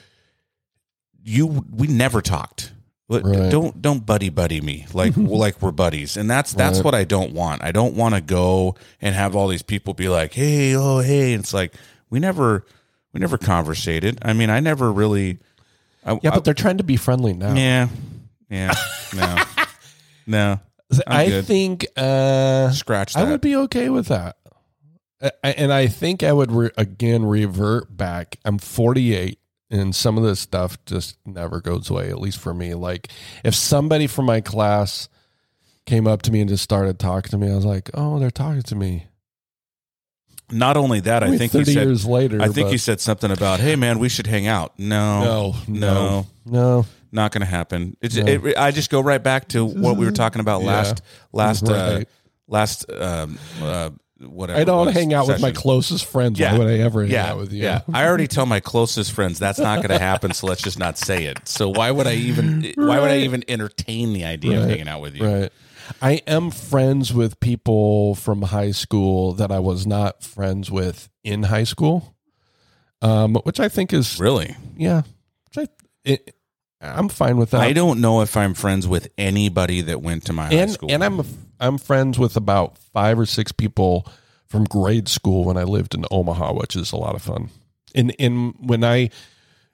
you. 1.24 1.66
We 1.72 1.88
never 1.88 2.22
talked. 2.22 2.74
Right. 3.12 3.50
Don't 3.50 3.82
don't 3.82 4.06
buddy 4.06 4.30
buddy 4.30 4.62
me 4.62 4.86
like 4.94 5.14
like 5.18 5.62
we're 5.62 5.72
buddies, 5.72 6.16
and 6.16 6.30
that's 6.30 6.54
that's 6.54 6.78
Right. 6.80 6.86
what 6.86 6.96
I 6.96 7.06
don't 7.06 7.34
want. 7.34 7.64
I 7.64 7.72
don't 7.72 7.96
want 7.96 8.14
to 8.16 8.22
go 8.22 8.76
and 9.02 9.16
have 9.16 9.36
all 9.36 9.48
these 9.48 9.64
people 9.64 9.94
be 9.96 10.10
like, 10.10 10.34
hey, 10.34 10.76
oh, 10.76 11.00
hey. 11.00 11.34
And 11.34 11.42
it's 11.44 11.54
like 11.54 11.74
we 12.12 12.20
never 12.20 12.66
we 13.14 13.20
never 13.20 13.38
conversated. 13.40 14.20
I 14.22 14.34
mean, 14.34 14.50
I 14.52 14.60
never 14.60 14.92
really. 14.92 15.40
I, 16.06 16.14
Yeah, 16.22 16.32
I- 16.32 16.36
but 16.36 16.46
they're 16.46 16.54
trying 16.54 16.78
to 16.78 16.84
be 16.84 16.98
friendly 16.98 17.34
now. 17.34 17.54
yeah, 17.56 17.88
yeah, 18.50 18.74
no, 19.16 19.44
no. 20.28 20.60
I'm 21.06 21.18
I 21.20 21.26
good. 21.28 21.46
think 21.46 21.86
uh, 21.98 22.72
Scratch 22.72 23.14
that. 23.14 23.26
I 23.28 23.30
would 23.32 23.42
be 23.42 23.56
okay 23.56 23.90
with 23.90 24.08
that. 24.08 24.38
And 25.44 25.74
I 25.74 25.88
think 25.88 26.24
I 26.24 26.32
would 26.32 26.52
re- 26.52 26.72
again 26.78 27.26
revert 27.26 27.96
back. 27.98 28.38
I'm 28.46 28.58
48, 28.58 29.38
and 29.70 29.94
some 29.94 30.18
of 30.18 30.24
this 30.24 30.40
stuff 30.40 30.78
just 30.86 31.18
never 31.26 31.60
goes 31.62 31.90
away. 31.90 32.10
At 32.10 32.20
least 32.22 32.40
for 32.40 32.54
me. 32.54 32.74
Like 32.74 33.10
if 33.44 33.54
somebody 33.54 34.08
from 34.08 34.26
my 34.26 34.40
class 34.42 35.10
came 35.86 36.08
up 36.08 36.22
to 36.22 36.32
me 36.32 36.40
and 36.40 36.50
just 36.50 36.64
started 36.64 37.00
talking 37.00 37.32
to 37.32 37.38
me, 37.38 37.52
I 37.52 37.56
was 37.56 37.66
like, 37.66 37.90
"Oh, 37.94 38.18
they're 38.20 38.32
talking 38.32 38.62
to 38.64 38.76
me." 38.76 39.08
Not 40.52 40.78
only 40.78 41.00
that, 41.02 41.24
I 41.24 41.30
mean, 41.30 41.38
think 41.38 41.52
he 41.52 41.60
30 41.60 41.74
said. 41.74 41.84
years 41.88 42.06
later. 42.08 42.42
I 42.42 42.48
think 42.48 42.68
but 42.68 42.72
he 42.72 42.78
said 42.78 43.00
something 43.00 43.30
about, 43.30 43.60
"Hey, 43.60 43.76
man, 43.76 44.00
we 44.00 44.10
should 44.10 44.26
hang 44.26 44.48
out." 44.48 44.74
No, 44.80 45.54
no, 45.68 45.68
no, 45.68 46.26
no. 46.46 46.86
not 47.12 47.32
going 47.32 47.42
to 47.42 47.46
happen. 47.48 47.96
It's, 48.02 48.16
No. 48.16 48.26
it, 48.26 48.58
I 48.58 48.72
just 48.72 48.90
go 48.90 49.00
right 49.02 49.22
back 49.22 49.50
to 49.50 49.64
what 49.66 49.96
we 49.98 50.06
were 50.06 50.12
talking 50.12 50.40
about 50.40 50.62
Yeah. 50.62 50.68
last 50.68 51.02
last 51.34 51.70
uh, 51.70 52.02
last 52.48 52.90
um, 52.92 53.38
uh, 53.62 53.92
whatever. 54.22 54.60
I 54.60 54.64
don't 54.64 54.88
hang 54.92 55.14
out 55.14 55.28
with 55.28 55.42
my 55.42 55.52
closest 55.52 56.06
friends. 56.06 56.40
Yeah. 56.40 56.54
Why 56.54 56.60
would 56.60 56.68
I 56.68 56.78
ever 56.80 57.02
hang 57.04 57.12
Yeah, 57.12 57.32
out 57.32 57.38
with 57.38 57.54
you? 57.54 57.64
yeah. 57.64 57.82
I 57.94 58.06
already 58.08 58.28
tell 58.28 58.46
my 58.46 58.60
closest 58.60 59.12
friends 59.12 59.40
that's 59.40 59.60
not 59.60 59.78
going 59.78 59.90
to 59.98 60.00
happen, 60.00 60.34
so 60.34 60.48
let's 60.48 60.62
just 60.62 60.78
not 60.80 60.98
say 60.98 61.26
it. 61.26 61.48
So 61.48 61.70
why 61.70 61.92
would 61.92 62.08
I 62.08 62.14
even 62.14 62.74
why 62.76 63.00
would 63.00 63.12
I 63.12 63.20
even 63.20 63.44
entertain 63.48 64.14
the 64.14 64.26
idea 64.26 64.62
of 64.62 64.70
hanging 64.70 64.88
out 64.88 65.02
with 65.02 65.16
you? 65.16 65.26
Right. 65.26 65.52
I 66.02 66.22
am 66.28 66.52
friends 66.52 67.12
with 67.14 67.40
people 67.40 68.14
from 68.16 68.44
high 68.44 68.72
school 68.72 69.34
that 69.34 69.52
I 69.52 69.58
was 69.60 69.88
not 69.88 70.24
friends 70.24 70.70
with 70.70 71.10
in 71.24 71.44
high 71.44 71.64
school. 71.64 72.16
um, 73.02 73.36
which 73.44 73.60
I 73.60 73.70
think 73.70 73.92
is 73.94 74.20
Really? 74.20 74.56
yeah. 74.78 75.02
Which 75.56 75.68
I, 75.68 75.74
it, 76.04 76.36
I'm 76.82 77.10
fine 77.10 77.38
with 77.38 77.52
that. 77.52 77.62
I 77.62 77.74
don't 77.74 78.02
know 78.02 78.22
if 78.22 78.38
I'm 78.38 78.54
friends 78.54 78.88
with 78.88 79.08
anybody 79.18 79.82
that 79.82 80.02
went 80.02 80.26
to 80.26 80.34
my 80.34 80.46
high 80.48 80.66
school. 80.68 80.92
and 80.92 81.04
I'm 81.04 81.22
I'm 81.60 81.78
friends 81.78 82.18
with 82.18 82.36
about 82.36 82.78
five 82.78 83.20
or 83.20 83.26
six 83.26 83.52
people 83.52 84.08
from 84.48 84.64
grade 84.64 85.08
school 85.08 85.46
when 85.46 85.58
I 85.58 85.64
lived 85.64 85.94
in 85.94 86.06
Omaha, 86.10 86.54
which 86.54 86.76
is 86.76 86.92
a 86.92 86.98
lot 86.98 87.16
of 87.16 87.22
fun. 87.22 87.50
In 87.94 88.12
in 88.12 88.54
when 88.60 88.84
I 88.84 89.10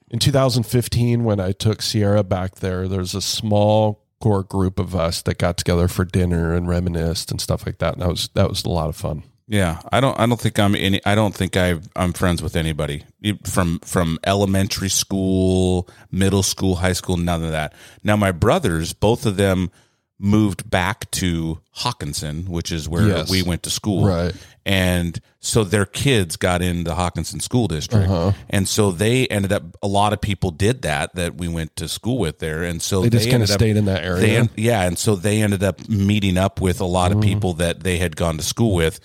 in 0.09 0.19
2015 0.19 1.23
when 1.23 1.39
I 1.39 1.51
took 1.51 1.81
Sierra 1.81 2.23
back 2.23 2.55
there, 2.55 2.87
there's 2.87 3.15
a 3.15 3.21
small 3.21 4.05
core 4.21 4.43
group 4.43 4.79
of 4.79 4.95
us 4.95 5.21
that 5.23 5.37
got 5.37 5.57
together 5.57 5.87
for 5.87 6.05
dinner 6.05 6.53
and 6.53 6.67
reminisced 6.67 7.31
and 7.31 7.41
stuff 7.41 7.65
like 7.65 7.79
that. 7.79 7.93
And 7.93 8.01
that 8.01 8.09
was 8.09 8.29
that 8.33 8.49
was 8.49 8.63
a 8.63 8.69
lot 8.69 8.89
of 8.89 8.95
fun. 8.95 9.23
Yeah, 9.47 9.79
I 9.91 9.99
don't. 9.99 10.19
I 10.19 10.25
don't 10.25 10.39
think 10.39 10.57
I'm 10.57 10.73
any. 10.73 10.99
I 11.05 11.13
don't 11.13 11.35
think 11.35 11.55
I 11.55 11.75
I'm 11.95 12.13
friends 12.13 12.41
with 12.41 12.55
anybody 12.55 13.03
from 13.43 13.79
from 13.79 14.17
elementary 14.25 14.89
school, 14.89 15.87
middle 16.11 16.41
school, 16.41 16.77
high 16.77 16.93
school. 16.93 17.17
None 17.17 17.43
of 17.43 17.51
that. 17.51 17.73
Now 18.03 18.15
my 18.15 18.31
brothers, 18.31 18.93
both 18.93 19.27
of 19.27 19.37
them, 19.37 19.69
moved 20.17 20.69
back 20.69 21.11
to 21.11 21.59
Hawkinson, 21.71 22.45
which 22.45 22.71
is 22.71 22.87
where 22.87 23.05
Yes. 23.07 23.29
we 23.29 23.43
went 23.43 23.63
to 23.63 23.69
school. 23.69 24.07
Right. 24.07 24.33
And 24.65 25.19
so 25.41 25.63
their 25.63 25.85
kids 25.85 26.37
got 26.37 26.61
in 26.61 26.85
the 26.85 26.95
Hawkinson 26.95 27.39
school 27.39 27.67
district, 27.67 28.09
Uh-huh. 28.09 28.31
and 28.49 28.67
so 28.67 28.91
they 28.91 29.27
ended 29.27 29.51
up. 29.51 29.63
A 29.83 29.87
lot 29.87 30.13
of 30.13 30.21
people 30.21 30.49
did 30.51 30.81
that 30.83 31.13
that 31.15 31.37
we 31.37 31.47
went 31.47 31.75
to 31.75 31.87
school 31.87 32.17
with 32.17 32.39
there, 32.39 32.63
and 32.63 32.81
so 32.81 33.01
They 33.01 33.09
just 33.09 33.25
kind 33.25 33.35
ended 33.35 33.49
of 33.49 33.53
up- 33.55 33.59
stayed 33.59 33.77
in 33.77 33.85
that 33.85 34.03
area. 34.03 34.49
they 34.55 34.63
yeah, 34.63 34.83
and 34.87 34.97
so 34.97 35.15
they 35.15 35.43
ended 35.43 35.63
up 35.63 35.87
meeting 35.89 36.37
up 36.37 36.61
with 36.61 36.79
a 36.81 36.85
lot 36.85 37.11
of 37.11 37.21
people 37.21 37.53
that 37.55 37.83
they 37.83 37.97
had 37.97 38.15
gone 38.15 38.37
to 38.37 38.43
school 38.43 38.73
with. 38.73 38.99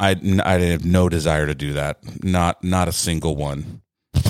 I 0.00 0.16
I 0.44 0.52
have 0.60 0.84
no 0.86 1.08
desire 1.10 1.46
to 1.46 1.54
do 1.54 1.74
that. 1.74 1.98
Not 2.24 2.62
not 2.64 2.88
a 2.88 2.92
single 2.92 3.36
one. 3.36 3.82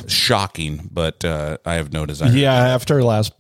Shocking, 0.07 0.89
but 0.91 1.25
uh, 1.25 1.59
I 1.65 1.75
have 1.75 1.93
no 1.93 2.05
desire. 2.07 2.31
yeah, 2.33 2.53
after 2.55 3.03
last 3.05 3.33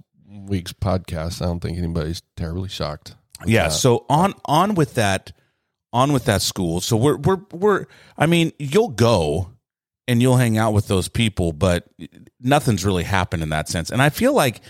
week's 0.48 0.72
podcast, 0.72 1.42
I 1.42 1.46
don't 1.46 1.60
think 1.60 1.78
anybody's 1.78 2.22
terribly 2.36 2.68
shocked. 2.68 3.14
yeah. 3.46 3.66
Uh, 3.66 3.70
so 3.70 4.06
on 4.08 4.34
on 4.46 4.74
with 4.74 4.94
that, 4.94 5.32
on 5.92 6.12
with 6.12 6.24
that 6.26 6.42
school. 6.42 6.80
So 6.80 6.96
we're 6.96 7.16
we're 7.16 7.40
we're. 7.52 7.86
I 8.16 8.26
mean, 8.26 8.52
you'll 8.58 8.88
go 8.88 9.50
and 10.06 10.20
you'll 10.22 10.36
hang 10.38 10.56
out 10.58 10.72
with 10.72 10.88
those 10.88 11.08
people, 11.08 11.52
but 11.52 11.84
nothing's 12.40 12.84
really 12.84 13.04
happened 13.04 13.42
in 13.42 13.50
that 13.50 13.68
sense. 13.68 13.90
And 13.90 14.00
I 14.02 14.08
feel 14.10 14.32
like 14.32 14.60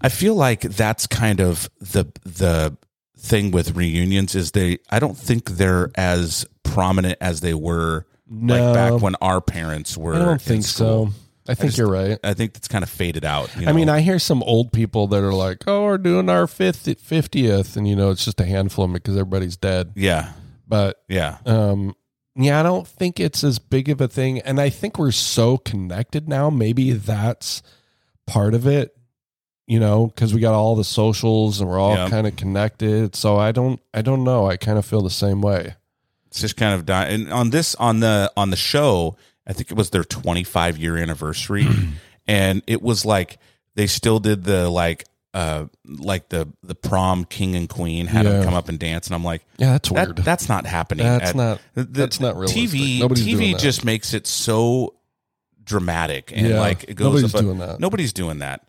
I 0.00 0.08
feel 0.08 0.34
like 0.34 0.60
that's 0.62 1.06
kind 1.06 1.40
of 1.40 1.68
the 1.80 2.06
the 2.24 2.76
thing 3.18 3.50
with 3.50 3.76
reunions 3.76 4.34
is 4.34 4.52
they 4.52 4.78
I 4.90 4.98
don't 4.98 5.16
think 5.16 5.50
they're 5.50 5.90
as 5.94 6.46
prominent 6.62 7.18
as 7.20 7.40
they 7.42 7.52
were 7.54 8.06
No. 8.28 8.54
like 8.54 8.74
back 8.74 9.02
when 9.02 9.14
our 9.16 9.40
parents 9.40 9.96
were. 9.96 10.14
I 10.14 10.18
don't 10.20 10.32
in 10.32 10.38
think 10.38 10.64
school. 10.64 11.08
so. 11.08 11.12
I 11.50 11.54
think 11.54 11.68
just- 11.68 11.78
you're 11.78 11.90
right. 11.90 12.18
I 12.24 12.34
think 12.34 12.56
it's 12.56 12.68
kind 12.68 12.82
of 12.84 12.90
faded 12.90 13.24
out. 13.24 13.50
you 13.56 13.66
I 13.68 13.72
mean. 13.72 13.88
I 13.88 14.00
hear 14.00 14.18
some 14.18 14.42
old 14.44 14.72
people 14.72 15.06
that 15.08 15.22
are 15.22 15.34
like, 15.34 15.64
"Oh, 15.66 15.84
we're 15.84 15.98
doing 15.98 16.28
our 16.28 16.46
fifth 16.46 16.88
fiftieth, 17.00 17.76
and 17.76 17.86
you 17.88 17.96
know, 17.96 18.10
it's 18.10 18.24
just 18.24 18.40
a 18.40 18.44
handful 18.46 18.84
of 18.84 18.90
them 18.90 18.94
because 18.94 19.16
everybody's 19.16 19.56
dead. 19.56 19.92
yeah, 19.96 20.32
But 20.68 21.02
yeah, 21.08 21.38
um, 21.46 21.94
yeah, 22.36 22.60
I 22.60 22.62
don't 22.62 22.86
think 22.86 23.18
it's 23.20 23.42
as 23.44 23.58
big 23.58 23.88
of 23.88 24.00
a 24.00 24.08
thing, 24.08 24.38
and 24.40 24.60
I 24.60 24.70
think 24.70 24.98
we're 24.98 25.10
so 25.12 25.56
connected 25.58 26.28
now. 26.28 26.48
Maybe 26.50 26.92
that's 26.92 27.62
part 28.26 28.54
of 28.54 28.66
it, 28.66 28.96
you 29.66 29.80
know, 29.80 30.06
because 30.06 30.32
we 30.32 30.40
got 30.40 30.54
all 30.54 30.76
the 30.76 30.84
socials 30.84 31.60
and 31.60 31.68
we're 31.68 31.80
all 31.80 31.96
Yeah. 31.96 32.08
kind 32.08 32.26
of 32.28 32.36
connected. 32.36 33.16
So 33.16 33.36
I 33.38 33.50
don't, 33.50 33.80
I 33.92 34.02
don't 34.02 34.22
know. 34.22 34.46
I 34.48 34.56
kind 34.56 34.78
of 34.78 34.86
feel 34.86 35.02
the 35.02 35.10
same 35.10 35.40
way. 35.42 35.74
it's 36.28 36.40
just 36.40 36.56
kind 36.56 36.74
of 36.74 36.86
dying. 36.86 37.22
And 37.22 37.32
on 37.32 37.50
this 37.50 37.74
on 37.74 37.98
the 37.98 38.30
on 38.36 38.50
the 38.50 38.56
show, 38.56 39.16
I 39.50 39.52
think 39.52 39.70
it 39.70 39.76
was 39.76 39.90
their 39.90 40.04
25 40.04 40.78
year 40.78 40.96
anniversary, 40.96 41.66
and 42.28 42.62
it 42.68 42.80
was 42.80 43.04
like 43.04 43.38
they 43.74 43.86
still 43.88 44.20
did 44.20 44.44
the 44.44 44.70
like 44.70 45.04
uh 45.34 45.66
like 45.84 46.28
the 46.28 46.48
the 46.62 46.74
prom 46.74 47.24
king 47.24 47.54
and 47.56 47.68
queen 47.68 48.06
had 48.06 48.26
them 48.26 48.44
come 48.44 48.54
up 48.54 48.68
and 48.68 48.78
dance, 48.78 49.06
and 49.08 49.14
I'm 49.14 49.24
like. 49.24 49.42
Yeah, 49.58 49.72
that's 49.72 49.88
That, 49.90 50.06
weird. 50.08 50.16
that's 50.18 50.48
not 50.48 50.66
happening. 50.66 51.04
That's 51.06 51.30
at- 51.30 51.36
not- 51.36 51.60
that's 51.74 52.20
not 52.20 52.36
realistic. 52.36 52.70
TV. 52.70 53.00
Nobody's 53.00 53.24
doing 53.24 53.38
TV 53.38 53.52
that. 53.52 53.60
just 53.60 53.84
makes 53.84 54.14
it 54.14 54.26
so 54.26 54.94
dramatic 55.62 56.32
and 56.34 56.46
Yeah, 56.48 56.60
like 56.60 56.84
it 56.84 56.94
goes. 56.94 57.06
nobody's 57.06 57.30
above- 57.34 57.42
doing 57.44 57.58
that. 57.58 57.80
Nobody's 57.80 58.12
doing 58.12 58.38
that. 58.38 58.66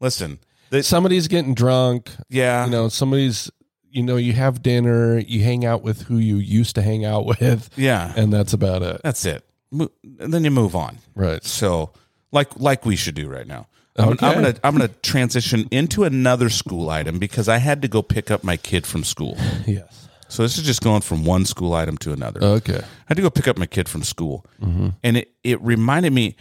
Listen, 0.00 0.38
the, 0.70 0.82
Somebody's 0.82 1.28
getting 1.28 1.54
drunk. 1.54 2.10
yeah, 2.28 2.64
you 2.64 2.70
know 2.70 2.88
somebody's 2.88 3.50
you 3.90 4.02
know 4.02 4.16
you 4.16 4.32
have 4.32 4.62
dinner 4.62 5.18
you 5.18 5.44
hang 5.44 5.64
out 5.64 5.82
with 5.82 6.02
who 6.02 6.16
you 6.16 6.36
used 6.36 6.74
to 6.76 6.82
hang 6.82 7.04
out 7.04 7.26
with 7.40 7.70
yeah, 7.76 8.12
and 8.16 8.32
that's 8.32 8.52
about 8.52 8.82
it 8.82 9.00
that's 9.04 9.24
it. 9.24 9.44
Then 9.72 10.44
you 10.44 10.50
move 10.50 10.76
on. 10.76 10.98
right 11.14 11.42
So, 11.44 11.92
like 12.30 12.58
like 12.58 12.84
we 12.84 12.96
should 12.96 13.14
do 13.14 13.28
right 13.28 13.46
now. 13.46 13.66
I'm, 13.96 14.10
Okay. 14.10 14.26
I'm 14.26 14.34
gonna 14.34 14.54
I'm 14.64 14.72
gonna 14.72 14.88
transition 14.88 15.68
into 15.70 16.04
another 16.04 16.48
school 16.48 16.88
item 16.90 17.18
because 17.18 17.48
I 17.48 17.58
had 17.58 17.82
to 17.82 17.88
go 17.88 18.02
pick 18.02 18.30
up 18.30 18.42
my 18.44 18.56
kid 18.56 18.86
from 18.86 19.04
school. 19.04 19.36
yes 19.66 20.08
So 20.28 20.42
this 20.42 20.56
is 20.56 20.64
just 20.64 20.82
going 20.82 21.02
from 21.02 21.24
one 21.24 21.44
school 21.44 21.74
item 21.74 21.98
to 21.98 22.12
another. 22.12 22.42
okay 22.42 22.78
I 22.78 23.04
had 23.06 23.16
to 23.16 23.22
go 23.22 23.30
pick 23.30 23.48
up 23.48 23.58
my 23.58 23.66
kid 23.66 23.88
from 23.88 24.02
school, 24.02 24.46
mm-hmm. 24.62 24.90
and 25.02 25.16
it 25.18 25.34
it 25.44 25.60
reminded 25.60 26.12
me 26.12 26.36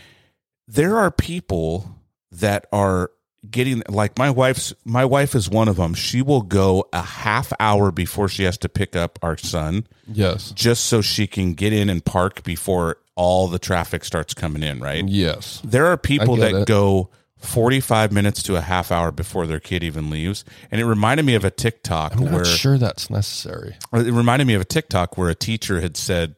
there 0.68 0.98
are 0.98 1.12
people 1.12 1.94
that 2.32 2.66
are 2.72 3.12
getting 3.50 3.84
like 3.90 4.18
my 4.18 4.30
wife's 4.30 4.74
my 4.86 5.04
wife 5.04 5.36
is 5.36 5.50
one 5.50 5.68
of 5.68 5.76
them. 5.76 5.94
She 5.94 6.22
will 6.22 6.44
go 6.44 6.88
a 6.94 7.02
half 7.02 7.52
hour 7.60 7.92
before 7.92 8.30
she 8.30 8.44
has 8.44 8.58
to 8.60 8.70
pick 8.70 8.96
up 8.96 9.20
our 9.22 9.36
son 9.36 9.88
yes 10.08 10.52
just 10.52 10.86
so 10.86 11.02
she 11.02 11.28
can 11.28 11.54
get 11.54 11.74
in 11.74 11.90
and 11.90 12.06
park 12.06 12.44
before 12.44 12.98
all 13.22 13.48
the 13.48 13.60
traffic 13.60 14.04
starts 14.04 14.34
coming 14.34 14.64
in, 14.64 14.80
right? 14.80 15.08
yes 15.08 15.62
There 15.64 15.86
are 15.86 15.98
people 15.98 16.36
that 16.38 16.54
it. 16.64 16.68
go 16.68 17.10
45 17.38 18.12
minutes 18.12 18.44
to 18.44 18.56
a 18.56 18.62
half 18.62 18.92
hour 18.92 19.12
before 19.12 19.46
their 19.48 19.60
kid 19.60 19.84
even 19.84 20.10
leaves. 20.10 20.44
And 20.72 20.80
it 20.82 20.86
reminded 20.86 21.26
me 21.26 21.36
of 21.36 21.44
a 21.46 21.52
TikTok 21.52 22.16
where 22.16 22.28
i'm 22.28 22.34
where 22.34 22.44
not 22.44 22.48
sure 22.48 22.78
that's 22.78 23.10
necessary 23.10 23.76
it 23.94 24.12
reminded 24.14 24.46
me 24.48 24.54
of 24.56 24.62
a 24.62 24.66
TikTok 24.66 25.18
where 25.18 25.30
a 25.30 25.36
teacher 25.36 25.82
had 25.82 25.98
said 25.98 26.36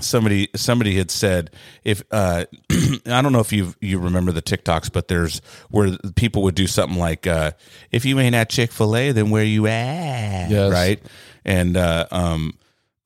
somebody 0.00 0.48
somebody 0.54 0.94
had 0.96 1.10
said 1.10 1.50
if 1.82 2.02
uh 2.12 2.44
I 3.06 3.20
don't 3.20 3.32
know 3.32 3.40
if 3.40 3.52
you 3.52 3.74
you 3.80 3.98
remember 3.98 4.30
the 4.32 4.42
TikToks 4.42 4.92
but 4.92 5.08
there's 5.08 5.40
where 5.70 5.96
people 6.14 6.42
would 6.42 6.54
do 6.54 6.66
something 6.68 6.98
like 6.98 7.26
uh 7.26 7.52
if 7.90 8.04
you 8.04 8.18
ain't 8.20 8.34
at 8.36 8.48
Chick-fil-A 8.48 9.12
then 9.12 9.30
where 9.30 9.44
you 9.44 9.66
at 9.66 10.50
Yes. 10.50 10.72
right 10.72 11.02
and 11.44 11.76
uh 11.76 12.06
um 12.12 12.54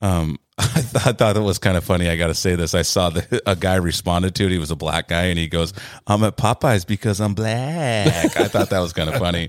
um 0.03 0.39
I, 0.59 0.65
th- 0.81 1.07
I 1.07 1.13
thought 1.13 1.37
it 1.37 1.41
was 1.41 1.59
kind 1.59 1.77
of 1.79 1.85
funny. 1.85 2.09
I 2.09 2.17
got 2.17 2.27
to 2.27 2.35
say 2.35 2.57
this. 2.57 2.75
I 2.75 2.83
saw 2.83 3.09
that 3.11 3.43
a 3.47 3.57
guy 3.57 3.77
responded 3.77 4.35
to 4.35 4.45
it. 4.45 4.51
He 4.51 4.59
was 4.59 4.71
a 4.71 4.77
black 4.77 5.09
guy, 5.09 5.25
and 5.25 5.39
he 5.39 5.49
goes, 5.49 5.73
"I'm 6.07 6.23
at 6.25 6.37
Popeyes 6.37 6.87
because 6.87 7.21
I'm 7.21 7.35
black." 7.35 8.37
I 8.37 8.49
thought 8.49 8.69
that 8.71 8.81
was 8.81 8.93
kind 8.93 9.09
of 9.09 9.17
funny. 9.17 9.49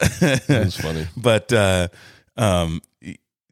that's 0.20 0.80
funny 0.80 1.06
but 1.16 1.52
uh, 1.52 1.88
um, 2.36 2.82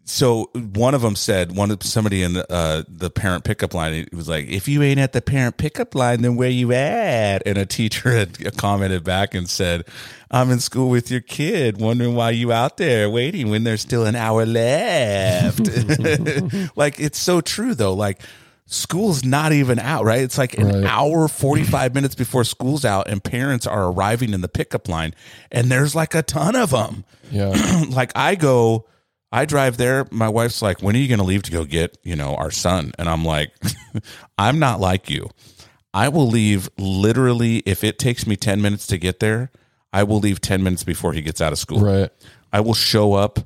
so 0.09 0.51
one 0.55 0.95
of 0.95 1.03
them 1.03 1.15
said 1.15 1.55
one 1.55 1.71
of 1.71 1.83
somebody 1.83 2.23
in 2.23 2.33
the 2.33 2.51
uh, 2.53 2.83
the 2.89 3.11
parent 3.11 3.45
pickup 3.45 3.75
line 3.75 3.93
it 3.93 4.15
was 4.15 4.29
like 4.29 4.47
if 4.49 4.67
you 4.67 4.83
ain't 4.83 4.99
at 4.99 5.13
the 5.13 5.21
parent 5.21 5.59
pickup 5.59 5.95
line 5.95 6.23
then 6.23 6.35
where 6.37 6.49
you 6.51 6.73
at? 6.73 7.43
And 7.47 7.59
a 7.59 7.67
teacher 7.67 8.11
had 8.17 8.57
commented 8.57 9.05
back 9.05 9.35
and 9.35 9.49
said 9.49 9.85
i'm 10.31 10.51
in 10.51 10.61
school 10.61 10.89
with 10.91 11.11
your 11.11 11.21
kid 11.21 11.81
wondering 11.81 12.15
why 12.15 12.31
you 12.31 12.53
out 12.53 12.77
there 12.79 13.09
waiting 13.11 13.51
when 13.51 13.65
there's 13.65 13.81
still 13.83 14.05
an 14.07 14.17
hour 14.17 14.45
left. 14.47 15.69
Like 16.77 17.01
it's 17.01 17.19
so 17.19 17.41
true 17.41 17.75
though. 17.75 17.95
Like 17.95 18.21
school's 18.67 19.25
not 19.25 19.53
even 19.53 19.79
out 19.79 20.05
right? 20.05 20.21
It's 20.23 20.39
like 20.39 20.57
an 20.59 20.67
Right. 20.69 20.85
hour 20.85 21.29
45 21.29 21.95
minutes 21.95 22.15
before 22.15 22.45
school's 22.45 22.85
out 22.85 23.09
and 23.09 23.23
parents 23.23 23.67
are 23.67 23.91
arriving 23.91 24.33
in 24.35 24.41
the 24.43 24.49
pickup 24.49 24.89
line 24.89 25.15
and 25.51 25.71
there's 25.71 25.95
like 25.95 26.15
a 26.15 26.23
ton 26.23 26.55
of 26.57 26.71
them 26.71 27.05
yeah. 27.31 27.85
Like 27.91 28.13
I 28.15 28.35
go, 28.35 28.87
I 29.31 29.45
drive 29.45 29.77
there. 29.77 30.07
My 30.11 30.29
wife's 30.29 30.63
like, 30.63 30.83
"When 30.83 30.97
are 30.97 30.99
you 30.99 31.09
going 31.09 31.19
to 31.19 31.25
leave 31.25 31.43
to 31.45 31.51
go 31.53 31.65
get 31.65 31.99
you 32.03 32.17
know 32.17 32.35
our 32.37 32.51
son?" 32.51 32.93
And 32.99 33.09
I'm 33.09 33.25
like, 33.25 33.53
"I'm 34.39 34.59
not 34.59 34.81
like 34.81 35.11
you. 35.11 35.29
I 35.93 36.09
will 36.09 36.29
leave 36.29 36.69
literally 36.79 37.59
if 37.67 37.85
it 37.85 37.99
takes 37.99 38.27
me 38.27 38.37
ten 38.37 38.63
minutes 38.63 38.87
to 38.89 38.99
get 38.99 39.21
there. 39.21 39.51
I 39.93 40.03
will 40.03 40.19
leave 40.19 40.41
ten 40.41 40.63
minutes 40.63 40.85
before 40.85 41.13
he 41.13 41.21
gets 41.23 41.41
out 41.41 41.53
of 41.53 41.59
school. 41.59 41.81
right 41.81 42.11
I 42.53 42.61
will 42.61 42.75
show 42.75 43.15
up, 43.15 43.41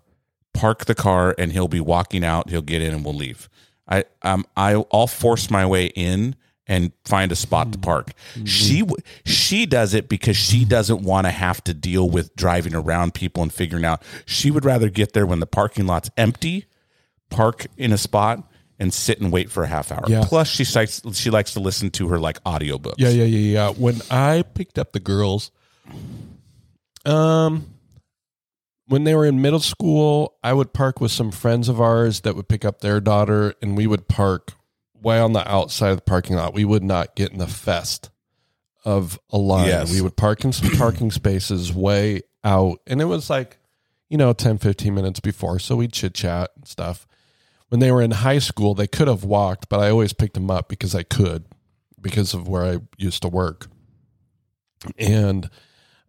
park 0.54 0.84
the 0.84 0.94
car, 0.94 1.34
and 1.38 1.52
he'll 1.52 1.68
be 1.68 1.80
walking 1.80 2.24
out. 2.24 2.50
He'll 2.50 2.62
get 2.62 2.82
in, 2.82 2.94
and 2.94 3.04
we'll 3.04 3.14
leave. 3.14 3.48
I 3.88 4.04
um 4.22 4.46
I 4.56 4.84
I'll 4.92 5.06
force 5.06 5.50
my 5.50 5.66
way 5.66 5.86
in 5.86 6.36
and 6.66 6.92
find 7.04 7.32
a 7.32 7.36
spot 7.36 7.72
to 7.72 7.78
park. 7.78 8.12
She 8.44 8.84
she 9.24 9.66
does 9.66 9.94
it 9.94 10.08
because 10.08 10.36
she 10.36 10.64
doesn't 10.64 11.02
want 11.02 11.26
to 11.26 11.30
have 11.30 11.62
to 11.64 11.74
deal 11.74 12.08
with 12.08 12.34
driving 12.36 12.74
around 12.74 13.14
people 13.14 13.42
and 13.42 13.52
figuring 13.52 13.84
out. 13.84 14.02
She 14.26 14.50
would 14.50 14.64
rather 14.64 14.88
get 14.88 15.12
there 15.12 15.26
when 15.26 15.40
the 15.40 15.46
parking 15.46 15.86
lot's 15.86 16.10
empty, 16.16 16.66
park 17.30 17.66
in 17.76 17.92
a 17.92 17.98
spot 17.98 18.48
and 18.78 18.92
sit 18.92 19.20
and 19.20 19.30
wait 19.32 19.50
for 19.50 19.62
a 19.62 19.66
half 19.66 19.92
hour. 19.92 20.04
Yeah. 20.08 20.24
Plus 20.26 20.48
she 20.48 20.64
likes 20.76 21.02
she 21.14 21.30
likes 21.30 21.52
to 21.54 21.60
listen 21.60 21.90
to 21.92 22.08
her 22.08 22.18
like 22.18 22.42
audiobooks. 22.44 22.94
yeah 22.98 23.10
yeah 23.10 23.24
yeah 23.24 23.52
yeah 23.52 23.70
when 23.70 24.00
i 24.10 24.42
picked 24.54 24.78
up 24.78 24.92
the 24.92 25.00
girls 25.00 25.50
um 27.04 27.66
when 28.86 29.04
they 29.04 29.14
were 29.14 29.26
in 29.26 29.40
middle 29.40 29.60
school 29.60 30.34
i 30.42 30.52
would 30.52 30.72
park 30.72 31.00
with 31.00 31.10
some 31.10 31.30
friends 31.30 31.68
of 31.68 31.80
ours 31.80 32.20
that 32.20 32.36
would 32.36 32.48
pick 32.48 32.64
up 32.64 32.80
their 32.80 33.00
daughter 33.00 33.54
and 33.62 33.76
we 33.76 33.86
would 33.86 34.08
park 34.08 34.52
way 35.02 35.18
on 35.18 35.32
the 35.32 35.48
outside 35.50 35.90
of 35.90 35.96
the 35.96 36.02
parking 36.02 36.36
lot. 36.36 36.54
We 36.54 36.64
would 36.64 36.82
not 36.82 37.14
get 37.14 37.32
in 37.32 37.38
the 37.38 37.46
fest 37.46 38.10
of 38.84 39.18
a 39.30 39.38
line. 39.38 39.68
Yes. 39.68 39.92
We 39.92 40.00
would 40.00 40.16
park 40.16 40.44
in 40.44 40.52
some 40.52 40.70
parking 40.78 41.10
spaces 41.10 41.72
way 41.72 42.22
out. 42.44 42.80
And 42.86 43.00
it 43.00 43.06
was 43.06 43.30
like, 43.30 43.58
you 44.08 44.16
know, 44.16 44.32
10, 44.32 44.58
15 44.58 44.94
minutes 44.94 45.20
before. 45.20 45.58
So 45.58 45.76
we'd 45.76 45.92
chit 45.92 46.14
chat 46.14 46.50
and 46.56 46.66
stuff. 46.66 47.06
When 47.68 47.80
they 47.80 47.90
were 47.90 48.02
in 48.02 48.10
high 48.10 48.38
school, 48.38 48.74
they 48.74 48.86
could 48.86 49.08
have 49.08 49.24
walked, 49.24 49.68
but 49.70 49.80
I 49.80 49.88
always 49.88 50.12
picked 50.12 50.34
them 50.34 50.50
up 50.50 50.68
because 50.68 50.94
I 50.94 51.02
could, 51.04 51.46
because 51.98 52.34
of 52.34 52.46
where 52.46 52.64
I 52.64 52.78
used 52.98 53.22
to 53.22 53.28
work. 53.28 53.68
And 54.98 55.48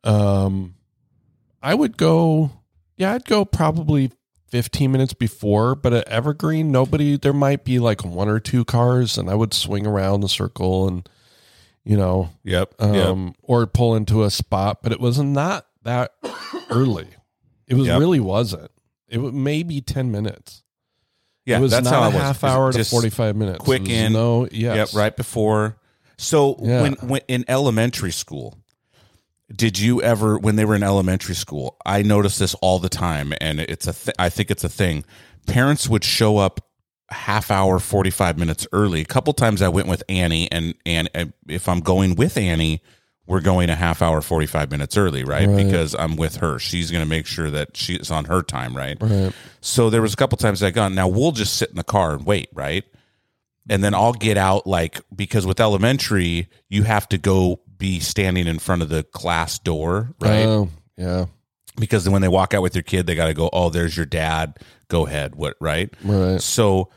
um, 0.03 0.75
I 1.61 1.73
would 1.73 1.95
go, 1.95 2.51
yeah, 2.97 3.13
I'd 3.13 3.23
go 3.23 3.45
probably 3.45 4.11
15 4.53 4.91
minutes 4.91 5.13
before, 5.13 5.73
but 5.73 5.93
at 5.93 6.07
Evergreen, 6.07 6.71
nobody, 6.71 7.17
there 7.17 7.33
might 7.33 7.63
be 7.65 7.79
like 7.79 8.05
one 8.05 8.29
or 8.29 8.39
two 8.39 8.63
cars, 8.63 9.17
and 9.17 9.27
I 9.27 9.33
would 9.33 9.51
swing 9.51 9.87
around 9.87 10.21
the 10.21 10.29
circle 10.29 10.87
and, 10.87 11.09
you 11.83 11.97
know, 11.97 12.29
Yep. 12.43 12.75
yep. 12.79 13.07
um, 13.07 13.33
or 13.41 13.65
pull 13.65 13.95
into 13.95 14.21
a 14.23 14.29
spot, 14.29 14.83
but 14.83 14.91
it 14.91 14.99
was 14.99 15.17
not 15.17 15.65
that 15.81 16.13
early. 16.69 17.07
It 17.67 17.73
was 17.73 17.87
Yep. 17.87 17.99
really 17.99 18.19
wasn't. 18.19 18.69
It 19.09 19.17
was 19.17 19.33
maybe 19.33 19.81
10 19.81 20.11
minutes. 20.11 20.61
Yeah. 21.47 21.57
it 21.57 21.61
was 21.61 21.71
that's 21.71 21.85
not 21.85 21.93
how 21.93 22.07
a 22.09 22.21
half 22.21 22.43
hour 22.43 22.71
to 22.71 22.83
45 22.85 23.35
minutes. 23.35 23.57
quick 23.57 23.89
in. 23.89 24.13
No, 24.13 24.47
yes. 24.51 24.75
Yep. 24.75 24.89
Right 24.93 25.17
before. 25.17 25.77
So 26.19 26.57
Yeah. 26.61 26.83
when, 26.83 26.93
when 27.01 27.21
in 27.27 27.43
elementary 27.47 28.11
school, 28.11 28.59
did 29.55 29.77
you 29.77 30.01
ever 30.01 30.37
when 30.37 30.55
they 30.55 30.65
were 30.65 30.75
in 30.75 30.83
elementary 30.83 31.35
school? 31.35 31.77
I 31.85 32.01
noticed 32.01 32.39
this 32.39 32.55
all 32.55 32.79
the 32.79 32.89
time, 32.89 33.33
and 33.39 33.59
it's 33.59 33.87
a. 33.87 33.93
Th- 33.93 34.15
I 34.17 34.29
think 34.29 34.49
it's 34.51 34.63
a 34.63 34.69
thing. 34.69 35.05
Parents 35.47 35.87
would 35.87 36.03
show 36.03 36.37
up 36.37 36.61
a 37.09 37.13
half 37.13 37.51
hour, 37.51 37.79
forty 37.79 38.09
five 38.09 38.37
minutes 38.37 38.65
early. 38.71 39.01
A 39.01 39.05
couple 39.05 39.33
times 39.33 39.61
I 39.61 39.69
went 39.69 39.87
with 39.87 40.03
Annie, 40.09 40.51
and 40.51 40.73
and 40.85 41.09
uh, 41.13 41.25
if 41.47 41.69
I'm 41.69 41.81
going 41.81 42.15
with 42.15 42.37
Annie, 42.37 42.81
we're 43.27 43.41
going 43.41 43.69
a 43.69 43.75
half 43.75 44.01
hour, 44.01 44.21
forty 44.21 44.47
five 44.47 44.71
minutes 44.71 44.97
early, 44.97 45.23
right? 45.23 45.47
Right. 45.47 45.63
Because 45.63 45.93
I'm 45.95 46.15
with 46.15 46.37
her. 46.37 46.57
She's 46.57 46.89
going 46.89 47.03
to 47.03 47.09
make 47.09 47.25
sure 47.25 47.49
that 47.51 47.77
she's 47.77 48.09
on 48.09 48.25
her 48.25 48.41
time, 48.41 48.75
right? 48.75 48.97
Right. 48.99 49.33
So 49.61 49.89
there 49.89 50.01
was 50.01 50.13
a 50.13 50.17
couple 50.17 50.37
times 50.37 50.63
I 50.63 50.71
gone. 50.71 50.95
Now 50.95 51.07
we'll 51.07 51.31
just 51.31 51.55
sit 51.55 51.69
in 51.69 51.75
the 51.75 51.83
car 51.83 52.13
and 52.13 52.25
wait, 52.25 52.49
right? 52.53 52.83
And 53.69 53.83
then 53.83 53.93
I'll 53.93 54.13
get 54.13 54.37
out 54.37 54.67
like 54.67 54.99
because 55.15 55.45
with 55.45 55.59
elementary 55.59 56.49
you 56.67 56.83
have 56.83 57.07
to 57.09 57.17
go 57.17 57.61
be 57.77 57.99
standing 57.99 58.47
in 58.47 58.59
front 58.59 58.81
of 58.81 58.89
the 58.89 59.03
class 59.03 59.59
door, 59.59 60.13
right? 60.19 60.45
Oh, 60.45 60.69
yeah. 60.97 61.25
because 61.77 62.07
when 62.07 62.21
they 62.21 62.27
walk 62.27 62.53
out 62.53 62.61
with 62.61 62.75
your 62.75 62.83
kid, 62.83 63.07
they 63.07 63.15
got 63.15 63.27
to 63.27 63.33
go. 63.33 63.49
Oh, 63.51 63.69
there's 63.69 63.95
your 63.95 64.05
dad. 64.05 64.57
Go 64.87 65.05
ahead. 65.05 65.35
What? 65.35 65.55
Right. 65.59 65.93
Right. 66.03 66.41
So 66.41 66.89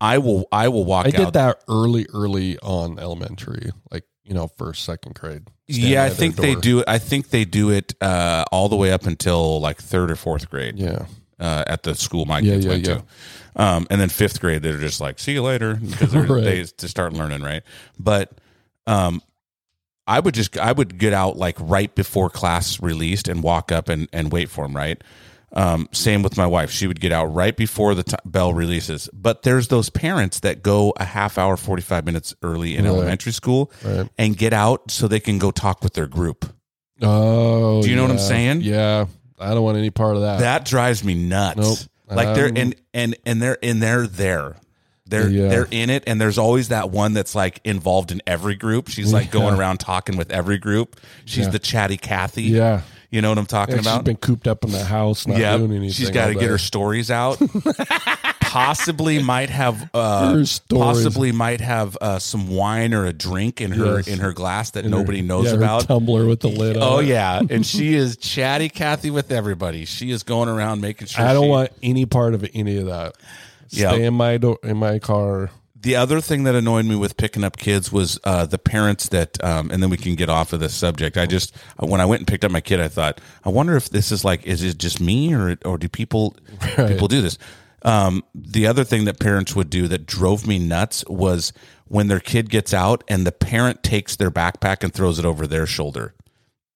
I 0.00 0.18
will. 0.18 0.46
I 0.52 0.68
will 0.68 0.84
walk 0.84 1.06
I 1.06 1.08
out. 1.08 1.14
did 1.14 1.32
that 1.34 1.62
early, 1.68 2.06
early 2.14 2.58
on 2.60 2.98
elementary, 2.98 3.70
like, 3.90 4.04
you 4.24 4.34
know, 4.34 4.48
first, 4.48 4.84
second 4.84 5.14
grade. 5.14 5.48
Stand 5.68 5.88
Yeah, 5.88 6.04
I 6.04 6.10
think 6.10 6.36
they 6.36 6.54
do. 6.54 6.82
I 6.86 6.98
think 6.98 7.30
they 7.30 7.44
do 7.44 7.70
it 7.70 7.94
uh, 8.00 8.44
all 8.52 8.68
the 8.68 8.76
way 8.76 8.92
up 8.92 9.04
until 9.06 9.60
like 9.60 9.78
third 9.82 10.10
or 10.10 10.16
fourth 10.16 10.48
grade. 10.48 10.78
Yeah. 10.78 11.06
uh, 11.40 11.64
at 11.66 11.82
the 11.82 11.94
school 11.94 12.24
my 12.24 12.40
kids 12.40 12.64
yeah, 12.64 12.70
went 12.70 12.86
yeah. 12.86 12.94
to. 12.94 13.04
Um, 13.56 13.86
and 13.90 14.00
then 14.00 14.08
fifth 14.08 14.40
grade, 14.40 14.62
they're 14.62 14.78
just 14.78 15.00
like, 15.00 15.18
see 15.18 15.32
you 15.32 15.42
later 15.42 15.74
because 15.74 16.12
they're, 16.12 16.22
Right. 16.28 16.44
they 16.44 16.62
to 16.64 16.88
start 16.88 17.12
learning, 17.12 17.42
right? 17.42 17.62
But 17.98 18.30
um, 18.86 19.20
I 20.08 20.18
would 20.20 20.34
just 20.34 20.56
I 20.58 20.72
would 20.72 20.98
get 20.98 21.12
out 21.12 21.36
like 21.36 21.56
right 21.60 21.94
before 21.94 22.30
class 22.30 22.80
released 22.80 23.28
and 23.28 23.42
walk 23.42 23.70
up 23.70 23.88
and, 23.88 24.08
and 24.12 24.32
wait 24.32 24.48
for 24.50 24.64
them, 24.66 24.74
right? 24.74 25.00
Um, 25.52 25.88
same 25.92 26.22
with 26.22 26.36
my 26.36 26.46
wife; 26.46 26.70
she 26.70 26.86
would 26.86 27.00
get 27.00 27.12
out 27.12 27.26
right 27.26 27.56
before 27.56 27.94
the 27.94 28.02
t- 28.02 28.16
bell 28.24 28.52
releases. 28.52 29.08
But 29.12 29.42
there's 29.42 29.68
those 29.68 29.88
parents 29.90 30.40
that 30.40 30.62
go 30.62 30.92
a 30.96 31.04
half 31.04 31.38
hour, 31.38 31.56
forty 31.56 31.82
five 31.82 32.04
minutes 32.04 32.34
early 32.42 32.76
in 32.76 32.84
Right. 32.84 32.90
elementary 32.90 33.32
school 33.32 33.70
Right. 33.84 34.08
and 34.18 34.36
get 34.36 34.52
out 34.52 34.90
so 34.90 35.08
they 35.08 35.20
can 35.20 35.38
go 35.38 35.50
talk 35.50 35.82
with 35.82 35.94
their 35.94 36.06
group. 36.06 36.52
Oh, 37.00 37.82
Do 37.82 37.88
you 37.88 37.96
know 37.96 38.02
what 38.02 38.10
I'm 38.10 38.18
saying? 38.18 38.62
Yeah. 38.62 39.06
I 39.38 39.54
don't 39.54 39.62
want 39.62 39.78
any 39.78 39.90
part 39.90 40.16
of 40.16 40.22
that. 40.22 40.40
that 40.40 40.64
drives 40.64 41.04
me 41.04 41.14
nuts. 41.14 41.58
Nope. 41.60 41.78
Like 42.16 42.34
they're 42.34 42.48
Um, 42.48 42.56
and 42.56 42.74
and 42.92 43.16
and 43.24 43.40
they're 43.42 43.58
and 43.62 43.80
they're 43.82 44.06
there. 44.06 44.56
They're 45.08 45.28
Yeah. 45.28 45.48
they're 45.48 45.68
in 45.70 45.90
it, 45.90 46.04
and 46.06 46.20
there's 46.20 46.38
always 46.38 46.68
that 46.68 46.90
one 46.90 47.12
that's 47.14 47.34
like 47.34 47.60
involved 47.64 48.12
in 48.12 48.20
every 48.26 48.54
group. 48.56 48.88
She's 48.88 49.12
like 49.12 49.30
going 49.30 49.54
around 49.58 49.78
talking 49.78 50.16
with 50.16 50.30
every 50.30 50.58
group. 50.58 50.96
She's 51.24 51.46
Yeah. 51.46 51.50
the 51.52 51.58
chatty 51.58 51.96
Kathy. 51.96 52.44
yeah. 52.44 52.82
you 53.10 53.22
know 53.22 53.30
what 53.30 53.38
I'm 53.38 53.46
talking 53.46 53.76
Yeah, 53.76 53.80
she's 53.80 53.86
about. 53.86 54.04
been 54.04 54.16
cooped 54.16 54.46
up 54.46 54.64
in 54.64 54.70
the 54.70 54.84
house, 54.84 55.26
not 55.26 55.38
yeah, 55.38 55.56
doing 55.56 55.70
anything. 55.72 55.92
she's 55.92 56.10
got 56.10 56.26
to 56.26 56.34
get 56.34 56.50
her 56.50 56.58
stories 56.58 57.10
out. 57.10 57.40
possibly 58.40 59.22
might 59.22 59.50
have 59.50 59.88
uh, 59.94 60.44
possibly 60.70 61.32
might 61.32 61.60
have 61.60 61.96
uh, 62.00 62.18
some 62.18 62.48
wine 62.48 62.92
or 62.94 63.06
a 63.06 63.12
drink 63.12 63.60
in 63.60 63.72
her 63.72 63.96
Yes. 63.96 64.08
in 64.08 64.18
her 64.20 64.32
glass 64.32 64.70
that 64.72 64.84
In 64.84 64.92
her- 64.92 64.98
nobody 64.98 65.22
knows 65.22 65.46
yeah, 65.46 65.52
her 65.52 65.56
about. 65.56 65.86
tumbler 65.88 66.26
with 66.26 66.40
the 66.40 66.48
lid. 66.48 66.76
Oh 66.76 66.98
on 66.98 67.06
yeah, 67.06 67.40
and 67.48 67.64
she 67.74 67.94
is 67.94 68.16
chatty 68.16 68.68
Kathy 68.68 69.10
with 69.10 69.30
everybody. 69.32 69.84
She 69.84 70.10
is 70.10 70.22
going 70.22 70.48
around 70.48 70.80
making 70.80 71.06
sure. 71.08 71.24
I 71.24 71.32
don't 71.32 71.44
she- 71.44 71.48
want 71.50 71.70
any 71.82 72.06
part 72.06 72.34
of 72.34 72.46
any 72.54 72.76
of 72.78 72.86
that. 72.86 73.14
Stay 73.68 74.04
in 74.04 74.14
my 74.14 74.36
door, 74.38 74.58
in 74.62 74.76
my 74.76 74.98
car. 74.98 75.50
The 75.80 75.94
other 75.94 76.20
thing 76.20 76.42
that 76.42 76.56
annoyed 76.56 76.86
me 76.86 76.96
with 76.96 77.16
picking 77.16 77.44
up 77.44 77.56
kids 77.56 77.92
was 77.92 78.18
uh, 78.24 78.46
the 78.46 78.58
parents 78.58 79.08
that, 79.10 79.42
um, 79.44 79.70
and 79.70 79.80
then 79.80 79.90
we 79.90 79.96
can 79.96 80.16
get 80.16 80.28
off 80.28 80.52
of 80.52 80.58
this 80.58 80.74
subject. 80.74 81.16
I 81.16 81.26
just 81.26 81.54
when 81.78 82.00
I 82.00 82.04
went 82.04 82.20
and 82.20 82.26
picked 82.26 82.44
up 82.44 82.50
my 82.50 82.60
kid, 82.60 82.80
I 82.80 82.88
thought, 82.88 83.20
I 83.44 83.50
wonder 83.50 83.76
if 83.76 83.88
this 83.88 84.10
is 84.10 84.24
like, 84.24 84.44
is 84.44 84.62
it 84.64 84.78
just 84.78 85.00
me 85.00 85.32
or 85.34 85.56
or 85.64 85.78
do 85.78 85.88
people 85.88 86.34
Right. 86.76 86.88
people 86.88 87.06
do 87.06 87.22
this? 87.22 87.38
Um, 87.82 88.24
the 88.34 88.66
other 88.66 88.82
thing 88.82 89.04
that 89.04 89.20
parents 89.20 89.54
would 89.54 89.70
do 89.70 89.86
that 89.86 90.04
drove 90.04 90.48
me 90.48 90.58
nuts 90.58 91.04
was 91.06 91.52
when 91.86 92.08
their 92.08 92.18
kid 92.18 92.50
gets 92.50 92.74
out 92.74 93.04
and 93.06 93.24
the 93.24 93.30
parent 93.30 93.84
takes 93.84 94.16
their 94.16 94.32
backpack 94.32 94.82
and 94.82 94.92
throws 94.92 95.20
it 95.20 95.24
over 95.24 95.46
their 95.46 95.64
shoulder. 95.64 96.12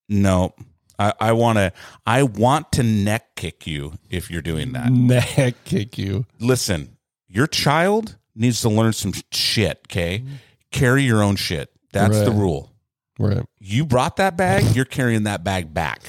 No, 0.09 0.55
I, 1.03 1.13
I 1.29 1.33
want 1.33 1.59
to. 1.59 1.73
I 2.07 2.23
want 2.23 2.73
to 2.73 2.83
neck 2.83 3.35
kick 3.37 3.67
you 3.67 3.95
if 4.11 4.31
you're 4.31 4.43
doing 4.43 4.73
that. 4.73 4.91
Neck 4.91 5.55
kick 5.65 5.99
you. 5.99 6.27
listen, 6.39 6.97
your 7.29 7.47
child 7.47 8.17
needs 8.35 8.61
to 8.63 8.69
learn 8.69 8.93
some 8.93 9.13
shit, 9.31 9.81
okay? 9.89 10.23
Carry 10.71 11.03
your 11.03 11.23
own 11.23 11.37
shit. 11.37 11.71
That's 11.93 12.21
the 12.21 12.31
rule. 12.31 12.71
Right. 13.19 13.45
You 13.59 13.85
brought 13.85 14.17
that 14.17 14.37
bag, 14.37 14.75
you're 14.75 14.85
carrying 14.87 15.25
that 15.25 15.45
bag 15.45 15.73
back. 15.75 16.01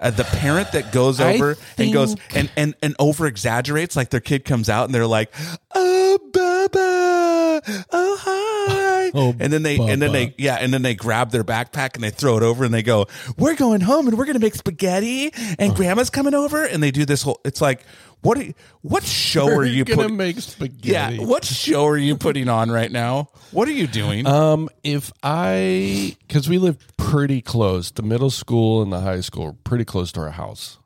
Uh, 0.00 0.10
the 0.10 0.24
parent 0.24 0.70
that 0.72 0.92
goes 0.92 1.20
over 1.20 1.56
and 1.76 1.92
goes 1.92 2.14
and 2.34 2.48
and 2.56 2.74
and 2.82 2.94
over 3.00 3.26
exaggerates 3.26 3.96
like 3.96 4.10
their 4.10 4.20
kid 4.20 4.44
comes 4.44 4.68
out 4.68 4.84
and 4.84 4.94
they're 4.94 5.08
like, 5.08 5.34
"Oh, 5.74 6.18
Baba, 6.32 7.84
oh 7.90 8.18
hi," 8.20 8.87
Oh, 9.14 9.34
and 9.38 9.52
then 9.52 9.62
they 9.62 9.78
and 9.78 10.00
then 10.02 10.12
they 10.12 10.34
yeah, 10.38 10.56
and 10.56 10.72
then 10.72 10.82
they 10.82 10.94
grab 10.94 11.30
their 11.30 11.44
backpack 11.44 11.94
and 11.94 12.04
they 12.04 12.10
throw 12.10 12.36
it 12.36 12.42
over 12.42 12.64
and 12.64 12.72
they 12.72 12.82
go, 12.82 13.06
"We're 13.36 13.56
going 13.56 13.80
home 13.80 14.06
and 14.06 14.18
we're 14.18 14.26
gonna 14.26 14.38
make 14.38 14.54
spaghetti 14.54 15.32
and 15.58 15.74
Grandma's 15.74 16.10
coming 16.10 16.34
over," 16.34 16.64
and 16.64 16.82
they 16.82 16.90
do 16.90 17.04
this 17.04 17.22
whole. 17.22 17.40
It's 17.44 17.60
like, 17.60 17.84
what? 18.20 18.38
Are 18.38 18.44
what 18.82 19.04
show 19.04 19.46
are 19.48 19.64
you 19.64 19.84
gonna 19.84 20.02
putting? 20.02 20.16
make 20.16 20.40
spaghetti? 20.40 21.16
Yeah, 21.16 21.24
what 21.24 21.44
show 21.44 21.86
are 21.86 21.96
you 21.96 22.16
putting 22.16 22.48
on 22.48 22.70
right 22.70 22.90
now? 22.90 23.30
What 23.50 23.68
are 23.68 23.72
you 23.72 23.86
doing? 23.86 24.26
Um, 24.26 24.68
if 24.82 25.12
I, 25.22 26.16
because 26.26 26.48
we 26.48 26.58
live 26.58 26.76
pretty 26.96 27.40
close, 27.40 27.90
the 27.90 28.02
middle 28.02 28.30
school 28.30 28.82
and 28.82 28.92
the 28.92 29.00
high 29.00 29.20
school 29.20 29.46
are 29.46 29.52
pretty 29.52 29.84
close 29.84 30.12
to 30.12 30.20
our 30.20 30.30
house. 30.30 30.78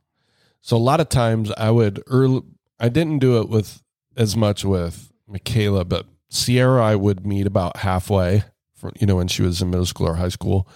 So 0.60 0.76
a 0.76 0.78
lot 0.78 1.00
of 1.00 1.08
times 1.08 1.50
I 1.56 1.70
would 1.70 2.02
early, 2.06 2.42
I 2.78 2.88
didn't 2.88 3.18
do 3.18 3.40
it 3.40 3.48
with 3.48 3.82
as 4.16 4.36
much 4.36 4.64
with 4.64 5.10
Michaela, 5.26 5.84
but 5.84 6.06
Sierra, 6.35 6.83
I 6.83 6.97
would 6.97 7.26
meet 7.26 7.47
about 7.47 7.76
halfway 7.78 8.45
for, 8.74 8.91
you 8.99 9.07
know, 9.07 9.16
when 9.16 9.28
she 9.28 9.43
was 9.43 9.61
in 9.61 9.70
middle 9.70 9.87
school 9.87 10.09
or 10.09 10.14
high 10.14 10.28
school. 10.30 10.66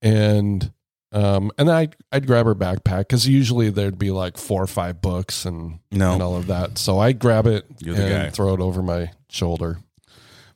And, 0.00 0.72
um, 1.12 1.50
and 1.58 1.70
I, 1.70 1.88
I'd 2.12 2.26
grab 2.26 2.46
her 2.46 2.54
backpack 2.54 3.00
because 3.00 3.26
usually 3.28 3.70
there'd 3.70 3.98
be 3.98 4.10
like 4.10 4.36
four 4.36 4.62
or 4.62 4.66
five 4.66 5.00
books 5.02 5.44
and, 5.44 5.80
No. 5.90 6.14
and 6.14 6.22
all 6.22 6.36
of 6.36 6.46
that. 6.46 6.78
So 6.78 6.98
I'd 6.98 7.18
grab 7.18 7.46
it 7.46 7.66
You're 7.80 7.96
and 7.96 8.32
throw 8.32 8.54
it 8.54 8.60
over 8.60 8.82
my 8.82 9.10
shoulder. 9.28 9.78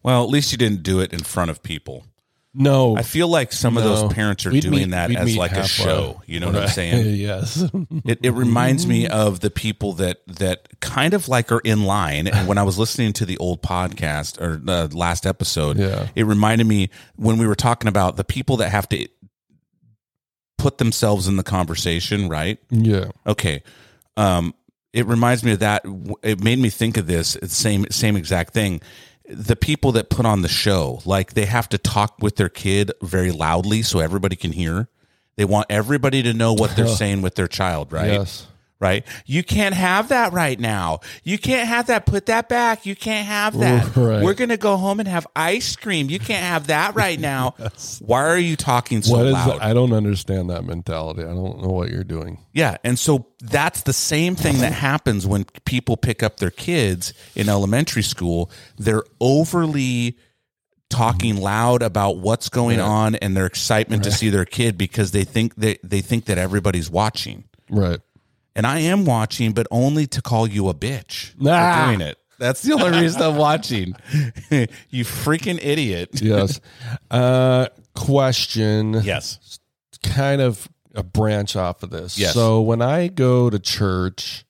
well, 0.02 0.22
at 0.22 0.30
least 0.30 0.50
you 0.52 0.58
didn't 0.58 0.82
do 0.82 1.00
it 1.00 1.12
in 1.12 1.20
front 1.20 1.50
of 1.50 1.62
people. 1.62 2.04
No, 2.54 2.96
I 2.98 3.02
feel 3.02 3.28
like 3.28 3.50
some 3.50 3.78
of 3.78 3.84
those 3.84 4.12
parents 4.12 4.44
are 4.44 4.50
We'd 4.50 4.60
doing 4.60 4.74
meet- 4.74 4.90
that 4.90 5.10
as 5.10 5.36
like 5.38 5.52
a 5.52 5.66
show. 5.66 6.20
You 6.26 6.38
know 6.40 6.48
what 6.48 6.56
I'm 6.56 6.68
saying? 6.68 7.16
yes. 7.16 7.64
It, 8.04 8.18
it 8.22 8.30
reminds 8.32 8.86
me 8.86 9.08
of 9.08 9.40
the 9.40 9.50
people 9.50 9.94
that 9.94 10.20
that 10.26 10.68
kind 10.80 11.14
of 11.14 11.28
like 11.28 11.50
are 11.50 11.60
in 11.60 11.84
line. 11.84 12.26
And 12.28 12.46
when 12.46 12.58
I 12.58 12.62
was 12.62 12.78
listening 12.78 13.14
to 13.14 13.24
the 13.24 13.38
old 13.38 13.62
podcast 13.62 14.38
or 14.38 14.56
the 14.56 14.94
last 14.94 15.24
episode, 15.26 15.78
Yeah. 15.78 16.08
it 16.14 16.24
reminded 16.24 16.66
me 16.66 16.90
when 17.16 17.38
we 17.38 17.46
were 17.46 17.54
talking 17.54 17.88
about 17.88 18.16
the 18.16 18.24
people 18.24 18.58
that 18.58 18.68
have 18.70 18.86
to 18.90 19.08
put 20.58 20.78
themselves 20.78 21.26
in 21.28 21.36
the 21.36 21.42
conversation, 21.42 22.28
right? 22.28 22.58
yeah. 22.70 23.06
Okay. 23.26 23.62
Um, 24.16 24.54
it 24.92 25.06
reminds 25.06 25.42
me 25.42 25.52
of 25.52 25.60
that. 25.60 25.84
It 26.22 26.44
made 26.44 26.58
me 26.58 26.68
think 26.68 26.98
of 26.98 27.06
this 27.06 27.34
It's 27.36 27.56
same 27.56 27.86
same 27.90 28.14
exact 28.14 28.52
thing. 28.52 28.82
The 29.32 29.56
people 29.56 29.92
that 29.92 30.10
put 30.10 30.26
on 30.26 30.42
the 30.42 30.48
show, 30.48 31.00
like 31.04 31.34
they 31.34 31.46
have 31.46 31.68
to 31.70 31.78
talk 31.78 32.16
with 32.20 32.36
their 32.36 32.48
kid 32.48 32.92
very 33.02 33.32
loudly 33.32 33.82
so 33.82 33.98
everybody 33.98 34.36
can 34.36 34.52
hear. 34.52 34.88
They 35.36 35.44
want 35.44 35.66
everybody 35.70 36.22
to 36.22 36.34
know 36.34 36.52
what 36.52 36.76
they're 36.76 36.86
saying 37.02 37.22
with 37.22 37.34
their 37.34 37.48
child, 37.48 37.92
right? 37.92 38.12
Yes. 38.12 38.46
Right? 38.82 39.06
You 39.24 39.42
can't 39.44 39.74
have 39.74 40.08
that 40.08 40.32
right 40.32 40.58
now. 40.58 40.98
You 41.22 41.38
can't 41.38 41.68
have 41.68 41.86
that. 41.86 42.04
Put 42.04 42.26
that 42.26 42.48
back. 42.48 42.84
You 42.84 42.96
can't 42.96 43.26
have 43.26 43.58
that. 43.60 43.96
Right. 44.02 44.22
We're 44.24 44.34
going 44.34 44.48
to 44.48 44.56
go 44.56 44.76
home 44.76 44.98
and 45.00 45.08
have 45.08 45.26
ice 45.36 45.76
cream. 45.76 46.10
You 46.10 46.18
can't 46.18 46.42
have 46.42 46.66
that 46.66 46.94
right 46.96 47.20
now. 47.20 47.54
Why 48.00 48.24
are 48.26 48.38
you 48.38 48.56
talking 48.56 49.00
so 49.02 49.12
What 49.16 49.26
is? 49.26 49.32
loud? 49.34 49.60
I 49.60 49.72
don't 49.74 49.92
understand 49.92 50.50
that 50.50 50.64
mentality. 50.64 51.22
I 51.22 51.26
don't 51.26 51.62
know 51.62 51.68
what 51.68 51.90
you're 51.90 52.02
doing. 52.02 52.38
Yeah. 52.52 52.78
And 52.82 52.98
so 52.98 53.26
that's 53.40 53.82
the 53.82 53.92
same 53.92 54.34
thing 54.34 54.58
that 54.58 54.72
happens 54.72 55.26
when 55.26 55.44
people 55.64 55.96
pick 55.96 56.22
up 56.22 56.38
their 56.38 56.50
kids 56.50 57.12
in 57.36 57.48
elementary 57.48 58.02
school. 58.02 58.50
They're 58.76 59.04
overly 59.20 60.18
talking 60.90 61.36
loud 61.36 61.82
about 61.82 62.18
what's 62.18 62.48
going 62.48 62.78
Right. 62.78 62.84
on 62.88 63.14
and 63.16 63.36
their 63.36 63.46
excitement 63.46 64.04
to 64.04 64.10
see 64.10 64.30
their 64.30 64.44
kid 64.44 64.76
because 64.76 65.12
they 65.12 65.24
think 65.24 65.54
that 65.56 65.78
they 65.82 66.00
think 66.00 66.24
that 66.26 66.38
everybody's 66.38 66.90
watching. 66.90 67.44
Right. 67.70 68.00
And 68.54 68.66
I 68.66 68.80
am 68.80 69.04
watching, 69.04 69.52
but 69.52 69.66
only 69.70 70.06
to 70.08 70.20
call 70.22 70.46
you 70.46 70.68
a 70.68 70.74
bitch 70.74 71.32
Ah. 71.46 71.84
for 71.86 71.86
doing 71.96 72.00
it. 72.06 72.18
That's 72.38 72.62
the 72.62 72.72
only 72.74 73.00
reason 73.00 73.22
I'm 73.22 73.36
watching. 73.36 73.94
you 74.90 75.04
freaking 75.04 75.58
idiot. 75.62 76.20
Yes. 76.20 76.60
uh, 77.10 77.66
question. 77.94 78.94
Yes. 79.04 79.58
kind 80.02 80.40
of 80.40 80.68
a 80.94 81.02
branch 81.02 81.54
off 81.56 81.82
of 81.82 81.90
this. 81.90 82.18
Yes. 82.18 82.34
So 82.34 82.60
when 82.60 82.82
I 82.82 83.08
go 83.08 83.48
to 83.48 83.58
church 83.58 84.44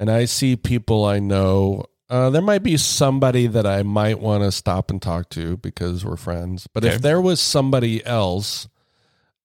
and 0.00 0.10
I 0.10 0.24
see 0.24 0.56
people 0.56 1.04
I 1.04 1.18
know, 1.20 1.84
uh, 2.10 2.30
there 2.30 2.42
might 2.42 2.62
be 2.62 2.76
somebody 2.76 3.46
that 3.46 3.66
I 3.66 3.82
might 3.82 4.18
want 4.18 4.42
to 4.44 4.50
stop 4.50 4.90
and 4.90 5.00
talk 5.00 5.28
to 5.30 5.58
because 5.58 6.04
we're 6.04 6.16
friends. 6.16 6.66
But 6.72 6.84
Okay. 6.84 6.94
if 6.96 7.02
there 7.02 7.20
was 7.20 7.40
somebody 7.40 8.04
else, 8.04 8.66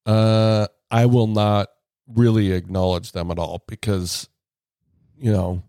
uh, 0.06 0.68
I 0.90 1.06
will 1.06 1.28
not 1.28 1.68
really 2.08 2.52
acknowledge 2.52 3.12
them 3.12 3.32
at 3.32 3.40
all 3.40 3.64
because, 3.68 4.30
you 5.18 5.32
know, 5.32 5.64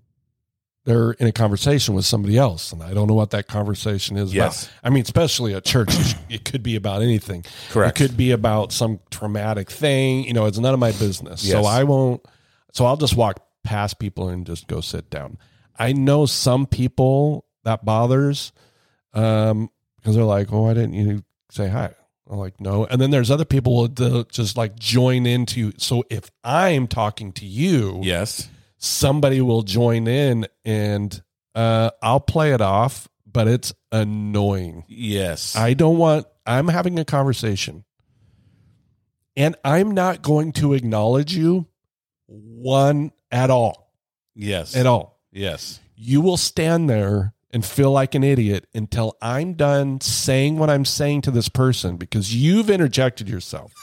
they're 0.84 1.12
in 1.12 1.26
a 1.26 1.32
conversation 1.32 1.94
with 1.94 2.06
somebody 2.06 2.38
else, 2.38 2.72
and 2.72 2.82
I 2.82 2.94
don't 2.94 3.08
know 3.08 3.14
what 3.14 3.30
that 3.30 3.46
conversation 3.46 4.16
is 4.16 4.32
Yes. 4.32 4.62
about. 4.64 4.72
I 4.84 4.90
mean, 4.90 5.02
especially 5.02 5.54
at 5.54 5.64
church, 5.64 5.90
it 6.30 6.44
could 6.46 6.62
be 6.62 6.76
about 6.76 7.02
anything. 7.02 7.44
Correct. 7.70 8.00
It 8.00 8.02
could 8.08 8.16
be 8.16 8.30
about 8.30 8.72
some 8.72 9.00
traumatic 9.10 9.70
thing. 9.70 10.24
You 10.24 10.32
know, 10.32 10.46
it's 10.46 10.58
none 10.58 10.72
of 10.72 10.80
my 10.80 10.92
business. 10.92 11.42
So 11.42 11.64
I 11.66 11.84
won't. 11.84 12.24
So 12.72 12.86
I'll 12.86 12.96
just 12.96 13.16
walk 13.16 13.44
past 13.64 13.98
people 13.98 14.28
and 14.28 14.46
just 14.46 14.66
go 14.66 14.80
sit 14.80 15.10
down. 15.10 15.36
I 15.78 15.92
know 15.92 16.24
some 16.24 16.66
people 16.66 17.44
that 17.64 17.84
bothers 17.84 18.52
um, 19.12 19.70
because 19.96 20.14
they're 20.16 20.24
like, 20.24 20.50
"Oh, 20.52 20.70
I 20.70 20.74
didn't 20.74 20.94
you 20.94 21.22
say 21.50 21.68
hi?" 21.68 21.92
I'm 22.28 22.36
like, 22.38 22.60
"No." 22.60 22.84
And 22.86 23.00
then 23.00 23.10
there's 23.10 23.30
other 23.30 23.44
people 23.44 23.88
that 23.88 24.28
just 24.30 24.56
like 24.56 24.78
join 24.78 25.26
into. 25.26 25.72
So 25.78 26.04
if 26.10 26.30
I'm 26.44 26.86
talking 26.86 27.32
to 27.32 27.46
you, 27.46 28.00
Yes. 28.02 28.48
somebody 28.76 29.40
will 29.40 29.62
join 29.62 30.06
in, 30.06 30.46
and 30.64 31.22
uh, 31.54 31.90
I'll 32.02 32.20
play 32.20 32.52
it 32.52 32.60
off, 32.60 33.08
but 33.26 33.48
it's 33.48 33.72
annoying. 33.90 34.84
Yes. 34.88 35.56
I 35.56 35.74
don't 35.74 35.96
want, 35.98 36.26
I'm 36.46 36.68
having 36.68 36.98
a 36.98 37.04
conversation 37.04 37.84
and 39.36 39.56
I'm 39.64 39.92
not 39.92 40.22
going 40.22 40.52
to 40.54 40.74
acknowledge 40.74 41.34
you 41.34 41.66
one 42.26 43.12
at 43.30 43.50
all. 43.50 43.92
yes. 44.34 44.76
At 44.76 44.86
all. 44.86 45.18
Yes. 45.32 45.80
You 45.96 46.20
will 46.20 46.36
stand 46.36 46.88
there 46.88 47.34
and 47.52 47.64
feel 47.64 47.90
like 47.90 48.14
an 48.14 48.22
idiot 48.24 48.66
until 48.74 49.16
I'm 49.22 49.54
done 49.54 50.00
saying 50.00 50.58
what 50.58 50.68
I'm 50.70 50.84
saying 50.84 51.22
to 51.22 51.30
this 51.30 51.48
person 51.48 51.96
because 51.96 52.34
you've 52.34 52.68
interjected 52.70 53.28
yourself. 53.28 53.72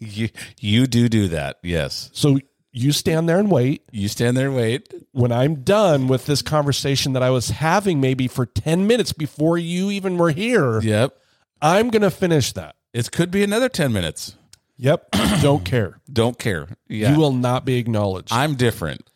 You 0.00 0.28
you 0.60 0.86
do 0.86 1.08
do 1.08 1.28
that. 1.28 1.58
Yes. 1.62 2.10
So 2.12 2.38
you 2.72 2.92
stand 2.92 3.26
there 3.28 3.38
and 3.38 3.50
wait. 3.50 3.84
You 3.90 4.08
stand 4.08 4.36
there 4.36 4.48
and 4.48 4.56
wait. 4.56 4.92
When 5.12 5.32
I'm 5.32 5.62
done 5.62 6.08
with 6.08 6.26
this 6.26 6.42
conversation 6.42 7.12
that 7.14 7.22
I 7.22 7.30
was 7.30 7.48
having 7.48 8.00
maybe 8.00 8.28
for 8.28 8.44
10 8.44 8.86
minutes 8.86 9.12
before 9.12 9.56
you 9.56 9.90
even 9.90 10.18
were 10.18 10.30
here, 10.32 10.80
Yep. 10.82 11.16
I'm 11.62 11.88
going 11.88 12.02
to 12.02 12.10
finish 12.10 12.52
that. 12.52 12.74
It 12.92 13.10
could 13.12 13.30
be 13.30 13.42
another 13.44 13.68
10 13.70 13.92
minutes. 13.92 14.36
Yep. 14.76 15.10
Don't 15.40 15.64
care. 15.64 16.00
Don't 16.12 16.38
care. 16.38 16.68
Yeah. 16.88 17.12
You 17.12 17.18
will 17.18 17.32
not 17.32 17.64
be 17.64 17.76
acknowledged. 17.78 18.32
I'm 18.32 18.56
different. 18.56 19.08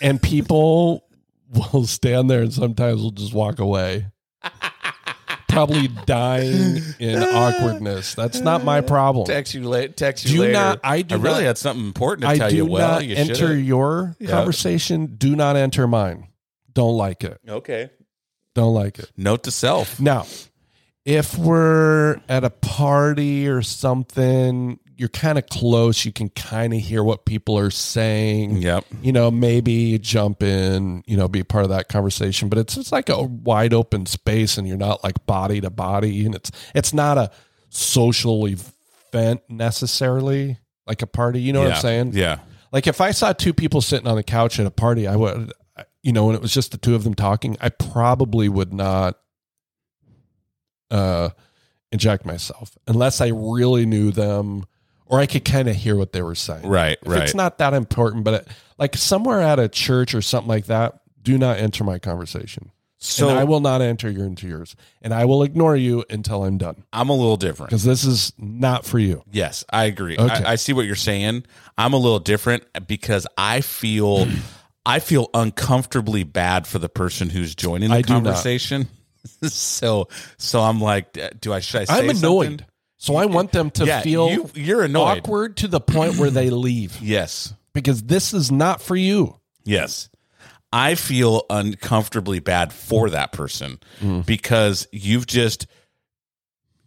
and 0.00 0.22
people 0.22 1.07
will 1.72 1.86
stand 1.86 2.28
there 2.30 2.42
and 2.42 2.52
sometimes 2.52 3.00
will 3.02 3.10
just 3.10 3.32
walk 3.34 3.58
away 3.58 4.06
probably 5.48 5.88
dying 6.06 6.82
in 6.98 7.22
awkwardness 7.22 8.14
that's 8.14 8.40
not 8.40 8.64
my 8.64 8.80
problem 8.80 9.26
text 9.26 9.54
you 9.54 9.62
late. 9.68 9.96
Text 9.96 10.26
you 10.26 10.32
Do 10.36 10.40
later. 10.42 10.52
not- 10.52 10.80
I 10.84 11.02
do 11.02 11.16
really 11.16 11.36
not- 11.40 11.42
had 11.46 11.58
something 11.58 11.86
important 11.86 12.22
to 12.22 12.28
i 12.28 12.38
tell 12.38 12.50
do 12.50 12.56
you. 12.56 12.66
Well, 12.66 12.88
not 12.92 13.06
you 13.06 13.16
enter 13.16 13.34
should've. 13.34 13.60
your 13.64 14.16
Yeah. 14.20 14.28
conversation 14.30 15.16
do 15.16 15.34
not 15.34 15.56
enter 15.56 15.86
mine 15.88 16.28
don't 16.72 16.96
like 16.96 17.24
it 17.24 17.40
Okay. 17.48 17.90
don't 18.54 18.74
like 18.74 18.98
it 18.98 19.10
Note 19.16 19.44
to 19.44 19.50
self. 19.50 19.98
now 19.98 20.26
if 21.04 21.36
we're 21.38 22.20
at 22.28 22.44
a 22.44 22.50
party 22.50 23.48
or 23.48 23.62
something 23.62 24.78
you're 24.98 25.08
kind 25.08 25.38
of 25.38 25.46
close 25.46 26.04
you 26.04 26.12
can 26.12 26.28
kind 26.30 26.74
of 26.74 26.80
hear 26.80 27.04
what 27.04 27.24
people 27.24 27.56
are 27.56 27.70
saying 27.70 28.56
Yep. 28.56 28.84
you 29.00 29.12
know, 29.12 29.30
maybe 29.30 29.72
you 29.72 29.98
jump 29.98 30.42
in, 30.42 31.04
you 31.06 31.16
know, 31.16 31.28
be 31.28 31.44
part 31.44 31.62
of 31.64 31.70
that 31.70 31.88
conversation, 31.88 32.48
but 32.48 32.58
it's 32.58 32.76
it's 32.76 32.90
like 32.92 33.08
a 33.08 33.22
wide 33.22 33.72
open 33.72 34.06
space 34.06 34.58
and 34.58 34.66
you're 34.66 34.76
not 34.76 35.04
like 35.04 35.24
body 35.24 35.60
to 35.60 35.70
body 35.70 36.26
and 36.26 36.34
it's 36.34 36.50
it's 36.74 36.92
not 36.92 37.16
a 37.16 37.30
social 37.70 38.46
event 38.46 39.40
necessarily 39.48 40.58
like 40.86 41.00
a 41.02 41.06
party, 41.06 41.40
you 41.40 41.52
know 41.52 41.62
what. 41.62 41.74
I'm 41.74 41.80
saying? 41.80 42.12
Yeah. 42.14 42.40
Like 42.72 42.86
if 42.86 43.00
I 43.00 43.12
saw 43.12 43.32
two 43.32 43.54
people 43.54 43.80
sitting 43.80 44.08
on 44.08 44.16
the 44.16 44.22
couch 44.22 44.58
at 44.58 44.66
a 44.66 44.70
party, 44.70 45.06
I 45.06 45.16
would 45.16 45.52
you 46.02 46.12
know, 46.12 46.26
when 46.26 46.34
it 46.34 46.42
was 46.42 46.52
just 46.52 46.72
the 46.72 46.78
two 46.78 46.94
of 46.94 47.04
them 47.04 47.14
talking, 47.14 47.56
I 47.60 47.68
probably 47.68 48.48
would 48.48 48.72
not 48.72 49.16
uh 50.90 51.30
inject 51.92 52.24
myself 52.26 52.76
unless 52.86 53.20
I 53.20 53.28
really 53.28 53.86
knew 53.86 54.10
them 54.10 54.64
or 55.08 55.18
I 55.18 55.26
could 55.26 55.44
kind 55.44 55.68
of 55.68 55.76
hear 55.76 55.96
what 55.96 56.12
they 56.12 56.22
were 56.22 56.34
saying. 56.34 56.66
Right. 56.66 56.98
If 57.02 57.08
right. 57.08 57.22
it's 57.22 57.34
not 57.34 57.58
that 57.58 57.74
important, 57.74 58.24
but 58.24 58.34
it, 58.34 58.48
like 58.78 58.96
somewhere 58.96 59.40
at 59.40 59.58
a 59.58 59.68
church 59.68 60.14
or 60.14 60.22
something 60.22 60.48
like 60.48 60.66
that, 60.66 61.00
do 61.22 61.36
not 61.36 61.58
enter 61.58 61.84
my 61.84 61.98
conversation. 61.98 62.70
so 62.98 63.28
and 63.28 63.38
I 63.38 63.44
will 63.44 63.60
not 63.60 63.82
enter 63.82 64.10
your 64.10 64.24
into 64.24 64.46
yours, 64.48 64.76
and 65.02 65.12
I 65.12 65.24
will 65.24 65.42
ignore 65.42 65.76
you 65.76 66.04
until 66.10 66.44
I'm 66.44 66.58
done 66.58 66.84
I'm 66.92 67.08
a 67.08 67.14
little 67.14 67.36
different. 67.36 67.70
because 67.70 67.84
this 67.84 68.04
is 68.04 68.32
not 68.38 68.84
for 68.84 68.98
you. 68.98 69.22
Yes, 69.30 69.64
I 69.70 69.84
agree. 69.84 70.16
Okay. 70.18 70.44
I, 70.44 70.52
I 70.52 70.54
see 70.56 70.72
what 70.72 70.86
you're 70.86 70.94
saying. 70.94 71.44
I'm 71.76 71.92
a 71.92 71.98
little 71.98 72.18
different 72.18 72.64
because 72.86 73.26
I 73.36 73.60
feel 73.60 74.26
I 74.86 75.00
feel 75.00 75.28
uncomfortably 75.34 76.24
bad 76.24 76.66
for 76.66 76.78
the 76.78 76.88
person 76.88 77.30
who's 77.30 77.54
joining 77.54 77.90
the 77.90 77.96
I 77.96 78.02
conversation. 78.02 78.88
so 79.42 80.08
so 80.38 80.60
I'm 80.60 80.80
like, 80.80 81.16
do 81.40 81.52
I 81.52 81.60
should 81.60 81.82
I 81.82 81.84
say 81.84 81.94
I'm 81.94 82.10
annoyed, 82.10 82.46
something? 82.46 82.66
So 82.98 83.16
I 83.16 83.26
want 83.26 83.52
them 83.52 83.70
to 83.72 83.86
yeah, 83.86 84.00
feel 84.02 84.30
you, 84.30 84.50
you're 84.54 84.82
annoyed. 84.84 85.18
awkward 85.18 85.56
to 85.58 85.68
the 85.68 85.80
point 85.80 86.16
where 86.18 86.30
they 86.30 86.50
leave 86.50 87.00
Yes, 87.00 87.54
because 87.72 88.02
this 88.02 88.34
is 88.34 88.52
not 88.52 88.82
for 88.82 88.96
you. 88.96 89.38
yes. 89.64 90.10
I 90.70 90.96
feel 90.96 91.46
uncomfortably 91.48 92.40
bad 92.40 92.74
for 92.74 93.08
that 93.08 93.32
person 93.32 93.80
mm. 94.02 94.26
because 94.26 94.86
you've 94.92 95.26
just 95.26 95.66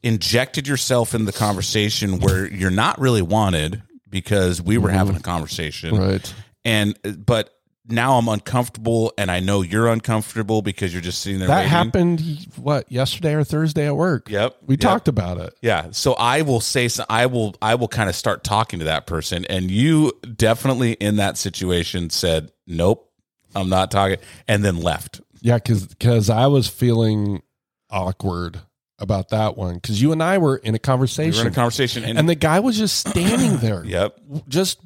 injected 0.04 0.68
yourself 0.68 1.16
in 1.16 1.26
the 1.26 1.32
conversation 1.32 2.20
where 2.20 2.48
you're 2.48 2.70
not 2.70 3.00
really 3.00 3.24
wanted 3.24 3.82
because 4.08 4.62
we 4.62 4.78
were 4.78 4.90
mm-hmm. 4.90 4.98
having 4.98 5.16
a 5.16 5.20
conversation 5.20 5.96
Right. 5.96 6.34
and 6.64 6.96
but 7.26 7.50
now 7.92 8.18
I'm 8.18 8.28
uncomfortable 8.28 9.14
and 9.18 9.30
I 9.30 9.40
know 9.40 9.62
you're 9.62 9.88
uncomfortable 9.88 10.62
because 10.62 10.94
you're 10.94 11.02
just 11.02 11.22
sitting 11.22 11.40
there 11.40 11.48
That 11.48 11.58
waiting. 11.58 11.70
happened 11.70 12.48
what 12.56 12.92
yesterday 12.92 13.34
or 13.34 13.44
Thursday 13.44 13.86
at 13.88 13.96
work. 13.96 14.30
Yep. 14.30 14.58
We 14.66 14.74
Yep. 14.74 14.80
talked 14.80 15.08
about 15.08 15.38
it. 15.38 15.54
Yeah. 15.62 15.88
So 15.92 16.14
I 16.14 16.42
will 16.42 16.62
say 16.62 16.88
so 16.88 17.04
I 17.10 17.26
will 17.26 17.56
I 17.62 17.76
will 17.76 17.88
kind 17.88 18.10
of 18.10 18.16
start 18.16 18.44
talking 18.44 18.80
to 18.80 18.86
that 18.86 19.06
person 19.08 19.46
and 19.46 19.70
you 19.70 20.12
definitely 20.36 20.94
in 20.94 21.18
that 21.18 21.38
situation 21.38 22.10
said, 22.10 22.52
"Nope, 22.68 23.12
I'm 23.56 23.70
not 23.70 23.92
talking," 23.92 24.18
and 24.48 24.64
then 24.64 24.78
left. 24.78 25.22
Yeah, 25.42 25.56
because 25.56 25.86
because 25.88 26.30
I 26.30 26.48
was 26.48 26.68
feeling 26.68 27.42
awkward 27.90 28.60
about 29.00 29.30
that 29.30 29.58
one 29.58 29.76
because 29.76 30.00
you 30.02 30.12
and 30.12 30.22
I 30.22 30.38
were 30.38 30.58
in 30.58 30.70
a 30.70 30.74
We 30.74 30.80
conversation, 30.80 31.34
were 31.44 31.48
in 31.48 31.54
a 31.54 31.56
conversation 31.56 32.04
and, 32.04 32.20
and 32.20 32.30
the 32.30 32.36
guy 32.36 32.60
was 32.60 32.78
just 32.78 33.08
standing 33.08 33.58
there, 33.58 33.84
yep. 33.86 34.16
just 34.48 34.80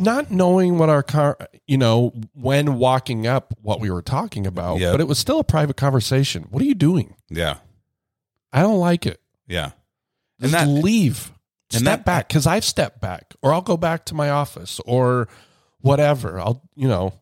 not 0.00 0.30
knowing 0.30 0.78
what 0.78 0.88
our 0.88 1.02
car, 1.02 1.36
you 1.66 1.76
know, 1.78 2.12
when 2.34 2.78
walking 2.78 3.26
up 3.26 3.54
what 3.62 3.80
we 3.80 3.90
were 3.90 4.02
talking 4.02 4.46
about. 4.46 4.78
Yep. 4.78 4.92
But 4.94 5.00
it 5.00 5.08
was 5.08 5.18
still 5.18 5.38
a 5.40 5.44
private 5.44 5.76
conversation. 5.76 6.46
What 6.50 6.62
are 6.62 6.66
you 6.66 6.74
doing? 6.74 7.14
Yeah. 7.28 7.56
I 8.52 8.62
don't 8.62 8.78
like 8.78 9.06
it. 9.06 9.20
Yeah. 9.46 9.70
Just 10.40 10.54
And 10.54 10.54
that 10.54 10.68
leave. 10.68 11.32
and 11.72 11.80
Step 11.80 11.98
that- 12.00 12.04
back 12.04 12.28
because 12.28 12.46
I've 12.46 12.64
stepped 12.64 13.00
back, 13.00 13.34
or 13.42 13.52
I'll 13.52 13.62
go 13.62 13.76
back 13.76 14.04
to 14.06 14.14
my 14.14 14.30
office, 14.30 14.80
or 14.86 15.28
whatever. 15.80 16.38
I'll, 16.40 16.62
you 16.74 16.88
know, 16.88 17.14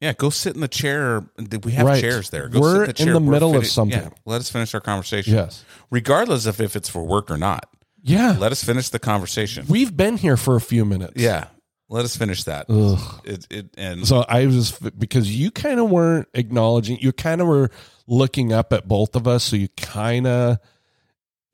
yeah, 0.00 0.12
go 0.12 0.28
sit 0.30 0.54
in 0.54 0.60
the 0.60 0.68
chair. 0.68 1.24
We 1.64 1.72
have 1.72 1.86
Right. 1.86 2.00
chairs 2.00 2.30
there. 2.30 2.48
Go 2.48 2.60
We're 2.60 2.86
sit 2.86 3.00
in 3.00 3.06
chair. 3.06 3.14
the 3.14 3.20
We're 3.20 3.32
middle 3.32 3.56
of 3.56 3.66
something. 3.66 3.98
Yeah, 4.00 4.08
let 4.26 4.40
us 4.40 4.50
finish 4.50 4.74
our 4.74 4.80
conversation. 4.80 5.34
yes, 5.34 5.64
Regardless 5.90 6.46
of 6.46 6.60
if 6.60 6.76
it's 6.76 6.88
for 6.88 7.02
work 7.04 7.30
or 7.30 7.36
not. 7.38 7.68
Yeah. 8.06 8.36
Let 8.38 8.52
us 8.52 8.62
finish 8.64 8.88
the 8.88 8.98
conversation. 8.98 9.66
We've 9.68 9.94
been 9.96 10.16
here 10.16 10.36
for 10.36 10.56
a 10.56 10.60
few 10.60 10.84
minutes. 10.84 11.14
Yeah. 11.16 11.48
let 11.88 12.04
us 12.04 12.16
finish 12.16 12.44
that. 12.44 12.66
Ugh. 12.68 13.20
It, 13.24 13.46
it 13.50 13.66
and 13.76 14.06
So 14.06 14.24
I 14.28 14.46
was 14.46 14.72
because 14.96 15.34
you 15.34 15.50
kind 15.50 15.78
of 15.80 15.90
weren't 15.90 16.28
acknowledging. 16.34 16.98
You 17.00 17.12
kind 17.12 17.40
of 17.40 17.46
were 17.46 17.70
looking 18.06 18.52
up 18.52 18.72
at 18.72 18.86
both 18.88 19.14
of 19.16 19.26
us. 19.28 19.44
So 19.44 19.56
you 19.56 19.68
kind 19.76 20.26
of. 20.26 20.58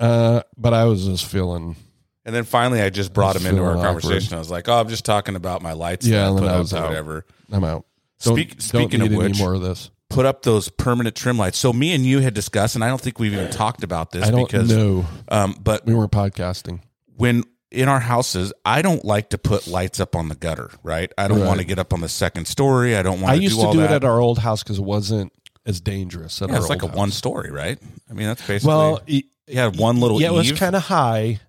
Uh, 0.00 0.42
but 0.56 0.74
I 0.74 0.84
was 0.84 1.04
just 1.06 1.26
feeling. 1.26 1.76
and 2.24 2.34
then 2.34 2.44
finally, 2.44 2.80
I 2.82 2.90
just 2.90 3.12
brought 3.12 3.36
him 3.36 3.46
into 3.46 3.62
our 3.62 3.72
feeling 3.74 3.86
awkward. 3.86 4.02
conversation. 4.02 4.34
I 4.34 4.38
was 4.38 4.50
like, 4.50 4.68
"Oh, 4.68 4.80
I'm 4.80 4.88
just 4.88 5.04
talking 5.04 5.36
about 5.36 5.62
my 5.62 5.72
lights. 5.74 6.06
Yeah, 6.06 6.18
that 6.18 6.24
I 6.24 6.28
and 6.28 6.36
then 6.38 6.44
put 6.44 6.50
I 6.50 6.54
up 6.54 6.58
was 6.60 6.72
or 6.74 6.76
out. 6.78 6.88
whatever." 6.88 7.26
I'm 7.52 7.64
out. 7.64 7.86
Don't, 8.24 8.34
Speak- 8.36 8.50
don't 8.50 8.60
speaking 8.62 9.00
need 9.00 9.06
of 9.12 9.12
any 9.12 9.28
which, 9.30 9.38
more 9.38 9.54
of 9.54 9.60
this. 9.62 9.90
Put 10.12 10.26
up 10.26 10.42
those 10.42 10.68
permanent 10.68 11.16
trim 11.16 11.38
lights. 11.38 11.58
So 11.58 11.72
me 11.72 11.92
and 11.94 12.04
you 12.04 12.20
had 12.20 12.34
discussed, 12.34 12.74
and 12.74 12.84
I 12.84 12.88
don't 12.88 13.00
think 13.00 13.18
we've 13.18 13.32
even 13.32 13.50
talked 13.50 13.82
about 13.82 14.10
this 14.10 14.26
I 14.26 14.30
don't 14.30 14.44
because, 14.46 14.68
know. 14.70 15.06
um, 15.28 15.56
but 15.62 15.86
We 15.86 15.94
were 15.94 16.08
podcasting. 16.08 16.80
when 17.16 17.44
in 17.70 17.88
our 17.88 18.00
houses, 18.00 18.52
I 18.66 18.82
don't 18.82 19.02
like 19.04 19.30
to 19.30 19.38
put 19.38 19.66
lights 19.66 19.98
up 20.00 20.14
on 20.14 20.28
the 20.28 20.34
gutter. 20.34 20.70
Right? 20.82 21.10
I 21.16 21.28
don't 21.28 21.40
Right. 21.40 21.46
want 21.46 21.60
to 21.60 21.64
get 21.64 21.78
up 21.78 21.92
on 21.94 22.00
the 22.02 22.08
second 22.10 22.46
story. 22.46 22.94
I 22.96 23.02
don't 23.02 23.20
want 23.22 23.32
I 23.32 23.36
used 23.36 23.54
do 23.56 23.62
to 23.62 23.66
all 23.68 23.72
do 23.72 23.78
that. 23.80 23.90
it 23.90 23.94
at 23.94 24.04
our 24.04 24.20
old 24.20 24.38
house 24.38 24.62
because 24.62 24.78
it 24.78 24.84
wasn't 24.84 25.32
as 25.64 25.80
dangerous. 25.80 26.42
At 26.42 26.48
yeah, 26.50 26.56
our 26.56 26.60
it's 26.60 26.68
like 26.68 26.82
a 26.82 26.88
house. 26.88 26.96
one 26.96 27.10
story, 27.10 27.50
right? 27.50 27.78
I 28.10 28.12
mean, 28.12 28.26
that's 28.26 28.46
basically 28.46 28.68
Well, 28.68 29.00
it, 29.06 29.24
you 29.46 29.58
had 29.58 29.76
one 29.76 29.98
little 30.00 30.20
yeah, 30.20 30.28
it 30.28 30.32
was 30.34 30.50
eave. 30.50 30.58
kind 30.58 30.76
of 30.76 30.82
high. 30.82 31.40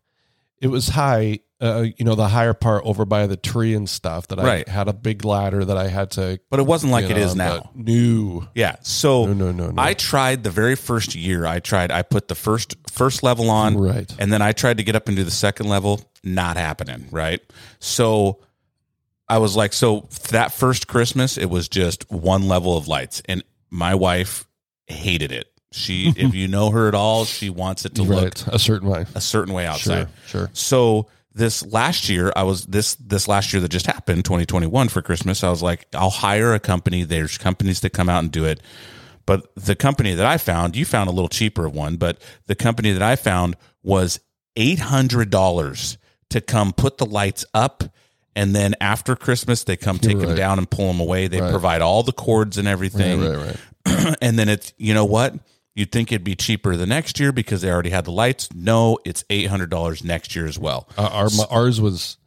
It 0.63 0.67
was 0.67 0.87
high. 0.87 1.39
Uh, 1.61 1.85
you 1.97 2.03
know, 2.03 2.15
the 2.15 2.27
higher 2.27 2.53
part 2.53 2.83
over 2.85 3.05
by 3.05 3.25
the 3.25 3.37
tree 3.37 3.73
and 3.73 3.89
stuff. 3.89 4.27
That 4.27 4.37
Right. 4.39 4.67
I 4.67 4.71
had 4.71 4.89
a 4.89 4.93
big 4.93 5.23
ladder 5.23 5.63
that 5.63 5.77
I 5.77 5.87
had 5.87 6.11
to. 6.11 6.39
but 6.49 6.59
it 6.59 6.63
wasn't 6.65 6.91
like 6.91 7.09
it 7.09 7.17
is 7.17 7.35
now. 7.35 7.69
new 7.73 8.45
Yeah. 8.53 8.75
So 8.81 9.25
no, 9.27 9.33
no, 9.33 9.51
no, 9.53 9.71
no. 9.71 9.81
I 9.81 9.93
tried 9.93 10.43
the 10.43 10.49
very 10.49 10.75
first 10.75 11.15
year. 11.15 11.45
I 11.45 11.59
tried. 11.59 11.89
I 11.91 12.01
put 12.01 12.27
the 12.27 12.35
first 12.35 12.75
first 12.91 13.23
level 13.23 13.49
on, 13.49 13.77
Right. 13.77 14.13
and 14.19 14.31
then 14.33 14.41
I 14.41 14.51
tried 14.51 14.77
to 14.77 14.83
get 14.83 14.95
up 14.97 15.07
into 15.07 15.23
the 15.23 15.31
second 15.31 15.69
level. 15.69 16.01
Not 16.23 16.57
happening. 16.57 17.07
Right. 17.11 17.39
So 17.79 18.39
I 19.29 19.37
was 19.37 19.55
like, 19.55 19.71
so 19.71 20.09
that 20.31 20.51
first 20.53 20.87
Christmas, 20.87 21.37
it 21.37 21.49
was 21.49 21.69
just 21.69 22.09
one 22.11 22.47
level 22.49 22.75
of 22.75 22.87
lights, 22.89 23.21
and 23.25 23.41
my 23.69 23.95
wife 23.95 24.47
hated 24.87 25.31
it. 25.31 25.47
She, 25.73 26.13
if 26.15 26.33
you 26.33 26.47
know 26.47 26.69
her 26.71 26.87
at 26.87 26.95
all, 26.95 27.25
she 27.25 27.49
wants 27.49 27.85
it 27.85 27.95
to 27.95 28.03
look. 28.03 28.35
A 28.47 28.59
certain 28.59 28.87
way. 28.87 29.05
a 29.15 29.21
certain 29.21 29.53
way 29.53 29.65
outside. 29.65 30.07
Sure, 30.27 30.41
sure. 30.41 30.49
So 30.53 31.07
this 31.33 31.65
last 31.65 32.09
year, 32.09 32.31
I 32.35 32.43
was 32.43 32.65
this 32.67 32.95
this 32.95 33.27
last 33.27 33.53
year 33.53 33.61
that 33.61 33.69
just 33.69 33.87
happened, 33.87 34.23
2021 34.25 34.89
for 34.89 35.01
Christmas. 35.01 35.43
I 35.43 35.49
was 35.49 35.63
like, 35.63 35.87
I'll 35.93 36.09
hire 36.09 36.53
a 36.53 36.59
company. 36.59 37.03
There's 37.03 37.37
companies 37.37 37.79
that 37.81 37.89
come 37.89 38.07
out 38.09 38.19
and 38.23 38.31
do 38.31 38.45
it, 38.45 38.61
but 39.25 39.47
the 39.55 39.75
company 39.75 40.13
that 40.13 40.25
I 40.25 40.37
found, 40.37 40.75
you 40.75 40.85
found 40.85 41.09
a 41.09 41.11
little 41.13 41.29
cheaper 41.29 41.67
one, 41.67 41.95
but 41.97 42.21
the 42.45 42.55
company 42.55 42.91
that 42.91 43.01
I 43.01 43.15
found 43.15 43.55
was 43.81 44.19
eight 44.55 44.79
hundred 44.79 45.29
dollars 45.31 45.97
to 46.29 46.39
come 46.41 46.71
put 46.73 46.97
the 46.99 47.05
lights 47.05 47.45
up. 47.53 47.83
And 48.35 48.55
then 48.55 48.73
after 48.81 49.15
Christmas, 49.15 49.63
they 49.63 49.75
come 49.77 49.99
take 49.99 50.17
them 50.19 50.35
down 50.35 50.57
and 50.57 50.67
pull 50.69 50.87
them 50.87 50.99
away. 50.99 51.27
They 51.27 51.39
Right. 51.39 51.51
provide 51.51 51.81
all 51.83 52.01
the 52.01 52.11
cords 52.11 52.57
and 52.57 52.67
everything 52.67 53.21
Right, 53.21 53.35
right, 53.37 53.57
right. 53.85 54.17
and 54.23 54.39
then 54.39 54.49
it's 54.49 54.73
you 54.77 54.93
know 54.95 55.05
what 55.05 55.35
you'd 55.75 55.91
think 55.91 56.11
it'd 56.11 56.23
be 56.23 56.35
cheaper 56.35 56.75
the 56.75 56.85
next 56.85 57.19
year 57.19 57.31
because 57.31 57.61
they 57.61 57.69
already 57.71 57.89
had 57.89 58.05
the 58.05 58.11
lights 58.11 58.49
no 58.53 58.99
it's 59.05 59.23
$800 59.29 60.03
next 60.03 60.35
year 60.35 60.45
as 60.45 60.57
well 60.59 60.87
Uh, 60.97 61.09
our 61.11 61.29
ours 61.49 61.79
was 61.81 62.17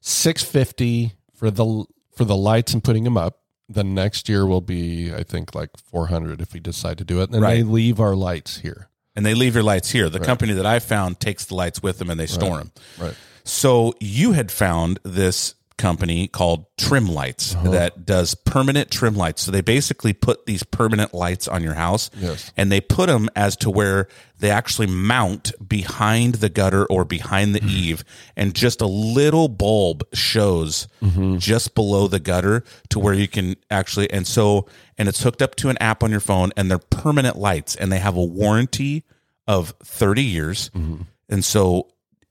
six 0.00 0.42
fifty 0.42 1.12
for 1.34 1.50
the 1.50 1.84
for 2.16 2.24
the 2.24 2.36
lights 2.36 2.72
and 2.74 2.82
putting 2.84 3.04
them 3.04 3.16
up. 3.16 3.38
The 3.68 3.84
next 3.84 4.28
year 4.28 4.44
will 4.46 4.60
be, 4.60 5.14
I 5.14 5.22
think, 5.22 5.54
like 5.54 5.70
four 5.78 6.08
hundred 6.08 6.40
if 6.40 6.52
we 6.52 6.60
decide 6.60 6.98
to 6.98 7.04
do 7.04 7.20
it. 7.20 7.24
And 7.30 7.34
then 7.34 7.42
they 7.42 7.62
leave 7.62 8.00
our 8.00 8.16
lights 8.16 8.58
here. 8.58 8.88
and 9.16 9.24
they 9.24 9.34
leave 9.34 9.54
your 9.54 9.62
lights 9.64 9.90
here 9.90 10.08
the 10.08 10.20
company 10.20 10.52
that 10.54 10.66
i 10.66 10.78
found 10.78 11.18
takes 11.20 11.44
the 11.44 11.54
lights 11.54 11.82
with 11.82 11.98
them 11.98 12.10
and 12.10 12.18
they 12.18 12.26
store 12.26 12.58
them 12.58 12.70
Right. 12.98 13.14
so 13.44 13.94
you 14.00 14.32
had 14.32 14.50
found 14.52 14.98
this 15.04 15.54
company 15.80 16.28
called 16.28 16.66
trim 16.76 17.08
lights 17.08 17.54
uh-huh. 17.54 17.70
that 17.70 18.04
does 18.04 18.34
permanent 18.34 18.90
trim 18.90 19.16
lights. 19.16 19.42
So 19.42 19.50
they 19.50 19.62
basically 19.62 20.12
put 20.12 20.44
these 20.44 20.62
permanent 20.62 21.14
lights 21.14 21.48
on 21.48 21.62
your 21.62 21.74
house 21.74 22.10
Yes. 22.18 22.52
and 22.56 22.70
they 22.70 22.80
put 22.82 23.06
them 23.06 23.30
as 23.34 23.56
to 23.56 23.70
where 23.70 24.06
they 24.38 24.50
actually 24.50 24.86
mount 24.86 25.52
behind 25.66 26.36
the 26.36 26.50
gutter 26.50 26.84
or 26.86 27.04
behind 27.04 27.54
the 27.54 27.60
hmm. 27.60 27.68
eave. 27.68 28.04
And 28.36 28.54
just 28.54 28.82
a 28.82 28.86
little 28.86 29.48
bulb 29.48 30.04
shows 30.12 30.86
mm-hmm. 31.02 31.38
just 31.38 31.74
below 31.74 32.06
the 32.06 32.20
gutter 32.20 32.62
to 32.90 32.98
where 32.98 33.14
you 33.14 33.26
can 33.26 33.56
actually 33.70 34.10
and 34.10 34.26
so 34.26 34.66
and 34.98 35.08
it's 35.08 35.22
hooked 35.22 35.40
up 35.40 35.54
to 35.56 35.70
an 35.70 35.78
app 35.78 36.02
on 36.02 36.10
your 36.10 36.20
phone 36.20 36.52
and 36.56 36.70
they're 36.70 36.78
permanent 36.78 37.36
lights 37.36 37.74
and 37.74 37.90
they 37.90 37.98
have 37.98 38.16
a 38.16 38.24
warranty 38.24 39.04
of 39.46 39.74
30 39.82 40.22
years. 40.22 40.70
Mm-hmm. 40.74 41.02
And 41.30 41.44
so 41.44 41.88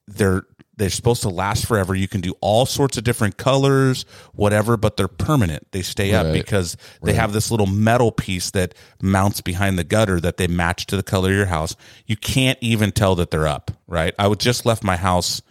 they're 0.08 0.44
they're 0.80 0.90
supposed 0.90 1.22
to 1.22 1.30
last 1.30 1.68
forever. 1.68 1.94
You 1.94 2.08
can 2.08 2.22
do 2.22 2.34
all 2.42 2.66
sorts 2.66 2.98
of 2.98 3.04
different 3.04 3.38
colors, 3.38 4.06
whatever, 4.34 4.78
but 4.78 4.98
they're 4.98 5.08
permanent. 5.08 5.68
They 5.72 5.84
stay 5.84 6.14
up 6.16 6.26
Right. 6.26 6.34
because 6.34 6.76
they 7.04 7.14
have 7.14 7.32
this 7.34 7.52
little 7.52 7.68
metal 7.68 8.12
piece 8.12 8.50
that 8.52 8.74
mounts 9.02 9.42
behind 9.42 9.78
the 9.78 9.84
gutter 9.84 10.20
that 10.22 10.38
they 10.38 10.48
match 10.48 10.88
to 10.88 10.96
the 10.96 11.04
color 11.04 11.30
of 11.30 11.36
your 11.36 11.46
house. 11.46 11.76
You 12.08 12.18
can't 12.18 12.58
even 12.62 12.92
tell 12.92 13.14
that 13.16 13.30
they're 13.30 13.48
up, 13.48 13.70
right? 13.88 14.16
I 14.18 14.28
would 14.28 14.40
just 14.40 14.66
left 14.66 14.84
my 14.84 14.96
house. 14.98 15.42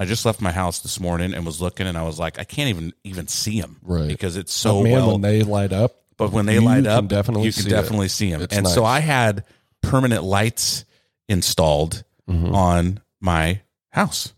I 0.00 0.04
just 0.04 0.26
left 0.26 0.40
my 0.40 0.52
house 0.52 0.80
this 0.80 0.98
morning 1.00 1.32
and 1.32 1.46
was 1.46 1.60
looking, 1.62 1.86
and 1.86 1.96
I 1.96 2.02
was 2.02 2.18
like, 2.18 2.38
I 2.38 2.44
can't 2.44 2.68
even 2.68 2.92
even 3.04 3.28
see 3.28 3.60
them, 3.60 3.76
Right. 3.82 4.08
Because 4.08 4.36
it's 4.36 4.52
so 4.52 4.78
Oh, 4.78 4.82
man, 4.82 4.92
well. 4.92 5.12
when 5.12 5.20
they 5.22 5.42
light 5.42 5.72
up, 5.72 5.94
but 6.18 6.32
when 6.32 6.46
they 6.46 6.58
light 6.58 6.86
up, 6.86 7.08
definitely 7.08 7.46
you 7.46 7.52
can 7.52 7.62
see 7.62 7.70
definitely 7.70 8.06
it. 8.06 8.10
see 8.10 8.30
them. 8.30 8.42
It's 8.42 8.54
and 8.56 8.66
so. 8.68 8.84
I 8.84 9.00
had 9.00 9.44
permanent 9.82 10.22
lights 10.24 10.84
installed 11.28 12.02
Mm-hmm. 12.28 12.54
on 12.56 13.00
my 13.20 13.60
house, 13.96 14.32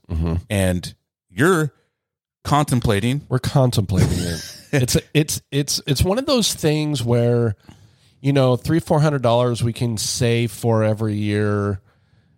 and 0.49 0.95
you're 1.29 1.73
contemplating. 2.45 3.23
we're 3.29 3.39
contemplating 3.39 4.19
it. 4.19 4.57
It's 4.73 4.97
it's 5.15 5.43
it's 5.51 5.83
it's 5.87 6.03
one 6.03 6.19
of 6.19 6.27
those 6.27 6.55
things 6.55 7.03
where, 7.03 7.57
you 8.21 8.33
know, 8.33 8.57
three 8.57 8.81
four 8.81 9.01
hundred 9.01 9.23
dollars 9.23 9.63
we 9.63 9.73
can 9.73 9.99
save 9.99 10.51
for 10.53 10.83
every 10.83 11.15
year. 11.15 11.81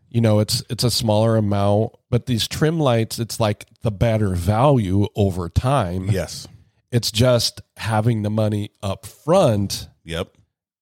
You 0.08 0.20
know, 0.20 0.40
it's 0.40 0.62
it's 0.68 0.82
a 0.82 0.90
smaller 0.90 1.36
amount, 1.36 1.92
but 2.10 2.26
these 2.26 2.48
trim 2.48 2.80
lights, 2.80 3.18
it's 3.20 3.38
like 3.38 3.66
the 3.82 3.92
better 3.92 4.30
value 4.34 5.06
over 5.14 5.48
time. 5.48 6.08
Yes. 6.10 6.48
It's 6.90 7.12
just 7.12 7.60
having 7.76 8.22
the 8.22 8.30
money 8.30 8.70
up 8.82 9.06
front 9.06 9.88
Yep. 10.04 10.32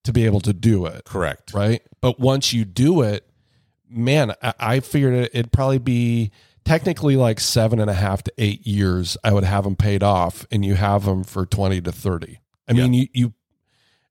to 0.04 0.12
be 0.12 0.24
able 0.24 0.40
to 0.40 0.54
do 0.54 0.86
it, 0.86 1.04
Correct. 1.04 1.52
right? 1.52 1.82
But 2.00 2.18
once 2.18 2.54
you 2.54 2.64
do 2.64 3.02
it, 3.02 3.27
man, 3.90 4.32
I, 4.42 4.54
I 4.58 4.80
figured 4.80 5.14
it, 5.14 5.30
it'd 5.34 5.52
probably 5.52 5.78
be 5.78 6.30
technically 6.64 7.16
like 7.16 7.40
seven 7.40 7.80
and 7.80 7.88
a 7.90 7.94
half 7.94 8.22
to 8.24 8.32
eight 8.38 8.66
years. 8.66 9.16
I 9.24 9.32
would 9.32 9.44
have 9.44 9.64
them 9.64 9.76
paid 9.76 10.02
off, 10.02 10.46
and 10.50 10.64
you 10.64 10.74
have 10.74 11.04
them 11.04 11.24
for 11.24 11.46
twenty 11.46 11.80
to 11.80 11.92
thirty. 11.92 12.40
I 12.68 12.72
mean, 12.74 12.92
you 12.94 13.08
you, 13.12 13.32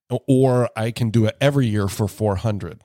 or 0.10 0.70
I 0.76 0.92
can 0.92 1.10
do 1.10 1.26
it 1.26 1.36
every 1.42 1.68
year 1.68 1.88
for 1.88 2.08
four 2.08 2.38
hundred. 2.38 2.84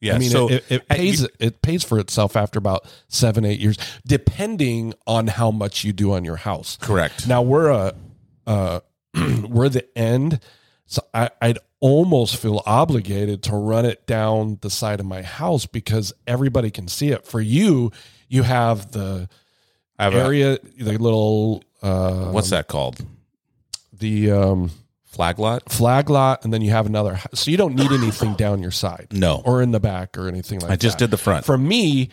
Yeah. 0.00 0.16
I 0.16 0.18
mean, 0.18 0.30
so 0.30 0.50
it, 0.50 0.64
it, 0.68 0.88
pays 0.88 1.22
you- 1.22 1.28
it 1.38 1.62
pays 1.62 1.82
for 1.82 1.98
itself 1.98 2.36
after 2.36 2.58
about 2.58 2.84
seven 3.08 3.44
eight 3.44 3.60
years, 3.60 3.76
depending 4.06 4.92
on 5.06 5.28
how 5.28 5.50
much 5.50 5.84
you 5.84 5.92
do 5.92 6.12
on 6.12 6.24
your 6.24 6.36
house. 6.36 6.76
correct. 6.80 7.26
Now 7.26 7.42
we're 7.42 7.70
a 7.70 7.94
uh, 8.46 8.80
we're 9.48 9.68
the 9.70 9.86
end, 9.96 10.40
so 10.86 11.02
I, 11.14 11.30
I'd 11.40 11.58
almost 11.84 12.36
feel 12.38 12.62
obligated 12.64 13.42
to 13.42 13.54
run 13.54 13.84
it 13.84 14.06
down 14.06 14.56
the 14.62 14.70
side 14.70 15.00
of 15.00 15.06
my 15.06 15.20
house 15.20 15.66
because 15.66 16.14
everybody 16.26 16.70
can 16.70 16.88
see 16.88 17.10
it. 17.10 17.26
For 17.26 17.42
you, 17.42 17.92
you 18.26 18.42
have 18.42 18.90
the 18.92 19.28
have 19.98 20.14
a, 20.14 20.18
area, 20.24 20.58
the 20.78 20.96
little 20.96 21.62
uh, 21.82 22.30
what's 22.30 22.48
that 22.48 22.68
called? 22.68 23.04
the 23.92 24.30
um, 24.30 24.70
Flag 25.04 25.38
lot? 25.38 25.70
flag 25.70 26.08
lot, 26.08 26.42
and 26.44 26.52
then 26.54 26.62
you 26.62 26.70
have 26.70 26.86
another. 26.86 27.20
So 27.34 27.50
you 27.50 27.58
don't 27.58 27.74
need 27.74 27.92
anything 27.92 28.32
down 28.44 28.62
your 28.62 28.70
side 28.72 29.08
No. 29.12 29.42
or 29.44 29.60
in 29.60 29.70
the 29.70 29.78
back 29.78 30.16
or 30.16 30.26
anything 30.26 30.60
like 30.60 30.68
that. 30.68 30.72
I 30.72 30.76
just 30.76 30.96
did 30.98 31.10
the 31.10 31.18
front. 31.18 31.44
For 31.44 31.58
me, 31.58 32.08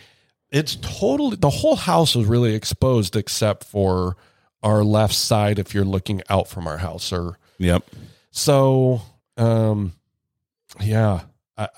it's 0.50 0.76
totally 0.76 1.36
the 1.36 1.48
whole 1.50 1.76
house 1.76 2.14
is 2.14 2.26
really 2.26 2.54
exposed 2.54 3.16
except 3.16 3.64
for 3.64 4.16
our 4.62 4.84
left 4.84 5.14
side 5.14 5.58
if 5.58 5.72
you're 5.74 5.84
looking 5.86 6.20
out 6.28 6.46
from 6.46 6.66
our 6.66 6.76
house 6.78 7.10
or 7.10 7.38
Yep. 7.58 7.84
so 8.30 9.00
um 9.36 9.92
yeah 10.80 11.20
I, 11.56 11.68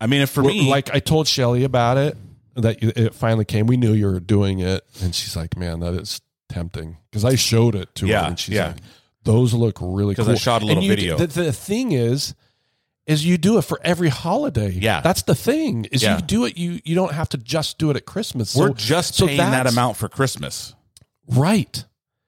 I- 0.00 0.06
mean, 0.06 0.20
if 0.22 0.30
for 0.30 0.42
me, 0.42 0.68
like 0.70 0.94
i 0.94 0.98
told 1.00 1.26
shelly 1.28 1.64
about 1.64 1.96
it 1.98 2.16
that 2.54 2.82
you- 2.82 2.92
it 2.94 3.14
finally 3.14 3.44
came 3.44 3.66
we 3.66 3.76
knew 3.76 3.92
you 3.92 4.06
were 4.06 4.20
doing 4.20 4.60
it 4.60 4.84
and 5.02 5.14
she's 5.14 5.36
like 5.36 5.56
man 5.56 5.80
that 5.80 5.94
is 5.94 6.20
tempting 6.48 6.96
because 7.10 7.24
i 7.24 7.34
showed 7.34 7.74
it 7.74 7.94
to 7.96 8.06
Yeah, 8.06 8.22
her 8.22 8.28
and 8.28 8.38
she's 8.38 8.54
yeah. 8.54 8.68
like 8.68 8.76
those 9.24 9.52
look 9.52 9.78
really 9.80 10.14
cool 10.14 10.30
I 10.30 10.34
shot 10.36 10.62
a 10.62 10.66
little 10.66 10.82
you- 10.82 10.88
video. 10.88 11.16
the, 11.18 11.26
the 11.26 11.52
thing 11.52 11.92
is 11.92 12.34
is 13.06 13.24
you 13.26 13.38
do 13.38 13.58
it 13.58 13.62
for 13.62 13.80
every 13.84 14.08
holiday 14.08 14.70
Yeah. 14.70 15.00
that's 15.00 15.22
the 15.22 15.34
thing 15.34 15.84
is 15.86 16.02
Yeah. 16.02 16.16
you 16.16 16.22
do 16.22 16.44
it 16.44 16.56
you 16.56 16.80
you 16.84 16.94
don't 16.94 17.12
have 17.12 17.28
to 17.30 17.38
just 17.38 17.78
do 17.78 17.90
it 17.90 17.96
at 17.96 18.06
christmas 18.06 18.54
we're 18.54 18.68
So- 18.68 18.74
just 18.74 19.14
so 19.14 19.26
paying 19.26 19.38
that 19.38 19.66
amount 19.66 19.96
for 19.96 20.08
Christmas. 20.08 20.74
right 21.28 21.84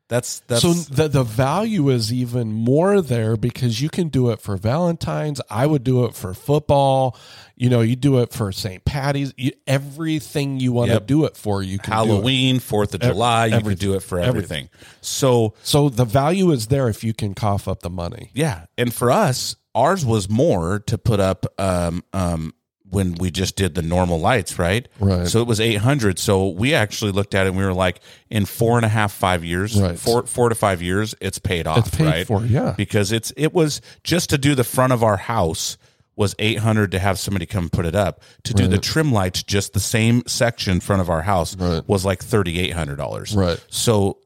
That's 0.09 0.40
that's 0.46 0.62
so 0.62 0.72
the 0.72 1.06
the 1.09 1.22
value 1.22 1.90
is 1.90 2.11
even 2.12 2.50
more 2.50 3.02
there 3.02 3.36
because 3.36 3.82
you 3.82 3.90
can 3.90 4.09
do 4.09 4.30
it 4.30 4.40
for 4.40 4.56
Valentine's. 4.56 5.38
I 5.50 5.66
would 5.66 5.84
do 5.84 6.06
it 6.06 6.14
for 6.14 6.32
football. 6.32 7.14
You 7.56 7.68
know, 7.68 7.82
you 7.82 7.94
do 7.94 8.18
it 8.20 8.32
for 8.32 8.50
St. 8.50 8.84
Patty's. 8.86 9.34
You, 9.36 9.52
everything 9.66 10.61
you 10.61 10.72
want 10.72 10.90
Yep. 10.90 11.00
to 11.00 11.06
do 11.06 11.24
it 11.26 11.36
for, 11.36 11.62
you 11.62 11.78
can 11.78 11.92
do 11.92 11.92
it. 11.92 12.06
Halloween, 12.06 12.59
Fourth 12.59 12.94
of 12.94 13.00
July. 13.00 13.46
You 13.46 13.61
can 13.61 13.74
do 13.74 13.94
it 13.94 14.00
for 14.02 14.18
everything. 14.18 14.70
So 15.02 15.54
So 15.62 15.88
the 15.90 16.04
value 16.06 16.50
is 16.52 16.68
there 16.68 16.88
if 16.88 17.04
you 17.04 17.12
can 17.12 17.34
cough 17.34 17.68
up 17.68 17.80
the 17.82 17.90
money. 17.90 18.30
yeah, 18.32 18.64
and 18.78 18.94
for 18.94 19.11
us, 19.11 19.56
ours 19.74 20.06
was 20.06 20.28
more 20.30 20.78
to 20.86 20.96
put 20.96 21.20
up 21.20 21.44
um 21.61 22.02
um 22.14 22.54
when 22.91 23.14
we 23.14 23.30
just 23.30 23.55
did 23.57 23.74
the 23.74 23.82
normal 23.82 24.18
lights, 24.18 24.59
right? 24.59 24.89
Right. 24.99 25.26
So 25.28 25.41
it 25.41 25.47
was 25.47 25.61
eight 25.61 25.76
hundred. 25.76 26.18
So 26.18 26.49
we 26.49 26.74
actually 26.74 27.12
looked 27.12 27.34
at 27.34 27.47
it 27.47 27.51
and 27.51 27.59
we 27.59 27.64
were 27.64 27.74
like, 27.74 28.01
in 28.30 28.45
four 28.47 28.76
and 28.76 28.84
a 28.84 28.89
half, 28.89 29.12
five 29.12 29.45
years, 29.45 29.78
Right. 29.80 29.99
four 29.99 30.26
four 30.26 30.49
to 30.49 30.55
five 30.55 30.80
years, 30.82 31.14
it's 31.20 31.39
paid 31.39 31.66
off, 31.66 31.86
It's 31.86 31.97
paid 31.97 32.05
right? 32.07 32.26
for, 32.26 32.45
yeah. 32.47 32.74
Because 32.76 33.12
it's 33.12 33.30
it 33.36 33.53
was 33.53 33.80
just 34.05 34.30
to 34.30 34.39
do 34.39 34.55
the 34.55 34.64
front 34.64 34.93
of 34.93 35.03
our 35.03 35.16
house 35.18 35.76
was 36.16 36.34
800 36.41 36.91
to 36.91 36.99
have 36.99 37.16
somebody 37.16 37.47
come 37.47 37.68
put 37.70 37.86
it 37.86 37.95
up 37.95 38.22
to 38.43 38.53
do 38.53 38.66
the 38.66 38.78
trim 38.78 39.12
lights 39.12 39.45
just 39.45 39.72
the 39.72 39.78
same 39.78 40.24
section 40.26 40.72
in 40.72 40.80
front 40.80 41.01
of 41.01 41.09
our 41.09 41.22
house 41.22 41.55
Right. 41.57 41.86
was 41.89 42.05
like 42.05 42.24
$3800 42.24 43.36
Right. 43.36 43.62
so 43.68 44.18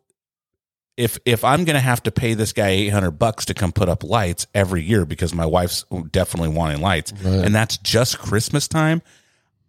if 0.97 1.19
if 1.25 1.43
I'm 1.45 1.65
going 1.65 1.75
to 1.75 1.81
have 1.81 2.03
to 2.05 2.11
pay 2.13 2.35
this 2.35 2.53
guy 2.53 2.69
800 2.69 3.13
bucks 3.13 3.45
to 3.47 3.55
come 3.55 3.73
put 3.73 3.89
up 3.89 4.05
lights 4.05 4.47
every 4.55 4.83
year 4.83 5.05
because 5.07 5.35
my 5.35 5.47
wife's 5.47 5.85
definitely 6.11 6.51
wanting 6.51 6.81
lights 6.81 7.13
and 7.25 7.55
that's 7.55 7.79
just 7.79 8.19
Christmas 8.19 8.69
time, 8.69 9.01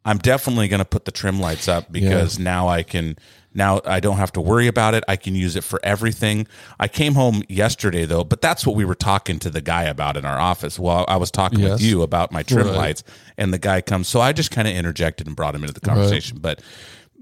I'm 0.06 0.18
definitely 0.18 0.68
going 0.68 0.80
to 0.80 0.86
put 0.86 1.06
the 1.06 1.12
trim 1.12 1.40
lights 1.40 1.68
up 1.70 1.92
because 1.92 2.38
now 2.40 2.68
I 2.68 2.84
can 2.84 3.18
now 3.54 3.80
I 3.86 4.00
don't 4.02 4.18
have 4.18 4.34
to 4.34 4.42
worry 4.42 4.68
about 4.68 4.96
it. 4.96 5.04
I 5.08 5.16
can 5.16 5.34
use 5.34 5.56
it 5.56 5.64
for 5.64 5.80
everything. 5.84 6.46
I 6.80 6.88
came 6.90 7.14
home 7.14 7.44
yesterday 7.48 8.04
though, 8.06 8.26
but 8.26 8.42
that's 8.42 8.66
what 8.68 8.76
we 8.76 8.84
were 8.84 8.96
talking 8.96 9.40
to 9.40 9.50
the 9.50 9.62
guy 9.62 9.84
about 9.84 10.18
in 10.18 10.26
our 10.26 10.40
office. 10.40 10.78
Well, 10.78 11.06
I 11.08 11.16
was 11.18 11.32
talking 11.32 11.60
Yes. 11.60 11.72
with 11.74 11.82
you 11.84 12.02
about 12.02 12.34
my 12.34 12.44
trim 12.44 12.68
Right. 12.68 12.76
lights 12.76 13.04
and 13.38 13.54
the 13.54 13.60
guy 13.60 13.80
comes. 13.80 14.10
So 14.10 14.20
I 14.20 14.34
just 14.34 14.52
kind 14.52 14.68
of 14.68 14.74
interjected 14.76 15.28
and 15.28 15.36
brought 15.38 15.56
him 15.56 15.62
into 15.64 15.74
the 15.74 15.80
conversation. 15.80 16.40
But 16.42 16.62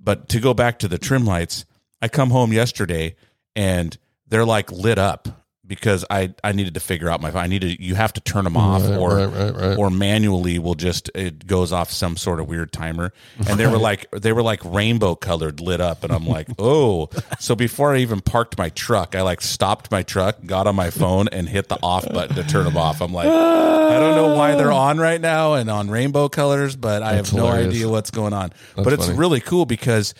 but 0.03 0.27
to 0.29 0.39
go 0.39 0.55
back 0.55 0.79
to 0.79 0.87
the 0.87 0.97
trim 0.97 1.23
lights, 1.25 1.65
I 2.01 2.07
come 2.07 2.31
home 2.31 2.51
yesterday 2.51 3.15
and 3.55 3.97
they're 4.27 4.45
like 4.45 4.71
lit 4.71 4.97
up 4.97 5.27
because 5.71 6.03
I 6.09 6.33
I 6.43 6.51
needed 6.51 6.73
to 6.73 6.81
figure 6.81 7.09
out 7.09 7.21
my 7.21 7.31
I 7.31 7.47
needed 7.47 7.79
you 7.79 7.95
have 7.95 8.11
to 8.13 8.19
turn 8.21 8.43
them 8.43 8.57
off 8.57 8.81
Right, 8.81 8.97
or 8.97 9.15
right, 9.29 9.55
right, 9.55 9.77
or 9.77 9.89
manually 9.89 10.59
will 10.59 10.75
just 10.75 11.09
it 11.15 11.47
goes 11.47 11.71
off 11.71 11.89
some 11.91 12.17
sort 12.17 12.41
of 12.41 12.49
weird 12.49 12.73
timer. 12.73 13.13
And 13.47 13.57
they 13.57 13.67
were 13.67 13.77
like 13.77 14.11
they 14.11 14.33
were 14.33 14.41
like 14.43 14.59
rainbow 14.65 15.15
colored 15.15 15.61
lit 15.61 15.79
up 15.79 16.03
and 16.03 16.11
I'm 16.11 16.27
like 16.27 16.49
oh. 16.59 17.09
So 17.39 17.55
before 17.55 17.95
I 17.95 17.99
even 17.99 18.19
parked 18.19 18.57
my 18.57 18.67
truck 18.67 19.15
I 19.15 19.21
like 19.21 19.39
stopped 19.39 19.89
my 19.91 20.03
truck 20.03 20.45
got 20.45 20.67
on 20.67 20.75
my 20.75 20.89
phone 20.89 21.29
and 21.29 21.47
hit 21.47 21.69
the 21.69 21.79
off 21.81 22.05
button 22.11 22.35
to 22.35 22.43
turn 22.43 22.65
them 22.65 22.75
off. 22.75 22.99
I'm 22.99 23.13
like 23.13 23.27
I 23.29 23.97
don't 23.97 24.17
know 24.17 24.35
why 24.35 24.55
they're 24.55 24.73
on 24.73 24.97
right 24.97 25.21
now 25.21 25.53
and 25.53 25.69
on 25.69 25.89
rainbow 25.89 26.27
colors 26.27 26.75
but 26.75 27.01
I 27.01 27.15
That's 27.15 27.29
have 27.29 27.37
no 27.37 27.47
idea 27.47 27.87
what's 27.87 28.11
going 28.11 28.33
on. 28.33 28.51
But 28.75 28.91
it's 28.91 29.05
funny. 29.05 29.17
really 29.17 29.39
cool 29.39 29.65
because 29.65 30.15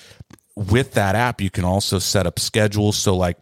with 0.56 0.94
that 0.94 1.16
app 1.16 1.42
you 1.42 1.50
can 1.50 1.64
also 1.66 2.00
set 2.00 2.28
up 2.28 2.40
schedules 2.40 2.98
so 2.98 3.16
like 3.16 3.38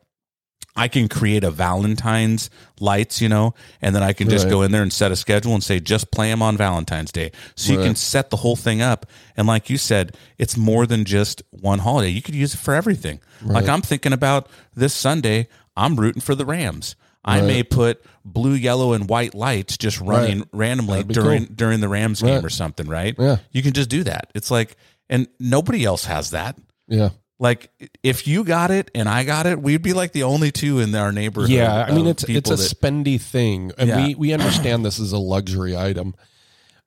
I 0.75 0.87
can 0.87 1.09
create 1.09 1.43
a 1.43 1.51
Valentine's 1.51 2.49
lights, 2.79 3.21
you 3.21 3.27
know, 3.27 3.53
and 3.81 3.93
then 3.93 4.01
I 4.03 4.13
can 4.13 4.29
just 4.29 4.45
Right. 4.45 4.51
go 4.51 4.61
in 4.61 4.71
there 4.71 4.83
and 4.83 4.93
set 4.93 5.11
a 5.11 5.15
schedule 5.17 5.53
and 5.53 5.61
say, 5.61 5.81
just 5.81 6.09
play 6.11 6.29
them 6.29 6.41
on 6.41 6.55
Valentine's 6.55 7.11
Day. 7.11 7.31
So 7.55 7.73
you 7.73 7.79
can 7.79 7.95
set 7.95 8.29
the 8.29 8.37
whole 8.37 8.55
thing 8.55 8.81
up. 8.81 9.05
And 9.35 9.45
like 9.45 9.69
you 9.69 9.77
said, 9.77 10.15
it's 10.37 10.55
more 10.55 10.85
than 10.85 11.03
just 11.03 11.41
one 11.49 11.79
holiday. 11.79 12.09
You 12.09 12.21
could 12.21 12.35
use 12.35 12.53
it 12.53 12.59
for 12.59 12.73
everything. 12.75 13.19
Like 13.43 13.67
I'm 13.67 13.81
thinking 13.81 14.13
about 14.13 14.47
this 14.73 14.93
Sunday, 14.93 15.49
I'm 15.75 15.97
rooting 15.97 16.21
for 16.21 16.35
the 16.35 16.45
Rams. 16.45 16.95
I 17.25 17.41
may 17.41 17.63
put 17.63 18.01
blue, 18.23 18.53
yellow, 18.53 18.93
and 18.93 19.09
white 19.09 19.35
lights 19.35 19.75
just 19.77 19.99
running 19.99 20.47
randomly 20.53 21.03
during 21.03 21.47
cool. 21.47 21.55
during 21.55 21.81
the 21.81 21.89
Rams 21.89 22.21
game 22.21 22.35
Right. 22.35 22.43
or 22.45 22.49
something, 22.49 22.87
right? 22.87 23.15
Yeah. 23.19 23.37
You 23.51 23.61
can 23.63 23.73
just 23.73 23.89
do 23.89 24.03
that. 24.05 24.29
It's 24.33 24.49
like, 24.49 24.77
and 25.09 25.27
nobody 25.39 25.83
else 25.83 26.05
has 26.05 26.29
that. 26.29 26.57
Yeah. 26.89 27.09
Like 27.41 27.69
if 28.03 28.27
you 28.27 28.43
got 28.43 28.69
it 28.69 28.91
and 28.93 29.07
I 29.07 29.23
got 29.23 29.45
it, 29.45 29.61
we'd 29.61 29.81
be 29.81 29.93
like 29.93 30.11
the 30.11 30.23
only 30.23 30.51
two 30.51 30.79
in 30.79 30.93
our 30.93 31.13
neighborhood. 31.13 31.49
Yeah, 31.51 31.85
I 31.87 31.93
mean 31.93 32.05
it's 32.07 32.23
it's 32.25 32.49
a 32.49 32.55
that- 32.57 32.61
spendy 32.75 33.19
thing, 33.21 33.71
and 33.77 33.87
Yeah. 33.87 34.05
we 34.07 34.15
we 34.15 34.33
understand 34.33 34.83
this 34.83 34.99
is 34.99 35.13
a 35.13 35.17
luxury 35.17 35.77
item. 35.77 36.15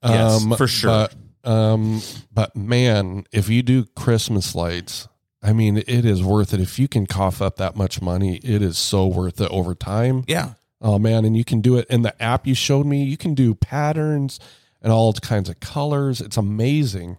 Yes, 0.05 0.45
for 0.59 0.67
sure. 0.67 1.09
But, 1.43 1.51
um, 1.51 2.03
but 2.35 2.55
man, 2.57 3.25
if 3.33 3.49
you 3.49 3.63
do 3.63 3.85
Christmas 3.97 4.55
lights, 4.55 5.09
I 5.43 5.53
mean, 5.53 5.77
it 5.79 6.05
is 6.05 6.23
worth 6.23 6.53
it. 6.53 6.61
If 6.61 6.79
you 6.79 6.87
can 6.89 7.07
cough 7.07 7.41
up 7.41 7.57
that 7.57 7.75
much 7.77 8.03
money, 8.03 8.37
it 8.43 8.63
is 8.63 8.77
so 8.79 9.07
worth 9.07 9.41
it 9.41 9.51
over 9.51 9.75
time. 9.75 10.25
yeah, 10.27 10.55
Oh 10.81 10.99
man, 10.99 11.25
and 11.25 11.37
you 11.37 11.45
can 11.45 11.61
do 11.61 11.79
it 11.79 11.87
in 11.89 12.03
the 12.03 12.21
app 12.21 12.47
you 12.47 12.55
showed 12.55 12.85
me. 12.87 13.05
You 13.05 13.17
can 13.17 13.35
do 13.35 13.55
patterns 13.55 14.41
and 14.83 14.93
all 14.93 15.13
kinds 15.15 15.49
of 15.49 15.61
colors. 15.61 16.21
It's 16.21 16.37
amazing. 16.37 17.19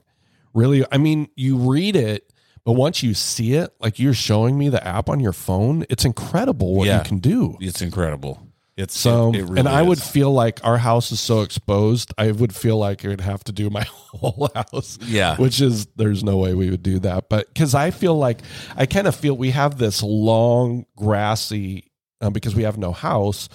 Really, 0.53 0.86
I 0.91 0.97
mean, 0.97 1.29
you 1.38 1.55
read 1.57 1.95
it, 1.95 2.32
but 2.66 2.74
once 2.74 3.03
you 3.03 3.14
see 3.14 3.53
it, 3.53 3.72
like 3.80 3.99
you're 3.99 4.14
showing 4.14 4.57
me 4.57 4.70
the 4.70 4.86
app 4.86 5.09
on 5.09 5.20
your 5.20 5.34
phone, 5.34 5.86
it's 5.89 6.05
incredible 6.05 6.76
what 6.76 6.88
Yeah. 6.88 6.99
you 6.99 7.03
can 7.05 7.20
do. 7.20 7.57
it's 7.59 7.82
incredible. 7.82 8.39
It's 8.76 8.97
So, 8.97 9.30
it- 9.30 9.36
it 9.36 9.43
really 9.43 9.59
and 9.59 9.70
I 9.70 9.84
would 9.84 10.01
feel 10.01 10.32
like 10.32 10.59
our 10.64 10.78
house 10.80 11.11
is 11.11 11.20
so 11.20 11.41
exposed. 11.41 12.11
I 12.18 12.32
would 12.32 12.55
feel 12.55 12.78
like 12.78 13.05
I 13.05 13.09
would 13.09 13.22
have 13.22 13.43
to 13.43 13.51
do 13.51 13.70
my 13.70 13.84
whole 14.14 14.49
house. 14.55 14.97
Yeah. 15.05 15.36
Which 15.38 15.61
is, 15.61 15.86
there's 15.95 16.24
no 16.24 16.38
way 16.38 16.55
we 16.55 16.72
would 16.72 16.82
do 16.82 16.97
that. 16.99 17.30
But 17.30 17.53
because 17.53 17.76
I 17.76 17.91
feel 17.91 18.18
like, 18.18 18.39
I 18.76 18.88
kind 18.88 19.05
of 19.05 19.16
feel 19.16 19.38
we 19.38 19.51
have 19.51 19.78
this 19.78 20.01
long, 20.01 20.86
grassy, 20.95 21.91
um, 22.20 22.34
because 22.34 22.55
we 22.55 22.64
have 22.64 22.80
no 22.80 22.91
house, 22.93 23.47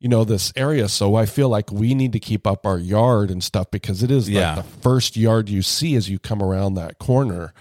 you 0.00 0.08
know, 0.08 0.24
this 0.24 0.52
area. 0.56 0.88
So 0.88 1.14
I 1.14 1.26
feel 1.26 1.48
like 1.48 1.70
we 1.70 1.94
need 1.94 2.12
to 2.14 2.18
keep 2.18 2.44
up 2.44 2.66
our 2.66 2.78
yard 2.78 3.30
and 3.30 3.44
stuff 3.44 3.70
because 3.70 4.02
it 4.02 4.10
is 4.10 4.28
Yeah. 4.28 4.56
like 4.56 4.64
the 4.64 4.70
first 4.80 5.16
yard 5.16 5.48
you 5.48 5.62
see 5.62 5.94
as 5.94 6.10
you 6.10 6.18
come 6.18 6.42
around 6.42 6.74
that 6.74 6.98
corner. 6.98 7.54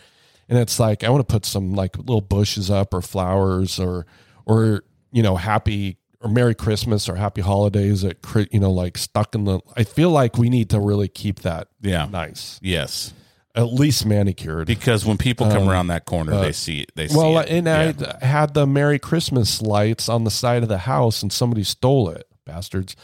And 0.50 0.60
it's 0.60 0.80
like, 0.80 1.04
I 1.04 1.10
want 1.10 1.28
to 1.28 1.32
put 1.32 1.46
some 1.46 1.74
like 1.74 1.98
little 1.98 2.22
bushes 2.22 2.70
up 2.70 2.94
or 2.94 3.02
flowers 3.02 3.80
or, 3.80 4.06
or, 4.46 4.84
you 5.12 5.24
know, 5.24 5.36
happy 5.36 5.98
or 6.22 6.30
Merry 6.30 6.56
Christmas 6.56 7.08
or 7.10 7.16
Happy 7.16 7.42
Holidays 7.42 8.04
at 8.04 8.18
you 8.52 8.60
know 8.60 8.72
like 8.72 8.98
stuck 8.98 9.36
in 9.36 9.44
the. 9.46 9.60
I 9.78 9.84
feel 9.84 10.10
like 10.10 10.38
we 10.38 10.50
need 10.50 10.70
to 10.72 10.80
really 10.80 11.08
keep 11.08 11.42
that 11.42 11.68
yeah, 11.82 12.06
nice, 12.06 12.60
yes, 12.64 13.14
at 13.54 13.72
least 13.74 14.06
manicured. 14.08 14.66
because 14.66 15.06
when 15.06 15.18
people 15.18 15.48
come 15.52 15.70
around 15.70 15.88
that 15.88 16.06
corner, 16.06 16.40
they 16.42 16.52
see 16.52 16.82
it. 16.82 16.92
They 16.96 17.08
see 17.08 17.18
Um, 17.20 17.26
uh, 17.26 17.30
well, 17.32 17.40
it. 17.42 17.50
and 17.50 17.68
Yeah. 17.68 18.18
I 18.22 18.26
had 18.26 18.54
the 18.56 18.66
Merry 18.66 18.98
Christmas 18.98 19.62
lights 19.62 20.10
on 20.10 20.24
the 20.24 20.32
side 20.32 20.64
of 20.64 20.70
the 20.70 20.80
house, 20.80 21.22
and 21.22 21.32
somebody 21.32 21.64
stole 21.64 22.10
it, 22.10 22.28
bastards. 22.46 22.96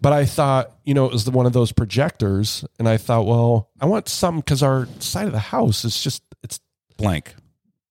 But 0.00 0.12
I 0.14 0.24
thought, 0.24 0.72
you 0.84 0.94
know, 0.94 1.04
it 1.04 1.12
was 1.12 1.24
the, 1.24 1.30
one 1.32 1.44
of 1.46 1.52
those 1.52 1.70
projectors, 1.72 2.64
and 2.78 2.88
I 2.88 2.96
thought, 2.96 3.26
well, 3.26 3.68
I 3.80 3.84
want 3.86 4.08
some 4.08 4.36
because 4.36 4.62
our 4.62 4.88
side 5.00 5.26
of 5.26 5.32
the 5.32 5.38
house 5.38 5.84
is 5.84 6.02
just, 6.02 6.22
it's 6.42 6.60
blank. 6.96 7.34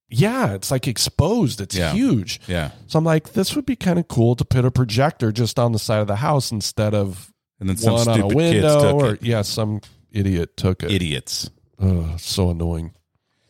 yeah, 0.10 0.54
it's 0.54 0.70
like 0.72 0.88
exposed. 0.88 1.60
It's 1.62 1.76
Yeah. 1.76 1.92
huge. 1.94 2.40
Yeah, 2.48 2.72
So 2.88 3.00
I'm 3.00 3.06
like, 3.06 3.34
this 3.34 3.56
would 3.56 3.66
be 3.66 3.76
kind 3.76 3.98
of 4.00 4.08
cool 4.08 4.36
to 4.36 4.46
put 4.46 4.64
a 4.66 4.72
projector 4.72 5.32
just 5.32 5.58
on 5.58 5.72
the 5.72 5.80
side 5.80 6.00
of 6.00 6.08
the 6.08 6.18
house 6.18 6.52
instead 6.52 6.94
of 6.94 7.32
and 7.60 7.68
then 7.70 7.78
some 7.78 7.94
one 7.94 8.08
on 8.08 8.10
a 8.10 8.14
stupid 8.20 8.38
kids 8.38 8.64
window 8.64 8.82
took 8.82 8.94
or 9.10 9.14
it. 9.16 9.24
yeah, 9.24 9.42
some 9.42 9.82
idiot 10.12 10.56
took 10.58 10.84
it. 10.84 10.92
Idiots. 10.92 11.50
Ugh, 11.82 12.20
so 12.20 12.50
annoying. 12.52 12.94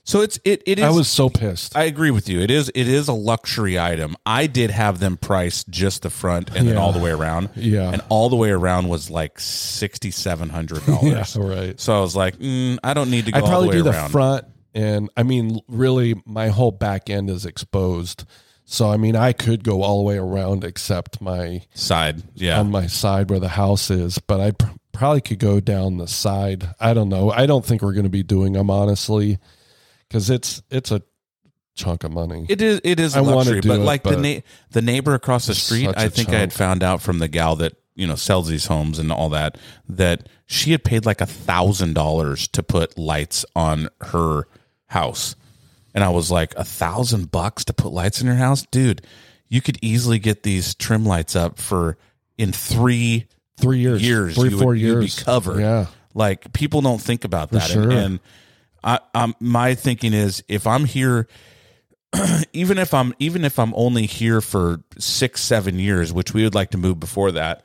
So 0.06 0.20
it's 0.22 0.38
it 0.44 0.62
it 0.66 0.80
is. 0.80 0.86
I 0.86 0.90
was 0.90 1.08
so 1.08 1.30
pissed. 1.30 1.78
I 1.78 1.84
agree 1.86 2.12
with 2.12 2.28
you. 2.28 2.42
It 2.42 2.52
is 2.52 2.70
it 2.76 2.90
is 2.90 3.08
a 3.08 3.14
luxury 3.14 3.80
item. 3.80 4.18
I 4.26 4.48
did 4.48 4.70
have 4.70 5.00
them 5.00 5.16
priced 5.16 5.70
just 5.70 6.02
the 6.02 6.10
front 6.10 6.54
and 6.54 6.68
then 6.68 6.76
all 6.78 6.92
the 6.92 7.00
way 7.00 7.12
around. 7.12 7.50
Yeah. 7.56 7.90
and 7.90 8.02
all 8.10 8.28
the 8.28 8.36
way 8.36 8.50
around 8.52 8.90
was 8.90 9.10
like 9.10 9.40
sixty 9.40 10.12
seven 10.12 10.50
hundred 10.50 10.86
dollars. 10.86 11.36
yeah, 11.38 11.42
right. 11.44 11.80
So 11.80 11.98
I 11.98 12.02
was 12.02 12.18
like, 12.18 12.38
mm, 12.38 12.78
I 12.84 12.94
don't 12.94 13.10
need 13.12 13.26
to 13.28 13.32
go 13.32 13.38
I 13.38 13.42
all 13.42 13.48
probably 13.48 13.68
the 13.68 13.72
way 13.72 13.78
do 13.78 13.84
the 13.84 13.92
around. 13.92 14.10
front, 14.10 14.46
and 14.74 15.10
I 15.16 15.24
mean, 15.24 15.60
really, 15.68 16.22
my 16.26 16.50
whole 16.50 16.72
back 16.72 17.10
end 17.10 17.30
is 17.30 17.46
exposed. 17.46 18.26
So 18.66 18.90
I 18.90 18.98
mean, 18.98 19.16
I 19.16 19.34
could 19.34 19.64
go 19.64 19.84
all 19.84 19.98
the 19.98 20.04
way 20.04 20.18
around 20.18 20.64
except 20.64 21.22
my 21.22 21.64
side. 21.74 22.24
Yeah, 22.34 22.60
on 22.60 22.72
my 22.72 22.88
side 22.88 23.30
where 23.30 23.40
the 23.40 23.50
house 23.50 23.90
is, 23.90 24.20
but 24.20 24.40
I 24.40 24.52
pr- 24.52 24.68
probably 24.94 25.22
could 25.22 25.40
go 25.40 25.60
down 25.60 25.98
the 25.98 26.08
side. 26.08 26.70
I 26.80 26.94
don't 26.94 27.10
know. 27.10 27.30
I 27.32 27.46
don't 27.46 27.66
think 27.66 27.82
we're 27.82 27.94
going 27.94 28.04
to 28.06 28.10
be 28.10 28.24
doing 28.24 28.54
them 28.54 28.70
honestly, 28.70 29.38
because 30.08 30.30
it's 30.30 30.64
it's 30.70 30.92
a 30.92 31.02
chunk 31.76 32.04
of 32.04 32.12
money. 32.12 32.46
It 32.50 32.62
is 32.62 32.80
it 32.84 33.00
is 33.00 33.16
a 33.16 33.22
luxury, 33.22 33.62
but 33.62 33.80
it, 33.80 33.84
like 33.84 34.04
the 34.04 34.10
but 34.12 34.20
na- 34.20 34.40
the 34.72 34.82
neighbor 34.82 35.14
across 35.14 35.46
the 35.46 35.56
street, 35.56 35.90
I 35.96 36.10
think 36.10 36.30
I 36.30 36.40
had 36.40 36.54
found 36.54 36.84
out 36.84 37.02
from 37.02 37.20
the 37.20 37.28
gal 37.28 37.56
that 37.58 37.74
you 37.96 38.08
know 38.08 38.16
sells 38.16 38.48
these 38.48 38.68
homes 38.68 38.98
and 38.98 39.12
all 39.12 39.30
that 39.30 39.58
that 39.88 40.30
she 40.46 40.72
had 40.72 40.84
paid 40.84 41.06
like 41.06 41.22
a 41.22 41.26
thousand 41.26 41.94
dollars 41.94 42.48
to 42.50 42.64
put 42.64 42.98
lights 42.98 43.46
on 43.56 43.90
her 44.02 44.48
house, 44.94 45.36
and 45.94 46.04
I 46.04 46.10
was 46.10 46.32
like 46.32 46.56
a 46.56 46.64
thousand 46.64 47.32
bucks 47.32 47.66
to 47.66 47.74
put 47.74 47.92
lights 47.92 48.22
in 48.22 48.28
your 48.28 48.36
house, 48.36 48.66
dude. 48.72 49.06
You 49.50 49.62
could 49.62 49.78
easily 49.82 50.20
get 50.20 50.44
these 50.44 50.74
trim 50.76 51.06
lights 51.06 51.36
up 51.36 51.60
for 51.60 51.98
in 52.38 52.52
three 52.52 53.28
Three 53.58 53.80
years, 53.80 54.02
years, 54.02 54.36
three 54.36 54.50
four 54.50 54.70
would, 54.70 54.80
you'd 54.80 55.02
years, 55.02 55.18
be 55.20 55.24
covered. 55.24 55.60
Yeah, 55.60 55.86
Like 56.16 56.52
people 56.54 56.82
don't 56.82 57.00
think 57.00 57.24
about 57.24 57.52
that, 57.52 57.70
sure. 57.70 57.84
and, 57.84 57.94
and 57.94 58.20
I, 58.84 59.00
um, 59.14 59.36
my 59.40 59.76
thinking 59.76 60.14
is 60.14 60.44
if 60.48 60.66
I'm 60.66 60.86
here, 60.86 61.28
even 62.54 62.80
if 62.80 62.94
I'm 62.94 63.14
even 63.20 63.46
if 63.46 63.60
I'm 63.60 63.74
only 63.76 64.08
here 64.08 64.42
for 64.42 64.82
six 64.98 65.42
seven 65.42 65.78
years, 65.78 66.12
which 66.12 66.34
we 66.34 66.44
would 66.44 66.56
like 66.56 66.72
to 66.72 66.78
move 66.80 67.00
before 67.00 67.32
that. 67.34 67.64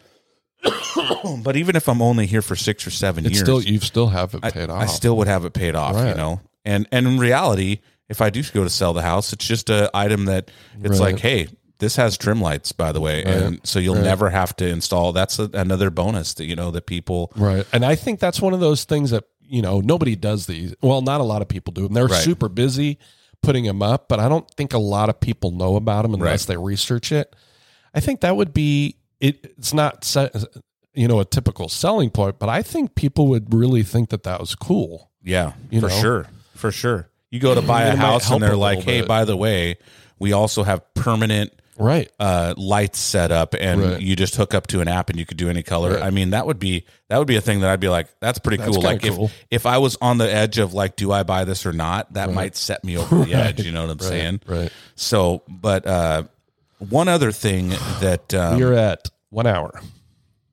but 1.42 1.56
even 1.56 1.74
if 1.74 1.88
I'm 1.88 2.02
only 2.02 2.26
here 2.26 2.42
for 2.42 2.54
six 2.54 2.86
or 2.86 2.90
seven 2.90 3.24
It's 3.24 3.36
years, 3.36 3.44
still 3.44 3.62
you 3.62 3.80
still 3.80 4.08
have 4.08 4.34
it 4.34 4.42
paid 4.42 4.68
I 4.68 4.74
off. 4.74 4.82
I 4.82 4.86
still 4.86 5.16
would 5.16 5.28
have 5.28 5.46
it 5.46 5.54
paid 5.54 5.74
off, 5.74 5.96
you 5.96 6.14
know. 6.14 6.40
And 6.64 6.86
and 6.92 7.06
in 7.06 7.18
reality, 7.18 7.80
if 8.08 8.20
I 8.20 8.30
do 8.30 8.42
go 8.42 8.64
to 8.64 8.70
sell 8.70 8.92
the 8.92 9.02
house, 9.02 9.32
it's 9.32 9.46
just 9.46 9.70
a 9.70 9.90
item 9.94 10.26
that 10.26 10.50
it's 10.82 10.98
Right. 11.00 11.12
like, 11.12 11.18
hey, 11.20 11.48
this 11.78 11.96
has 11.96 12.16
trim 12.18 12.40
lights, 12.40 12.72
by 12.72 12.90
the 12.92 13.00
way, 13.00 13.22
and 13.24 13.60
so 13.64 13.78
you'll 13.78 13.94
Right. 13.94 14.04
never 14.04 14.30
have 14.30 14.56
to 14.56 14.66
install. 14.66 15.12
That's 15.12 15.38
a, 15.38 15.48
another 15.54 15.90
bonus 15.90 16.34
that 16.34 16.44
you 16.46 16.56
know 16.56 16.70
that 16.72 16.86
people. 16.86 17.32
Right. 17.36 17.64
And 17.72 17.84
I 17.84 17.94
think 17.94 18.18
that's 18.18 18.40
one 18.40 18.52
of 18.54 18.60
those 18.60 18.84
things 18.84 19.10
that, 19.10 19.24
you 19.40 19.62
know, 19.62 19.80
nobody 19.80 20.16
does 20.16 20.46
these. 20.46 20.74
Well, 20.82 21.02
not 21.02 21.20
a 21.20 21.24
lot 21.24 21.40
of 21.42 21.48
people 21.48 21.72
do 21.72 21.82
them. 21.84 21.92
They're 21.94 22.06
Right. 22.06 22.22
super 22.24 22.48
busy 22.48 22.98
putting 23.42 23.62
them 23.64 23.80
up, 23.82 24.08
but 24.08 24.18
I 24.18 24.28
don't 24.28 24.50
think 24.56 24.72
a 24.74 24.78
lot 24.78 25.08
of 25.08 25.20
people 25.20 25.52
know 25.52 25.76
about 25.76 26.02
them 26.02 26.14
unless 26.14 26.46
they 26.46 26.56
research 26.56 27.12
it. 27.12 27.36
I 27.94 28.00
think 28.00 28.20
that 28.22 28.36
would 28.36 28.52
be 28.52 28.96
it 29.20 29.54
it's 29.56 29.72
not 29.72 30.04
you 30.94 31.06
know 31.06 31.20
a 31.20 31.24
typical 31.24 31.68
selling 31.68 32.10
point, 32.10 32.40
but 32.40 32.48
I 32.48 32.62
think 32.62 32.96
people 32.96 33.28
would 33.28 33.54
really 33.54 33.84
think 33.84 34.08
that 34.10 34.24
that 34.24 34.40
was 34.40 34.54
cool. 34.56 35.10
Yeah, 35.22 35.52
You 35.70 35.80
for 35.80 35.88
know? 35.88 36.00
sure, 36.00 36.26
for 36.58 36.70
sure. 36.72 37.08
You 37.30 37.40
go 37.40 37.54
to 37.54 37.62
buy 37.62 37.82
a 37.84 37.88
It 37.92 37.96
might 37.96 37.98
house 37.98 38.28
help 38.28 38.40
and 38.42 38.48
they're 38.50 38.56
like, 38.56 38.78
little 38.78 38.92
hey, 38.92 39.00
bit. 39.00 39.08
by 39.08 39.24
the 39.24 39.36
way, 39.36 39.76
we 40.18 40.32
also 40.32 40.62
have 40.62 40.82
permanent 40.94 41.52
Right. 41.78 42.10
uh, 42.18 42.54
lights 42.56 42.98
set 42.98 43.30
up, 43.30 43.54
and 43.58 43.80
Right. 43.80 44.00
you 44.00 44.16
just 44.16 44.34
hook 44.34 44.52
up 44.52 44.66
to 44.68 44.80
an 44.80 44.88
app 44.88 45.10
and 45.10 45.18
you 45.18 45.24
could 45.24 45.36
do 45.36 45.48
any 45.48 45.62
color. 45.62 45.92
Right. 45.92 46.02
I 46.02 46.10
mean, 46.10 46.30
that 46.30 46.44
would 46.46 46.58
be 46.58 46.84
that 47.08 47.18
would 47.18 47.28
be 47.28 47.36
a 47.36 47.40
thing 47.40 47.60
that 47.60 47.70
I'd 47.70 47.78
be 47.78 47.88
like, 47.88 48.08
that's 48.18 48.38
pretty 48.40 48.56
That's 48.56 48.70
cool. 48.70 48.82
kinda 48.82 48.88
Like 48.88 49.04
if 49.04 49.14
cool. 49.14 49.30
if 49.50 49.64
I 49.66 49.78
was 49.78 49.96
on 50.00 50.18
the 50.18 50.28
edge 50.32 50.58
of 50.58 50.74
like, 50.74 50.96
do 50.96 51.12
I 51.12 51.22
buy 51.22 51.44
this 51.44 51.64
or 51.66 51.72
not? 51.72 52.14
That 52.14 52.32
might 52.32 52.56
set 52.56 52.82
me 52.82 52.96
over 52.98 53.24
the 53.24 53.34
edge. 53.34 53.60
You 53.64 53.70
know 53.70 53.82
what 53.82 53.92
I'm 53.92 54.00
saying? 54.00 54.40
Right. 54.46 54.72
So, 54.96 55.42
but 55.48 55.86
uh, 55.86 56.24
one 56.80 57.06
other 57.08 57.30
thing 57.30 57.68
that 58.00 58.34
um, 58.34 58.58
We're 58.58 58.72
at 58.74 59.08
one 59.30 59.46
hour, 59.46 59.80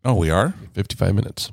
oh, 0.04 0.14
we 0.14 0.30
are. 0.30 0.54
fifty 0.74 0.96
five 0.96 1.16
minutes. 1.16 1.52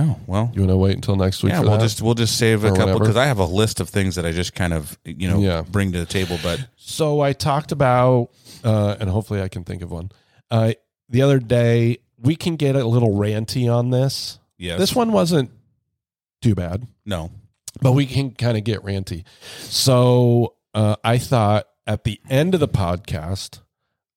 Oh 0.00 0.18
well, 0.26 0.50
You 0.54 0.60
want 0.62 0.70
to 0.70 0.76
wait 0.76 0.94
until 0.94 1.16
next 1.16 1.42
week? 1.42 1.52
yeah. 1.52 1.58
for 1.60 1.68
We'll 1.68 1.78
that? 1.78 1.82
just 1.82 2.00
we'll 2.02 2.14
just 2.14 2.36
save 2.38 2.62
a 2.64 2.70
couple 2.72 2.98
because 2.98 3.16
I 3.16 3.26
have 3.26 3.38
a 3.38 3.44
list 3.44 3.80
of 3.80 3.88
things 3.88 4.14
that 4.14 4.24
I 4.24 4.32
just 4.32 4.54
kind 4.54 4.72
of 4.72 4.96
you 5.04 5.28
know 5.28 5.40
Yeah. 5.40 5.62
bring 5.62 5.92
to 5.92 5.98
the 5.98 6.06
table. 6.06 6.38
But 6.42 6.66
So 6.76 7.20
I 7.20 7.32
talked 7.32 7.72
about, 7.72 8.30
uh, 8.64 8.96
and 9.00 9.10
hopefully 9.10 9.42
I 9.42 9.48
can 9.48 9.64
think 9.64 9.82
of 9.82 9.90
one. 9.90 10.10
Uh, 10.50 10.72
the 11.08 11.22
other 11.22 11.38
day, 11.38 11.98
we 12.18 12.36
can 12.36 12.56
get 12.56 12.76
a 12.76 12.86
little 12.86 13.10
ranty 13.16 13.72
on 13.74 13.90
this. 13.90 14.38
yes, 14.58 14.78
This 14.78 14.94
one 14.94 15.10
wasn't 15.12 15.50
too 16.42 16.54
bad, 16.54 16.86
no, 17.04 17.30
but 17.82 17.92
we 17.92 18.06
can 18.06 18.30
kind 18.32 18.56
of 18.56 18.64
get 18.64 18.82
ranty. 18.84 19.24
So 19.62 20.54
uh, 20.74 20.96
I 21.02 21.18
thought 21.18 21.66
at 21.86 22.04
the 22.04 22.20
end 22.28 22.54
of 22.54 22.60
the 22.60 22.68
podcast, 22.68 23.60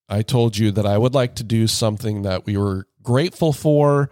I 0.09 0.21
told 0.21 0.57
you 0.57 0.71
that 0.71 0.85
I 0.85 0.97
would 0.97 1.13
like 1.13 1.35
to 1.35 1.43
do 1.43 1.67
something 1.67 2.23
that 2.23 2.45
we 2.45 2.57
were 2.57 2.87
grateful 3.01 3.53
for 3.53 4.09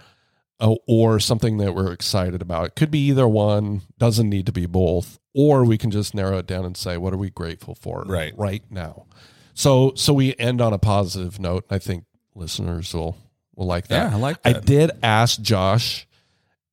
Oh, 0.62 0.80
or 0.88 1.20
something 1.22 1.58
that 1.60 1.74
we're 1.74 1.92
excited 1.94 2.42
about. 2.42 2.66
It 2.66 2.76
could 2.76 2.92
be 2.92 3.00
either 3.08 3.28
one, 3.28 3.82
doesn't 3.98 4.30
need 4.30 4.46
to 4.48 4.52
be 4.52 4.66
both, 4.66 5.18
or 5.34 5.64
we 5.64 5.78
can 5.78 5.90
just 5.90 6.14
narrow 6.14 6.38
it 6.40 6.48
down 6.48 6.66
and 6.66 6.76
say, 6.76 6.98
what 6.98 7.14
are 7.14 7.18
we 7.18 7.30
grateful 7.30 7.76
for 7.76 8.04
Right. 8.06 8.34
right 8.38 8.64
now? 8.70 9.06
So 9.54 9.94
so 9.96 10.14
we 10.14 10.36
end 10.38 10.60
on 10.62 10.74
a 10.74 10.78
positive 10.78 11.40
note. 11.40 11.66
I 11.70 11.80
think 11.80 12.04
listeners 12.36 12.94
will 12.94 13.18
will 13.56 13.68
like 13.68 13.88
that. 13.88 14.10
yeah, 14.12 14.16
I 14.18 14.20
like 14.20 14.38
I 14.44 14.54
did 14.54 14.92
ask 15.02 15.42
Josh 15.42 16.06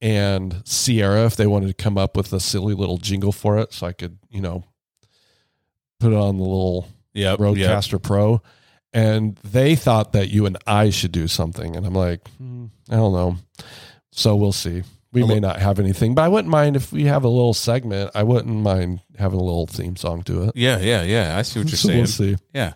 and 0.02 0.62
Sierra 0.64 1.24
if 1.26 1.36
they 1.36 1.46
wanted 1.46 1.68
to 1.68 1.74
come 1.74 1.96
up 1.96 2.16
with 2.16 2.32
a 2.32 2.40
silly 2.40 2.74
little 2.74 2.98
jingle 2.98 3.32
for 3.32 3.58
it 3.58 3.72
so 3.72 3.86
I 3.86 3.92
could, 3.92 4.18
you 4.30 4.40
know, 4.40 4.64
put 6.00 6.12
it 6.12 6.16
on 6.16 6.36
the 6.36 6.42
little 6.42 6.88
Yep, 7.14 7.38
yep. 7.38 7.48
RodeCaster 7.48 8.02
Pro. 8.02 8.42
And 8.92 9.36
they 9.44 9.74
thought 9.76 10.12
that 10.12 10.28
you 10.30 10.46
and 10.46 10.56
I 10.66 10.90
should 10.90 11.12
do 11.12 11.28
something. 11.28 11.76
And 11.76 11.84
I'm 11.86 11.94
like, 11.94 12.26
hmm, 12.38 12.66
I 12.90 12.96
don't 12.96 13.12
know. 13.12 13.36
So 14.10 14.36
we'll 14.36 14.52
see. 14.52 14.82
We 15.12 15.24
may 15.26 15.40
not 15.40 15.58
have 15.60 15.78
anything, 15.78 16.14
but 16.14 16.22
I 16.22 16.28
wouldn't 16.28 16.50
mind 16.50 16.76
if 16.76 16.92
we 16.92 17.04
have 17.04 17.24
a 17.24 17.28
little 17.28 17.54
segment. 17.54 18.10
I 18.14 18.22
wouldn't 18.22 18.54
mind 18.54 19.00
having 19.18 19.38
a 19.40 19.42
little 19.42 19.66
theme 19.66 19.96
song 19.96 20.22
to 20.24 20.44
it. 20.44 20.52
Yeah, 20.56 20.78
yeah, 20.78 21.02
yeah. 21.02 21.38
I 21.38 21.42
see 21.42 21.60
what 21.60 21.68
you're 21.68 21.76
So 21.78 21.88
saying. 21.88 21.98
we'll 22.00 22.06
see. 22.06 22.36
Yeah. 22.52 22.74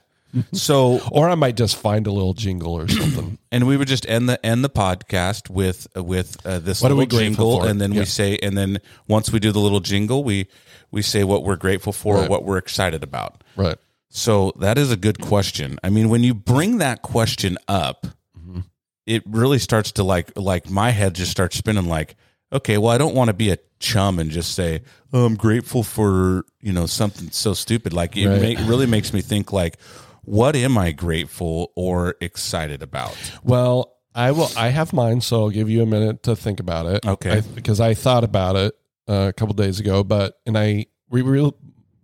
So, 0.53 1.01
Or 1.13 1.29
I 1.29 1.35
might 1.35 1.57
just 1.57 1.77
find 1.77 2.07
a 2.07 2.13
little 2.13 2.33
jingle 2.33 2.73
or 2.73 2.89
something. 2.89 3.37
and 3.53 3.67
we 3.67 3.77
would 3.77 3.89
just 3.89 4.09
end 4.09 4.29
the 4.29 4.45
end 4.47 4.65
the 4.65 4.71
podcast 4.71 5.51
with 5.51 5.87
with 5.97 6.39
uh, 6.47 6.61
this 6.61 6.81
What 6.81 6.93
are 6.93 6.95
we 6.95 7.05
little 7.05 7.19
grateful 7.19 7.45
jingle, 7.45 7.61
for? 7.65 7.69
and 7.69 7.79
then 7.81 7.93
Yeah. 7.93 8.01
we 8.01 8.05
say, 8.07 8.39
and 8.43 8.57
then 8.57 8.79
once 9.07 9.31
we 9.31 9.39
do 9.39 9.53
the 9.53 9.59
little 9.61 9.81
jingle, 9.81 10.25
we 10.25 10.47
we 10.91 11.03
say 11.03 11.25
what 11.25 11.45
we're 11.45 11.57
grateful 11.57 11.93
for, 11.93 12.17
Right. 12.17 12.31
what 12.31 12.45
we're 12.45 12.59
excited 12.59 13.03
about. 13.03 13.43
right. 13.57 13.77
So 14.13 14.53
that 14.59 14.77
is 14.77 14.91
a 14.91 14.97
good 14.97 15.21
question. 15.21 15.79
I 15.85 15.89
mean, 15.91 16.09
when 16.09 16.23
you 16.25 16.35
bring 16.35 16.79
that 16.79 17.03
question 17.03 17.57
up, 17.69 18.07
Mm-hmm. 18.39 18.61
it 19.07 19.23
really 19.27 19.59
starts 19.59 19.93
to 19.93 20.03
like 20.05 20.33
like 20.37 20.69
my 20.71 20.91
head 20.91 21.15
just 21.15 21.31
starts 21.31 21.57
spinning. 21.57 21.87
Like, 21.87 22.17
okay, 22.53 22.79
well, 22.79 22.91
I 22.91 22.99
don't 22.99 23.15
want 23.15 23.29
to 23.29 23.35
be 23.35 23.51
a 23.51 23.59
chum 23.79 24.19
and 24.19 24.31
just 24.31 24.55
say 24.55 24.83
oh, 25.13 25.25
I'm 25.27 25.37
grateful 25.37 25.83
for 25.83 26.45
you 26.61 26.73
know 26.73 26.87
something 26.87 27.31
so 27.31 27.55
stupid. 27.55 27.93
Like 27.93 28.17
it 28.17 28.27
Right. 28.29 28.59
ma- 28.59 28.67
really 28.69 28.87
makes 28.87 29.13
me 29.13 29.21
think 29.21 29.53
like, 29.53 29.79
what 30.23 30.57
am 30.57 30.77
I 30.79 30.93
grateful 30.93 31.71
or 31.77 32.17
excited 32.21 32.83
about? 32.83 33.17
Well, 33.45 33.95
I 34.15 34.33
will. 34.33 34.49
I 34.57 34.69
have 34.69 34.93
mine, 34.93 35.21
so 35.21 35.43
I'll 35.43 35.51
give 35.51 35.71
you 35.71 35.83
a 35.83 35.87
minute 35.87 36.23
to 36.25 36.35
think 36.35 36.59
about 36.61 36.87
it. 36.87 37.07
Okay. 37.07 37.43
Because 37.55 37.79
I 37.81 37.95
thought 37.95 38.25
about 38.25 38.57
it 38.57 38.75
uh, 39.09 39.27
a 39.29 39.33
couple 39.33 39.55
days 39.55 39.79
ago, 39.81 40.03
but 40.03 40.41
and 40.47 40.57
I 40.59 40.87
we 41.09 41.23
real. 41.23 41.55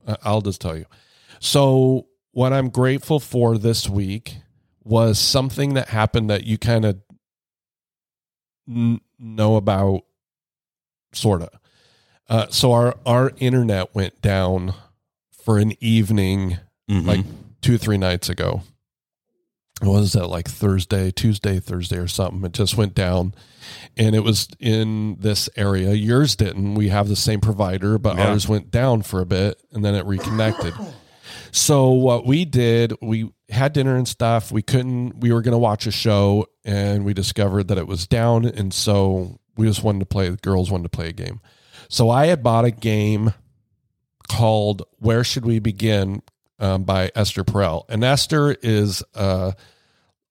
uh, 0.06 0.16
I'll 0.22 0.40
just 0.42 0.60
tell 0.60 0.76
you. 0.76 0.84
So 1.40 2.06
what 2.32 2.52
I'm 2.52 2.68
grateful 2.70 3.20
for 3.20 3.58
this 3.58 3.88
week 3.88 4.36
was 4.84 5.18
something 5.18 5.74
that 5.74 5.88
happened 5.88 6.30
that 6.30 6.44
you 6.44 6.58
kind 6.58 6.84
of 6.84 7.00
n- 8.68 9.00
know 9.18 9.56
about, 9.56 10.02
sort 11.12 11.42
of. 11.42 11.48
Uh, 12.28 12.46
so 12.50 12.72
our 12.72 12.96
our 13.06 13.32
internet 13.38 13.94
went 13.94 14.20
down 14.20 14.74
for 15.44 15.58
an 15.58 15.72
evening 15.80 16.58
Mhm. 16.90 17.06
like 17.06 17.24
two 17.62 17.74
or 17.76 17.78
three 17.78 17.98
nights 17.98 18.28
ago. 18.28 18.62
What 19.80 19.92
was 20.00 20.12
that 20.14 20.28
like 20.28 20.48
Thursday, 20.48 21.10
Tuesday, 21.10 21.60
Thursday 21.60 21.98
or 21.98 22.08
something? 22.08 22.42
It 22.44 22.52
just 22.52 22.76
went 22.76 22.94
down 22.94 23.34
and 23.96 24.16
it 24.16 24.24
was 24.24 24.48
in 24.58 25.16
this 25.20 25.48
area. 25.54 25.92
Yours 25.92 26.34
didn't. 26.34 26.74
We 26.74 26.88
have 26.88 27.08
the 27.08 27.16
same 27.16 27.40
provider, 27.40 27.98
but 27.98 28.16
Yeah. 28.16 28.28
ours 28.30 28.48
went 28.48 28.70
down 28.70 29.02
for 29.02 29.20
a 29.20 29.26
bit 29.26 29.60
and 29.72 29.84
then 29.84 29.94
it 29.94 30.06
reconnected. 30.06 30.74
so 31.56 31.88
what 31.88 32.26
we 32.26 32.44
did, 32.44 32.92
we 33.00 33.32
had 33.48 33.72
dinner 33.72 33.96
and 33.96 34.06
stuff. 34.06 34.52
We 34.52 34.60
couldn't, 34.60 35.20
we 35.20 35.32
were 35.32 35.40
going 35.40 35.52
to 35.52 35.58
watch 35.58 35.86
a 35.86 35.90
show 35.90 36.48
and 36.66 37.02
we 37.02 37.14
discovered 37.14 37.68
that 37.68 37.78
it 37.78 37.86
was 37.86 38.06
down. 38.06 38.44
And 38.44 38.74
so 38.74 39.40
we 39.56 39.66
just 39.66 39.82
wanted 39.82 40.00
to 40.00 40.06
play, 40.06 40.28
the 40.28 40.36
girls 40.36 40.70
wanted 40.70 40.82
to 40.82 40.90
play 40.90 41.08
a 41.08 41.12
game. 41.12 41.40
So 41.88 42.10
I 42.10 42.26
had 42.26 42.42
bought 42.42 42.66
a 42.66 42.70
game 42.70 43.32
called 44.28 44.82
Where 44.98 45.24
Should 45.24 45.46
We 45.46 45.58
Begin 45.58 46.22
um, 46.58 46.84
by 46.84 47.10
Esther 47.14 47.42
Perel. 47.42 47.84
And 47.88 48.04
Esther 48.04 48.56
is 48.62 49.02
uh, 49.14 49.52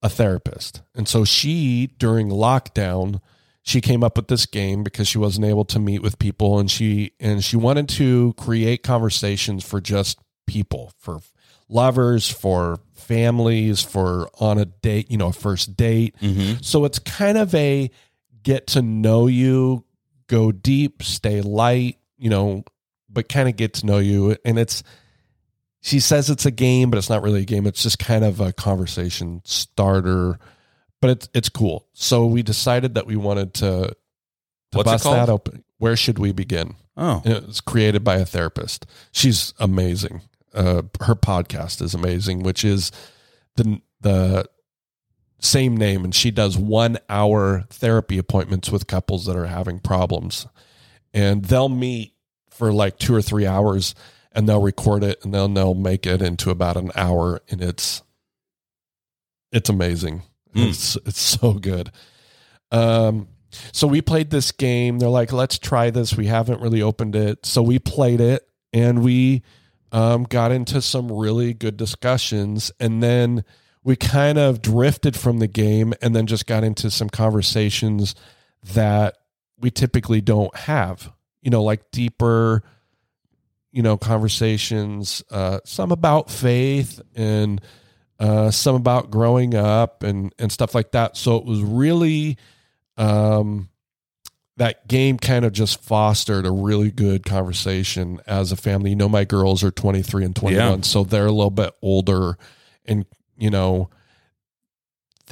a 0.04 0.10
therapist. 0.10 0.84
And 0.94 1.08
so 1.08 1.26
she, 1.26 1.88
during 1.98 2.30
lockdown, 2.30 3.20
she 3.64 3.82
came 3.82 4.04
up 4.04 4.16
with 4.16 4.28
this 4.28 4.46
game 4.46 4.84
because 4.84 5.08
she 5.08 5.18
wasn't 5.18 5.48
able 5.48 5.66
to 5.66 5.80
meet 5.80 6.04
with 6.04 6.20
people 6.20 6.60
and 6.60 6.70
she 6.70 7.14
and 7.20 7.44
she 7.44 7.58
wanted 7.58 7.90
to 7.90 8.34
create 8.34 8.84
conversations 8.84 9.68
for 9.68 9.82
just 9.82 10.20
people 10.48 10.92
for 11.00 11.20
lovers 11.68 12.30
for 12.30 12.80
families 12.94 13.82
for 13.82 14.30
on 14.40 14.58
a 14.60 14.66
date 14.66 15.10
you 15.10 15.18
know 15.18 15.28
a 15.28 15.34
first 15.34 15.76
date 15.76 16.16
Mhm. 16.22 16.64
so 16.64 16.86
it's 16.86 17.00
kind 17.00 17.38
of 17.38 17.54
a 17.56 17.90
get 18.44 18.68
to 18.68 18.82
know 18.84 19.26
you, 19.26 19.84
go 20.28 20.52
deep, 20.52 21.02
stay 21.02 21.42
light, 21.42 21.98
you 22.20 22.30
know, 22.30 22.64
but 23.10 23.28
kind 23.28 23.50
of 23.50 23.56
get 23.56 23.74
to 23.74 23.88
know 23.88 23.98
you. 23.98 24.38
And 24.46 24.60
it's, 24.60 24.84
she 25.82 26.00
says 26.00 26.30
it's 26.30 26.46
a 26.46 26.52
game, 26.52 26.92
but 26.92 27.00
it's 27.00 27.10
not 27.10 27.24
really 27.24 27.42
a 27.42 27.46
game. 27.46 27.66
It's 27.66 27.82
just 27.82 27.98
kind 27.98 28.24
of 28.24 28.40
a 28.42 28.54
conversation 28.54 29.42
starter, 29.46 30.38
but 31.02 31.10
it's, 31.10 31.30
it's 31.34 31.50
cool. 31.50 31.88
So 31.94 32.28
we 32.28 32.44
decided 32.44 32.94
that 32.94 33.08
we 33.08 33.16
wanted 33.16 33.56
to, 33.56 33.66
to 33.88 33.96
What's 34.78 34.86
bust 34.92 35.04
that 35.06 35.30
open. 35.30 35.64
Where 35.80 35.96
should 35.96 36.20
we 36.20 36.32
begin? 36.32 36.76
Oh, 36.96 37.24
And 37.26 37.34
it 37.34 37.48
was 37.48 37.62
created 37.62 38.04
by 38.04 38.18
a 38.18 38.26
therapist. 38.28 38.86
She's 39.12 39.56
amazing. 39.60 40.22
Uh, 40.56 40.84
her 41.02 41.16
podcast 41.16 41.82
is 41.82 41.94
amazing, 41.94 42.44
which 42.44 42.64
is 42.64 42.92
the 43.56 43.82
the 44.02 44.46
same 45.40 45.76
name, 45.78 46.04
and 46.04 46.16
she 46.16 46.32
does 46.32 46.58
one 46.58 46.98
hour 47.10 47.66
therapy 47.70 48.18
appointments 48.18 48.72
with 48.72 48.88
couples 48.88 49.26
that 49.26 49.36
are 49.36 49.48
having 49.48 49.80
problems, 49.80 50.48
and 51.14 51.46
they'll 51.46 51.70
meet 51.70 52.14
for 52.50 52.72
like 52.72 52.98
two 52.98 53.14
or 53.14 53.22
three 53.22 53.46
hours, 53.46 53.96
and 54.32 54.48
they'll 54.48 54.62
record 54.62 55.04
it, 55.04 55.24
and 55.24 55.34
then 55.34 55.54
they'll 55.54 55.74
make 55.74 56.06
it 56.06 56.22
into 56.22 56.50
about 56.50 56.78
an 56.78 56.92
hour, 56.96 57.42
and 57.50 57.62
it's 57.62 58.02
it's 59.52 59.70
amazing. 59.70 60.24
Mm. 60.56 60.70
It's 60.70 60.96
it's 61.06 61.20
so 61.20 61.54
good. 61.54 61.92
Um, 62.72 63.28
so 63.72 63.88
we 63.88 64.02
played 64.02 64.30
this 64.30 64.52
game. 64.52 65.00
They're 65.00 65.10
like, 65.10 65.32
let's 65.32 65.58
try 65.58 65.90
this. 65.90 66.16
We 66.16 66.28
haven't 66.28 66.62
really 66.62 66.82
opened 66.82 67.16
it. 67.16 67.46
So 67.46 67.62
we 67.62 67.80
played 67.80 68.22
it 68.22 68.48
and 68.74 69.04
we 69.04 69.44
um, 69.96 70.24
got 70.24 70.52
into 70.52 70.82
some 70.82 71.10
really 71.10 71.54
good 71.54 71.78
discussions, 71.78 72.70
and 72.82 73.02
then 73.02 73.46
we 73.82 73.96
kind 73.96 74.38
of 74.38 74.62
drifted 74.62 75.16
from 75.16 75.40
the 75.40 75.48
game, 75.48 75.94
and 76.02 76.14
then 76.14 76.28
just 76.28 76.46
got 76.48 76.66
into 76.66 76.92
some 76.92 77.10
conversations 77.10 78.14
that 78.74 79.16
we 79.58 79.72
typically 79.72 80.20
don't 80.20 80.54
have. 80.54 81.14
You 81.42 81.50
know, 81.50 81.64
like 81.64 81.92
deeper, 81.92 82.62
you 83.72 83.82
know, 83.82 83.96
conversations. 83.96 85.24
Uh, 85.32 85.60
some 85.64 85.94
about 85.94 86.30
faith 86.30 87.00
and 87.16 87.62
uh, 88.20 88.52
some 88.52 88.76
about 88.76 89.12
growing 89.12 89.56
up 89.56 90.04
and 90.04 90.36
and 90.38 90.52
stuff 90.52 90.76
like 90.76 90.92
that. 90.92 91.16
So 91.16 91.38
it 91.38 91.46
was 91.46 91.62
really 91.62 92.38
um, 92.98 93.70
that 94.58 94.88
game 94.88 95.18
kind 95.18 95.44
of 95.44 95.52
just 95.52 95.82
fostered 95.84 96.46
a 96.46 96.52
really 96.52 96.90
good 96.92 97.26
conversation 97.26 98.20
as 98.26 98.52
a 98.52 98.56
family. 98.56 98.92
You 98.92 98.96
know, 98.96 99.10
my 99.10 99.26
girls 99.26 99.64
are 99.64 99.72
23 99.72 100.24
and 100.26 100.36
21, 100.36 100.56
Yeah. 100.78 100.82
so 100.82 101.04
they're 101.04 101.26
a 101.26 101.32
little 101.32 101.50
bit 101.50 101.74
older 101.82 102.38
and, 102.86 103.06
you 103.38 103.50
know, 103.50 103.90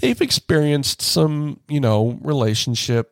they've 0.01 0.19
experienced 0.21 1.01
some, 1.01 1.59
you 1.69 1.79
know, 1.79 2.19
relationship 2.21 3.11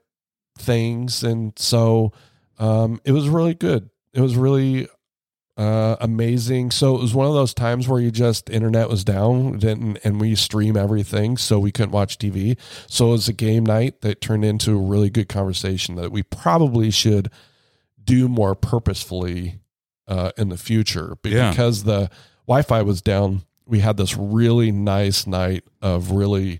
things. 0.58 1.24
And 1.24 1.54
so 1.58 2.12
um, 2.60 3.00
it 3.06 3.12
was 3.14 3.30
really 3.30 3.54
good. 3.54 3.90
It 4.14 4.20
was 4.22 4.36
really 4.36 4.88
uh, 5.58 5.96
amazing. 6.00 6.72
So 6.72 6.96
it 6.96 7.02
was 7.02 7.14
one 7.14 7.28
of 7.28 7.34
those 7.34 7.54
times 7.54 7.88
where 7.88 8.00
you 8.00 8.10
just 8.12 8.50
internet 8.50 8.90
was 8.90 9.04
down 9.04 9.58
didn't, 9.60 9.98
and 10.04 10.20
we 10.20 10.36
stream 10.36 10.76
everything, 10.78 11.38
so 11.38 11.60
we 11.60 11.72
couldn't 11.72 11.92
watch 11.92 12.18
TV. 12.18 12.58
So 12.88 13.10
it 13.10 13.12
was 13.12 13.28
a 13.28 13.34
game 13.34 13.66
night 13.66 14.02
that 14.02 14.22
turned 14.22 14.46
into 14.46 14.72
a 14.74 14.82
really 14.82 15.10
good 15.10 15.30
conversation 15.30 15.96
that 15.96 16.12
we 16.12 16.24
probably 16.24 16.90
should 16.92 17.30
do 18.04 18.28
more 18.28 18.56
purposefully 18.56 19.60
uh, 20.08 20.32
in 20.38 20.50
the 20.50 20.58
future 20.58 21.16
Yeah. 21.24 21.52
because 21.52 21.84
the 21.84 22.10
Wi-Fi 22.48 22.82
was 22.82 23.02
down. 23.02 23.44
We 23.66 23.80
had 23.80 23.96
this 23.98 24.18
really 24.18 24.72
nice 24.72 25.28
night 25.28 25.64
of 25.82 26.12
really, 26.12 26.60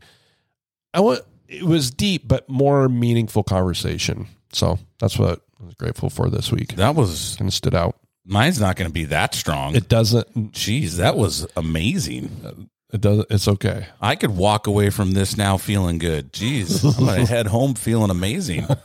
I 0.94 1.00
want 1.02 1.22
it 1.48 1.64
was 1.64 1.92
deep 1.92 2.28
but 2.28 2.48
more 2.48 2.88
meaningful 2.88 3.44
conversation. 3.44 4.28
So 4.54 4.80
that's 5.00 5.18
what 5.20 5.42
I 5.62 5.66
was 5.66 5.74
grateful 5.76 6.10
for 6.10 6.30
this 6.30 6.52
week. 6.52 6.76
That 6.76 6.96
was 6.96 7.36
Kind 7.38 7.50
of 7.50 7.54
stood 7.54 7.76
out. 7.76 7.98
Mine's 8.32 8.60
not 8.60 8.76
going 8.76 8.90
to 8.90 8.94
be 8.94 9.06
that 9.06 9.36
strong. 9.36 9.76
It 9.76 9.88
doesn't. 9.90 10.54
Jeez, 10.54 10.94
that 10.98 11.16
was 11.16 11.46
amazing. 11.56 12.68
It 12.94 13.02
doesn't. 13.02 13.28
It's 13.30 13.48
okay. 13.48 13.88
I 14.02 14.16
could 14.16 14.32
walk 14.36 14.68
away 14.68 14.90
from 14.90 15.12
this 15.12 15.38
now 15.38 15.58
feeling 15.58 15.98
good. 15.98 16.34
Jeez, 16.34 16.84
I'm 17.00 17.06
gonna 17.06 17.26
head 17.26 17.48
home 17.48 17.76
feeling 17.76 18.10
amazing. 18.10 18.66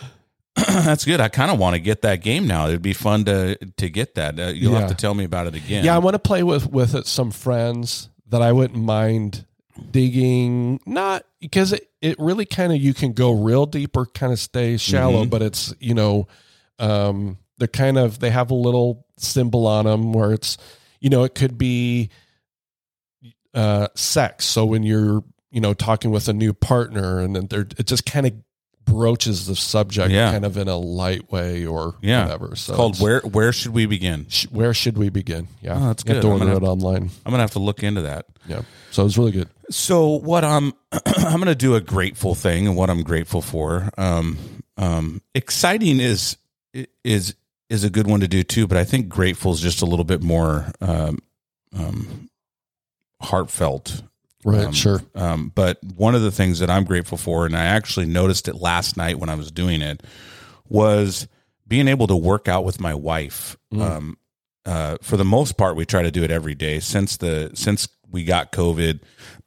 That's 0.56 1.04
good. 1.04 1.20
I 1.20 1.28
kind 1.28 1.50
of 1.50 1.58
want 1.58 1.74
to 1.74 1.80
get 1.80 2.00
that 2.02 2.22
game 2.22 2.46
now. 2.46 2.66
It'd 2.68 2.80
be 2.82 2.94
fun 2.94 3.24
to 3.26 3.56
to 3.56 3.90
get 3.90 4.14
that. 4.14 4.38
Uh, 4.40 4.46
you'll 4.46 4.72
Yeah. 4.72 4.80
have 4.80 4.88
to 4.88 4.94
tell 4.94 5.14
me 5.14 5.24
about 5.24 5.46
it 5.46 5.54
again. 5.54 5.84
Yeah, 5.84 5.94
I 5.94 5.98
want 5.98 6.14
to 6.14 6.18
play 6.18 6.42
with 6.42 6.70
with 6.70 6.94
it, 6.94 7.06
some 7.06 7.30
friends 7.30 8.08
that 8.28 8.40
I 8.42 8.52
wouldn't 8.52 8.82
mind 8.82 9.44
digging. 9.90 10.80
Not 10.86 11.24
because 11.40 11.72
it 11.72 11.90
it 12.00 12.18
really 12.18 12.46
kind 12.46 12.72
of 12.72 12.78
you 12.80 12.94
can 12.94 13.12
go 13.12 13.32
real 13.32 13.66
deep 13.66 13.96
or 13.96 14.06
kind 14.06 14.32
of 14.32 14.38
stay 14.38 14.76
shallow, 14.78 15.24
Mhm. 15.24 15.30
but 15.30 15.42
it's 15.42 15.74
you 15.78 15.94
know, 15.94 16.26
um, 16.78 17.36
they're 17.58 17.68
kind 17.68 17.98
of 17.98 18.18
they 18.20 18.30
have 18.30 18.50
a 18.50 18.54
little 18.54 19.06
symbol 19.18 19.66
on 19.66 19.84
them 19.86 20.12
where 20.12 20.32
it's 20.32 20.58
you 21.00 21.08
know 21.10 21.24
it 21.24 21.34
could 21.34 21.56
be 21.58 22.10
uh 23.54 23.88
sex. 23.94 24.44
So 24.44 24.64
when 24.66 24.82
you're 24.82 25.24
you 25.50 25.60
know 25.60 25.74
talking 25.74 26.10
with 26.10 26.28
a 26.28 26.32
new 26.32 26.52
partner 26.52 27.20
and 27.20 27.34
then 27.34 27.46
they're 27.46 27.66
it 27.78 27.86
just 27.86 28.04
kind 28.06 28.26
of 28.26 28.34
broaches 28.84 29.46
the 29.46 29.56
subject 29.56 30.10
Yeah. 30.12 30.30
kind 30.30 30.44
of 30.44 30.56
in 30.56 30.68
a 30.68 30.76
light 30.76 31.32
way 31.32 31.66
or 31.66 31.94
Yeah. 32.02 32.22
whatever. 32.24 32.54
So 32.54 32.72
It's 32.72 32.76
called 32.76 32.92
it's- 32.94 33.02
where 33.02 33.20
Where 33.22 33.52
should 33.52 33.72
we 33.72 33.86
begin? 33.86 34.26
sh- 34.28 34.46
where 34.50 34.72
should 34.74 34.96
we 34.96 35.08
begin? 35.08 35.48
Yeah, 35.60 35.76
Oh, 35.76 35.86
that's 35.88 36.02
good. 36.04 36.22
to 36.22 36.30
I'm 36.30 36.38
gonna 36.38 36.56
it 36.56 36.62
online. 36.62 37.10
I'm 37.24 37.30
gonna 37.32 37.42
have 37.42 37.50
to 37.52 37.58
look 37.58 37.82
into 37.82 38.02
that. 38.02 38.26
Yeah, 38.46 38.62
so 38.92 39.04
it's 39.04 39.18
really 39.18 39.32
good. 39.32 39.48
So 39.70 40.10
what 40.10 40.44
I'm 40.44 40.72
I'm 41.16 41.32
going 41.40 41.46
to 41.46 41.56
do 41.56 41.74
a 41.74 41.80
grateful 41.80 42.36
thing 42.36 42.68
and 42.68 42.76
what 42.76 42.88
I'm 42.90 43.02
grateful 43.02 43.42
for. 43.42 43.90
Um, 43.98 44.38
um, 44.76 45.20
exciting 45.34 45.98
is 45.98 46.36
is 47.02 47.34
is 47.68 47.84
a 47.84 47.90
good 47.90 48.06
one 48.06 48.20
to 48.20 48.28
do 48.28 48.42
too, 48.42 48.66
but 48.66 48.78
I 48.78 48.84
think 48.84 49.08
grateful 49.08 49.52
is 49.52 49.60
just 49.60 49.82
a 49.82 49.86
little 49.86 50.04
bit 50.04 50.22
more 50.22 50.70
um, 50.80 51.18
um, 51.74 52.28
heartfelt. 53.20 54.02
Right, 54.44 54.66
Um, 54.66 54.72
sure. 54.72 55.02
Um, 55.14 55.50
but 55.54 55.82
one 55.82 56.14
of 56.14 56.22
the 56.22 56.30
things 56.30 56.60
that 56.60 56.70
I'm 56.70 56.84
grateful 56.84 57.18
for, 57.18 57.46
and 57.46 57.56
I 57.56 57.64
actually 57.64 58.06
noticed 58.06 58.46
it 58.46 58.54
last 58.54 58.96
night 58.96 59.18
when 59.18 59.28
I 59.28 59.34
was 59.34 59.50
doing 59.50 59.82
it, 59.82 60.02
was 60.68 61.26
being 61.66 61.88
able 61.88 62.06
to 62.06 62.16
work 62.16 62.46
out 62.46 62.64
with 62.64 62.80
my 62.80 62.94
wife. 62.94 63.56
Mm. 63.72 63.80
Um, 63.82 64.18
uh, 64.64 64.98
for 65.02 65.16
the 65.16 65.24
most 65.24 65.56
part, 65.56 65.76
we 65.76 65.84
try 65.84 66.02
to 66.02 66.10
do 66.12 66.22
it 66.22 66.30
every 66.30 66.54
day 66.54 66.78
since 66.80 67.16
the 67.16 67.50
since 67.54 67.88
we 68.08 68.24
got 68.24 68.52
COVID 68.52 69.00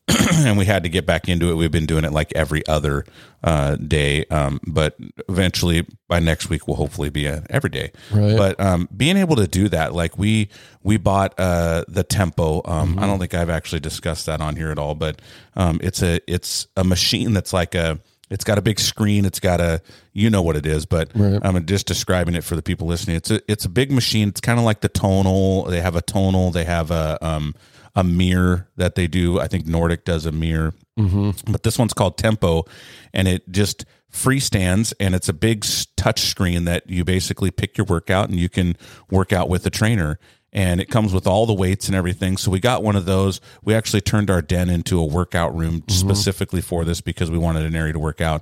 and 0.34 0.57
we 0.57 0.66
had 0.66 0.84
to 0.84 0.89
get 0.89 1.05
back 1.05 1.28
into 1.30 1.51
it. 1.51 1.55
We've 1.55 1.72
been 1.72 1.86
doing 1.86 2.03
it 2.05 2.12
like 2.12 2.32
every 2.36 2.66
other 2.68 3.05
uh, 3.43 3.76
day, 3.76 4.26
um, 4.26 4.60
but 4.66 4.95
eventually 5.28 5.86
by 6.07 6.20
next 6.20 6.49
week 6.49 6.68
we'll 6.68 6.78
hopefully 6.78 7.10
be 7.10 7.26
a 7.26 7.43
every 7.49 7.70
day. 7.70 7.91
Right. 8.12 8.36
But 8.38 8.60
um, 8.60 8.89
being 8.95 9.18
able 9.18 9.36
to 9.38 9.47
do 9.47 9.70
that, 9.70 9.93
like 9.93 10.18
we 10.18 10.49
we 10.84 10.97
bought 10.97 11.34
uh, 11.39 11.84
the 11.88 12.03
Tempo. 12.03 12.62
Um, 12.66 12.89
Mm-hmm. 12.89 12.99
I 12.99 13.07
don't 13.07 13.20
think 13.20 13.34
I've 13.34 13.49
actually 13.49 13.82
discussed 13.82 14.26
that 14.26 14.41
on 14.41 14.55
here 14.55 14.72
at 14.72 14.80
all, 14.80 14.95
but 14.95 15.22
um, 15.55 15.80
it's 15.84 16.01
a 16.01 16.20
it's 16.32 16.68
a 16.76 16.84
machine 16.84 17.34
that's 17.34 17.53
like 17.53 17.76
a 17.76 17.99
it's 18.32 18.43
got 18.43 18.57
a 18.57 18.62
big 18.62 18.80
screen. 18.80 19.26
It's 19.26 19.39
got 19.39 19.60
a 19.62 19.82
you 20.14 20.30
know 20.30 20.41
what 20.41 20.55
it 20.55 20.66
is, 20.66 20.86
but 20.86 21.12
Right. 21.16 21.39
I'm 21.43 21.66
just 21.66 21.88
describing 21.88 22.36
it 22.36 22.43
for 22.43 22.55
the 22.55 22.62
people 22.62 22.88
listening. 22.88 23.16
It's 23.18 23.32
a 23.32 23.41
it's 23.51 23.66
a 23.66 23.70
big 23.70 23.91
machine. 23.91 24.30
It's 24.30 24.41
kind 24.41 24.60
of 24.60 24.66
like 24.66 24.82
the 24.82 24.89
Tonal. 24.89 25.64
They 25.66 25.82
have 25.82 25.95
a 25.95 26.01
Tonal. 26.01 26.51
They 26.51 26.64
have 26.64 26.89
a 26.91 27.18
um 27.26 27.53
a 27.95 28.03
mirror 28.03 28.67
that 28.77 28.95
they 28.95 29.07
do. 29.07 29.39
I 29.39 29.47
think 29.47 29.65
Nordic 29.67 30.05
does 30.05 30.25
a 30.25 30.31
mirror 30.31 30.73
Mm-hmm. 30.97 31.51
but 31.53 31.63
this 31.63 31.79
one's 31.79 31.93
called 31.93 32.17
Tempo, 32.17 32.65
and 33.13 33.25
it 33.29 33.49
just 33.49 33.85
freestands, 34.11 34.93
and 34.99 35.15
it's 35.15 35.29
a 35.29 35.33
big 35.33 35.65
touch 35.95 36.19
screen 36.21 36.65
that 36.65 36.89
you 36.89 37.05
basically 37.05 37.51
pick 37.51 37.77
your 37.77 37.85
workout, 37.85 38.27
and 38.29 38.37
you 38.37 38.49
can 38.49 38.75
work 39.09 39.31
out 39.31 39.47
with 39.47 39.63
the 39.63 39.69
trainer. 39.69 40.19
And 40.51 40.81
it 40.81 40.89
comes 40.89 41.13
with 41.13 41.27
all 41.27 41.45
the 41.45 41.53
weights 41.53 41.87
and 41.87 41.95
everything. 41.95 42.35
So 42.35 42.49
we 42.49 42.59
got 42.59 42.81
one 42.83 42.95
of 42.95 43.05
those. 43.05 43.39
We 43.63 43.75
actually 43.75 44.01
turned 44.01 44.31
our 44.31 44.41
den 44.41 44.67
into 44.67 44.99
a 44.99 45.05
workout 45.05 45.55
room 45.55 45.83
specifically 45.87 46.59
for 46.61 46.83
this 46.83 47.01
because 47.01 47.29
we 47.29 47.37
wanted 47.37 47.65
an 47.65 47.75
area 47.75 47.93
to 47.93 47.99
work 47.99 48.19
out. 48.19 48.41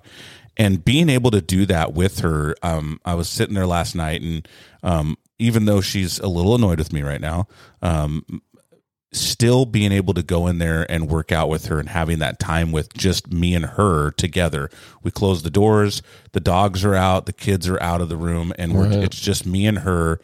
And 0.55 0.83
being 0.83 1.09
able 1.09 1.31
to 1.31 1.41
do 1.41 1.65
that 1.65 1.93
with 1.93 2.19
her, 2.21 2.55
um, 2.63 2.99
I 3.05 3.13
was 3.15 3.27
sitting 3.27 3.53
there 3.55 3.67
last 3.67 3.93
night, 3.93 4.21
and 4.21 4.47
um, 4.83 5.17
even 5.37 5.65
though 5.65 5.81
she's 5.81 6.17
a 6.19 6.27
little 6.27 6.55
annoyed 6.55 6.79
with 6.79 6.93
me 6.93 7.01
right 7.01 7.21
now, 7.21 7.47
um, 7.81 8.23
still 9.13 9.65
being 9.65 9.91
able 9.91 10.13
to 10.13 10.21
go 10.23 10.47
in 10.47 10.57
there 10.57 10.85
and 10.91 11.09
work 11.09 11.31
out 11.31 11.47
with 11.49 11.67
her 11.67 11.79
and 11.79 11.89
having 11.89 12.19
that 12.19 12.39
time 12.39 12.71
with 12.71 12.93
just 12.93 13.31
me 13.31 13.55
and 13.55 13.65
her 13.65 14.11
together. 14.11 14.69
We 15.01 15.11
close 15.11 15.43
the 15.43 15.49
doors, 15.49 16.01
the 16.33 16.39
dogs 16.41 16.83
are 16.83 16.93
out, 16.95 17.25
the 17.25 17.33
kids 17.33 17.67
are 17.69 17.81
out 17.81 18.01
of 18.01 18.09
the 18.09 18.17
room, 18.17 18.53
and 18.59 18.73
we're, 18.73 18.89
Right. 18.89 19.03
it's 19.03 19.19
just 19.19 19.45
me 19.45 19.65
and 19.65 19.79
her 19.79 20.19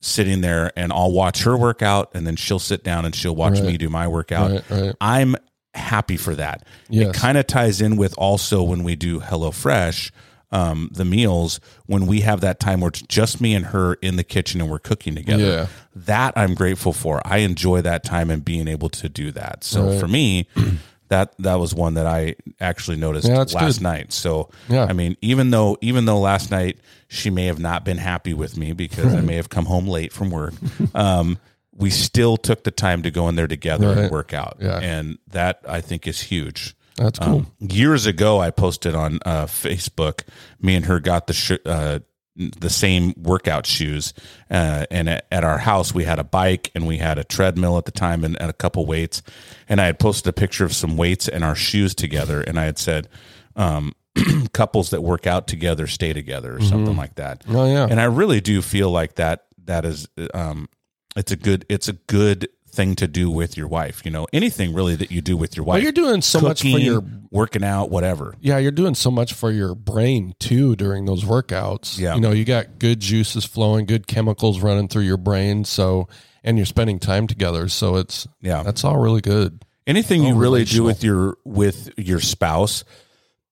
sitting 0.00 0.40
there. 0.40 0.72
And 0.76 0.92
I'll 0.92 1.12
watch 1.12 1.42
her 1.44 1.56
work 1.56 1.82
out, 1.82 2.10
and 2.14 2.26
then 2.26 2.36
she'll 2.36 2.58
sit 2.58 2.82
down 2.82 3.04
and 3.04 3.14
she'll 3.14 3.36
watch 3.36 3.54
Right. 3.60 3.64
me 3.72 3.76
do 3.76 3.88
my 3.90 4.08
workout. 4.08 4.62
Right. 4.70 4.94
I'm 5.00 5.36
happy 5.74 6.16
for 6.16 6.34
that. 6.34 6.66
Yes. 6.88 7.08
It 7.08 7.14
kind 7.14 7.36
of 7.36 7.46
ties 7.46 7.80
in 7.80 7.96
with 7.96 8.14
also 8.16 8.62
when 8.62 8.84
we 8.84 8.96
do 8.96 9.20
HelloFresh, 9.20 10.10
um, 10.52 10.88
the 10.94 11.04
meals, 11.04 11.58
when 11.86 12.06
we 12.06 12.20
have 12.20 12.40
that 12.42 12.60
time 12.60 12.80
where 12.80 12.88
it's 12.88 13.02
just 13.02 13.40
me 13.40 13.54
and 13.54 13.66
her 13.66 13.94
in 13.94 14.16
the 14.16 14.22
kitchen 14.24 14.60
and 14.60 14.70
we're 14.70 14.78
cooking 14.78 15.14
together. 15.16 15.42
Yeah. 15.44 15.66
That 15.94 16.34
I'm 16.36 16.54
grateful 16.54 16.92
for. 16.92 17.20
I 17.24 17.38
enjoy 17.38 17.80
that 17.82 18.04
time 18.04 18.30
and 18.30 18.44
being 18.44 18.68
able 18.68 18.88
to 18.90 19.08
do 19.08 19.30
that. 19.32 19.62
So 19.64 19.88
Right. 19.90 20.00
for 20.00 20.08
me, 20.08 20.48
that 21.08 21.34
that 21.38 21.54
was 21.60 21.74
one 21.74 21.94
that 21.94 22.06
I 22.06 22.34
actually 22.60 22.96
noticed 22.96 23.28
Yeah, 23.28 23.38
last 23.38 23.54
good. 23.78 23.82
night. 23.82 24.12
So 24.12 24.50
Yeah. 24.68 24.86
I 24.88 24.92
mean, 24.92 25.16
even 25.20 25.50
though 25.50 25.76
even 25.80 26.04
though 26.06 26.18
last 26.18 26.50
night 26.50 26.78
she 27.08 27.30
may 27.30 27.46
have 27.46 27.58
not 27.60 27.84
been 27.84 27.98
happy 27.98 28.34
with 28.34 28.56
me 28.56 28.72
because 28.72 29.14
I 29.14 29.20
may 29.20 29.36
have 29.36 29.48
come 29.50 29.66
home 29.66 29.86
late 29.86 30.12
from 30.12 30.30
work, 30.30 30.54
um, 30.94 31.38
we 31.76 31.90
still 31.90 32.36
took 32.36 32.64
the 32.64 32.70
time 32.70 33.02
to 33.02 33.10
go 33.10 33.28
in 33.28 33.36
there 33.36 33.46
together 33.46 33.90
and 33.92 34.10
work 34.10 34.32
out. 34.32 34.56
Yeah. 34.60 34.78
And 34.80 35.18
that 35.30 35.60
I 35.68 35.80
think 35.80 36.06
is 36.06 36.20
huge. 36.20 36.74
That's 36.96 37.18
cool. 37.18 37.28
Um, 37.38 37.46
years 37.58 38.06
ago, 38.06 38.40
I 38.40 38.50
posted 38.52 38.94
on 38.94 39.18
uh, 39.26 39.46
Facebook. 39.46 40.20
Me 40.60 40.76
and 40.76 40.84
her 40.86 41.00
got 41.00 41.26
the 41.26 41.32
sh- 41.32 41.58
uh, 41.66 41.98
the 42.36 42.70
same 42.70 43.14
workout 43.16 43.66
shoes, 43.66 44.12
uh, 44.50 44.86
and 44.90 45.08
at, 45.08 45.26
at 45.30 45.44
our 45.44 45.58
house 45.58 45.94
we 45.94 46.04
had 46.04 46.18
a 46.18 46.24
bike 46.24 46.70
and 46.74 46.86
we 46.86 46.98
had 46.98 47.18
a 47.18 47.24
treadmill 47.24 47.78
at 47.78 47.84
the 47.84 47.92
time 47.92 48.24
and, 48.24 48.40
and 48.40 48.50
a 48.50 48.54
couple 48.54 48.86
weights. 48.86 49.22
And 49.68 49.80
I 49.80 49.86
had 49.86 49.98
posted 49.98 50.28
a 50.28 50.32
picture 50.32 50.64
of 50.64 50.74
some 50.74 50.96
weights 50.96 51.28
and 51.28 51.44
our 51.44 51.54
shoes 51.54 51.94
together, 51.94 52.40
and 52.40 52.58
I 52.58 52.64
had 52.64 52.78
said, 52.78 53.08
um, 53.56 53.92
"Couples 54.52 54.90
that 54.90 55.02
work 55.02 55.26
out 55.26 55.46
together 55.46 55.86
stay 55.86 56.12
together," 56.12 56.56
or 56.56 56.60
something 56.60 56.96
like 56.96 57.14
that. 57.16 57.44
oh 57.48 57.66
yeah. 57.66 57.86
And 57.88 58.00
I 58.00 58.04
really 58.04 58.40
do 58.40 58.62
feel 58.62 58.90
like 58.90 59.14
that 59.16 59.46
that 59.66 59.84
is 59.84 60.08
um 60.34 60.68
it's 61.16 61.32
a 61.32 61.36
good 61.36 61.64
it's 61.68 61.88
a 61.88 61.94
good 61.94 62.48
thing 62.74 62.94
to 62.96 63.06
do 63.06 63.30
with 63.30 63.56
your 63.56 63.68
wife. 63.68 64.02
You 64.04 64.10
know, 64.10 64.26
anything 64.32 64.74
really 64.74 64.96
that 64.96 65.10
you 65.10 65.20
do 65.20 65.36
with 65.36 65.56
your 65.56 65.64
wife. 65.64 65.74
well, 65.76 65.82
you're 65.82 65.92
doing 65.92 66.20
so 66.22 66.40
much 66.40 66.62
for 66.62 66.78
your 66.78 67.02
working 67.30 67.64
out, 67.64 67.90
whatever. 67.90 68.34
yeah, 68.40 68.58
you're 68.58 68.70
doing 68.72 68.94
so 68.94 69.10
much 69.10 69.32
for 69.32 69.50
your 69.50 69.74
brain 69.74 70.34
too 70.38 70.76
during 70.76 71.04
those 71.04 71.24
workouts. 71.24 71.98
Yeah. 71.98 72.14
You 72.14 72.20
know, 72.20 72.30
you 72.32 72.44
got 72.44 72.78
good 72.78 73.00
juices 73.00 73.44
flowing, 73.44 73.86
good 73.86 74.06
chemicals 74.06 74.60
running 74.60 74.88
through 74.88 75.02
your 75.02 75.16
brain. 75.16 75.64
So 75.64 76.08
and 76.42 76.56
you're 76.58 76.66
spending 76.66 76.98
time 76.98 77.26
together. 77.26 77.68
So 77.68 77.96
it's 77.96 78.26
Yeah. 78.42 78.62
that's 78.62 78.84
all 78.84 78.98
really 78.98 79.20
good. 79.22 79.62
Anything 79.86 80.22
you 80.24 80.34
really 80.34 80.64
do 80.64 80.82
with 80.82 81.04
your 81.04 81.36
with 81.44 81.90
your 81.98 82.20
spouse 82.20 82.84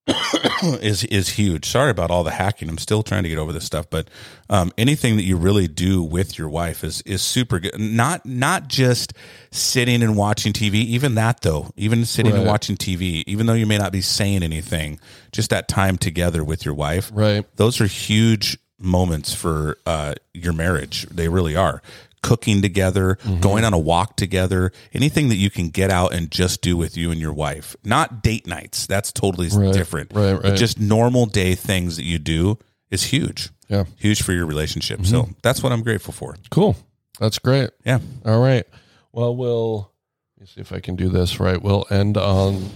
is 0.62 1.04
is 1.04 1.28
huge. 1.28 1.68
Sorry 1.68 1.90
about 1.90 2.10
all 2.10 2.24
the 2.24 2.32
hacking. 2.32 2.68
I'm 2.68 2.78
still 2.78 3.02
trying 3.02 3.22
to 3.22 3.28
get 3.28 3.38
over 3.38 3.52
this 3.52 3.64
stuff, 3.64 3.88
but 3.88 4.08
um, 4.50 4.72
anything 4.76 5.16
that 5.16 5.22
you 5.22 5.36
really 5.36 5.68
do 5.68 6.02
with 6.02 6.38
your 6.38 6.48
wife 6.48 6.82
is 6.82 7.02
is 7.02 7.22
super 7.22 7.60
good. 7.60 7.78
Not 7.78 8.26
not 8.26 8.66
just 8.66 9.12
sitting 9.52 10.02
and 10.02 10.16
watching 10.16 10.52
TV. 10.52 10.74
Even 10.74 11.14
that 11.14 11.42
though, 11.42 11.70
even 11.76 12.04
sitting 12.04 12.34
and 12.34 12.46
watching 12.46 12.76
TV, 12.76 13.22
even 13.26 13.46
though 13.46 13.54
you 13.54 13.66
may 13.66 13.78
not 13.78 13.92
be 13.92 14.00
saying 14.00 14.42
anything, 14.42 14.98
just 15.30 15.50
that 15.50 15.68
time 15.68 15.96
together 15.98 16.42
with 16.42 16.64
your 16.64 16.74
wife. 16.74 17.10
Right. 17.14 17.44
Those 17.56 17.80
are 17.80 17.86
huge 17.86 18.58
moments 18.80 19.32
for 19.32 19.78
uh, 19.86 20.14
your 20.34 20.52
marriage. 20.52 21.06
They 21.06 21.28
really 21.28 21.54
are. 21.54 21.80
Cooking 22.22 22.62
together, 22.62 23.16
Mm-hmm. 23.22 23.40
going 23.40 23.64
on 23.64 23.72
a 23.74 23.78
walk 23.78 24.16
together, 24.16 24.72
anything 24.92 25.28
that 25.28 25.36
you 25.36 25.50
can 25.50 25.68
get 25.70 25.90
out 25.90 26.14
and 26.14 26.30
just 26.30 26.62
do 26.62 26.76
with 26.76 26.96
you 26.96 27.10
and 27.10 27.20
your 27.20 27.32
wife. 27.32 27.74
Not 27.84 28.22
date 28.22 28.46
nights. 28.46 28.86
That's 28.86 29.10
totally 29.12 29.48
Right, 29.48 29.72
different. 29.74 30.12
right, 30.14 30.40
But 30.40 30.56
just 30.56 30.78
normal 30.80 31.26
day 31.26 31.54
things 31.54 31.96
that 31.96 32.04
you 32.04 32.18
do 32.18 32.58
is 32.90 33.04
huge. 33.04 33.50
Yeah. 33.68 33.84
Huge 33.96 34.22
for 34.22 34.32
your 34.32 34.46
relationship. 34.46 35.00
Mm-hmm. 35.00 35.10
So 35.10 35.28
that's 35.42 35.62
what 35.62 35.72
I'm 35.72 35.82
grateful 35.82 36.12
for. 36.12 36.36
Cool. 36.50 36.76
That's 37.18 37.38
great. 37.38 37.70
Yeah. 37.84 37.98
All 38.24 38.40
right. 38.40 38.64
Well, 39.12 39.34
we'll 39.36 39.90
let 40.38 40.40
me 40.42 40.46
see 40.46 40.60
if 40.60 40.72
I 40.72 40.80
can 40.80 40.94
do 40.96 41.08
this 41.08 41.40
right. 41.40 41.60
We'll 41.60 41.86
end 41.90 42.16
on. 42.16 42.70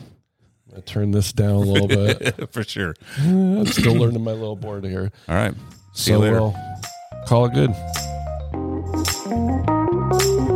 I'm 0.75 0.83
turn 0.83 1.11
this 1.13 1.33
down 1.33 1.53
a 1.55 1.59
little 1.61 1.89
bit. 1.89 2.51
for 2.53 2.63
sure. 2.63 2.95
I'm 3.19 3.65
still 3.67 3.95
learning 3.95 4.23
my 4.25 4.33
little 4.33 4.57
board 4.57 4.85
here. 4.85 5.11
All 5.29 5.35
right. 5.35 5.55
See 5.95 6.11
so 6.11 6.13
you 6.13 6.19
later. 6.19 6.41
we'll 6.41 6.55
call 7.27 7.47
it 7.47 7.55
good. 7.55 7.71
Thank 8.93 10.51
you. 10.51 10.56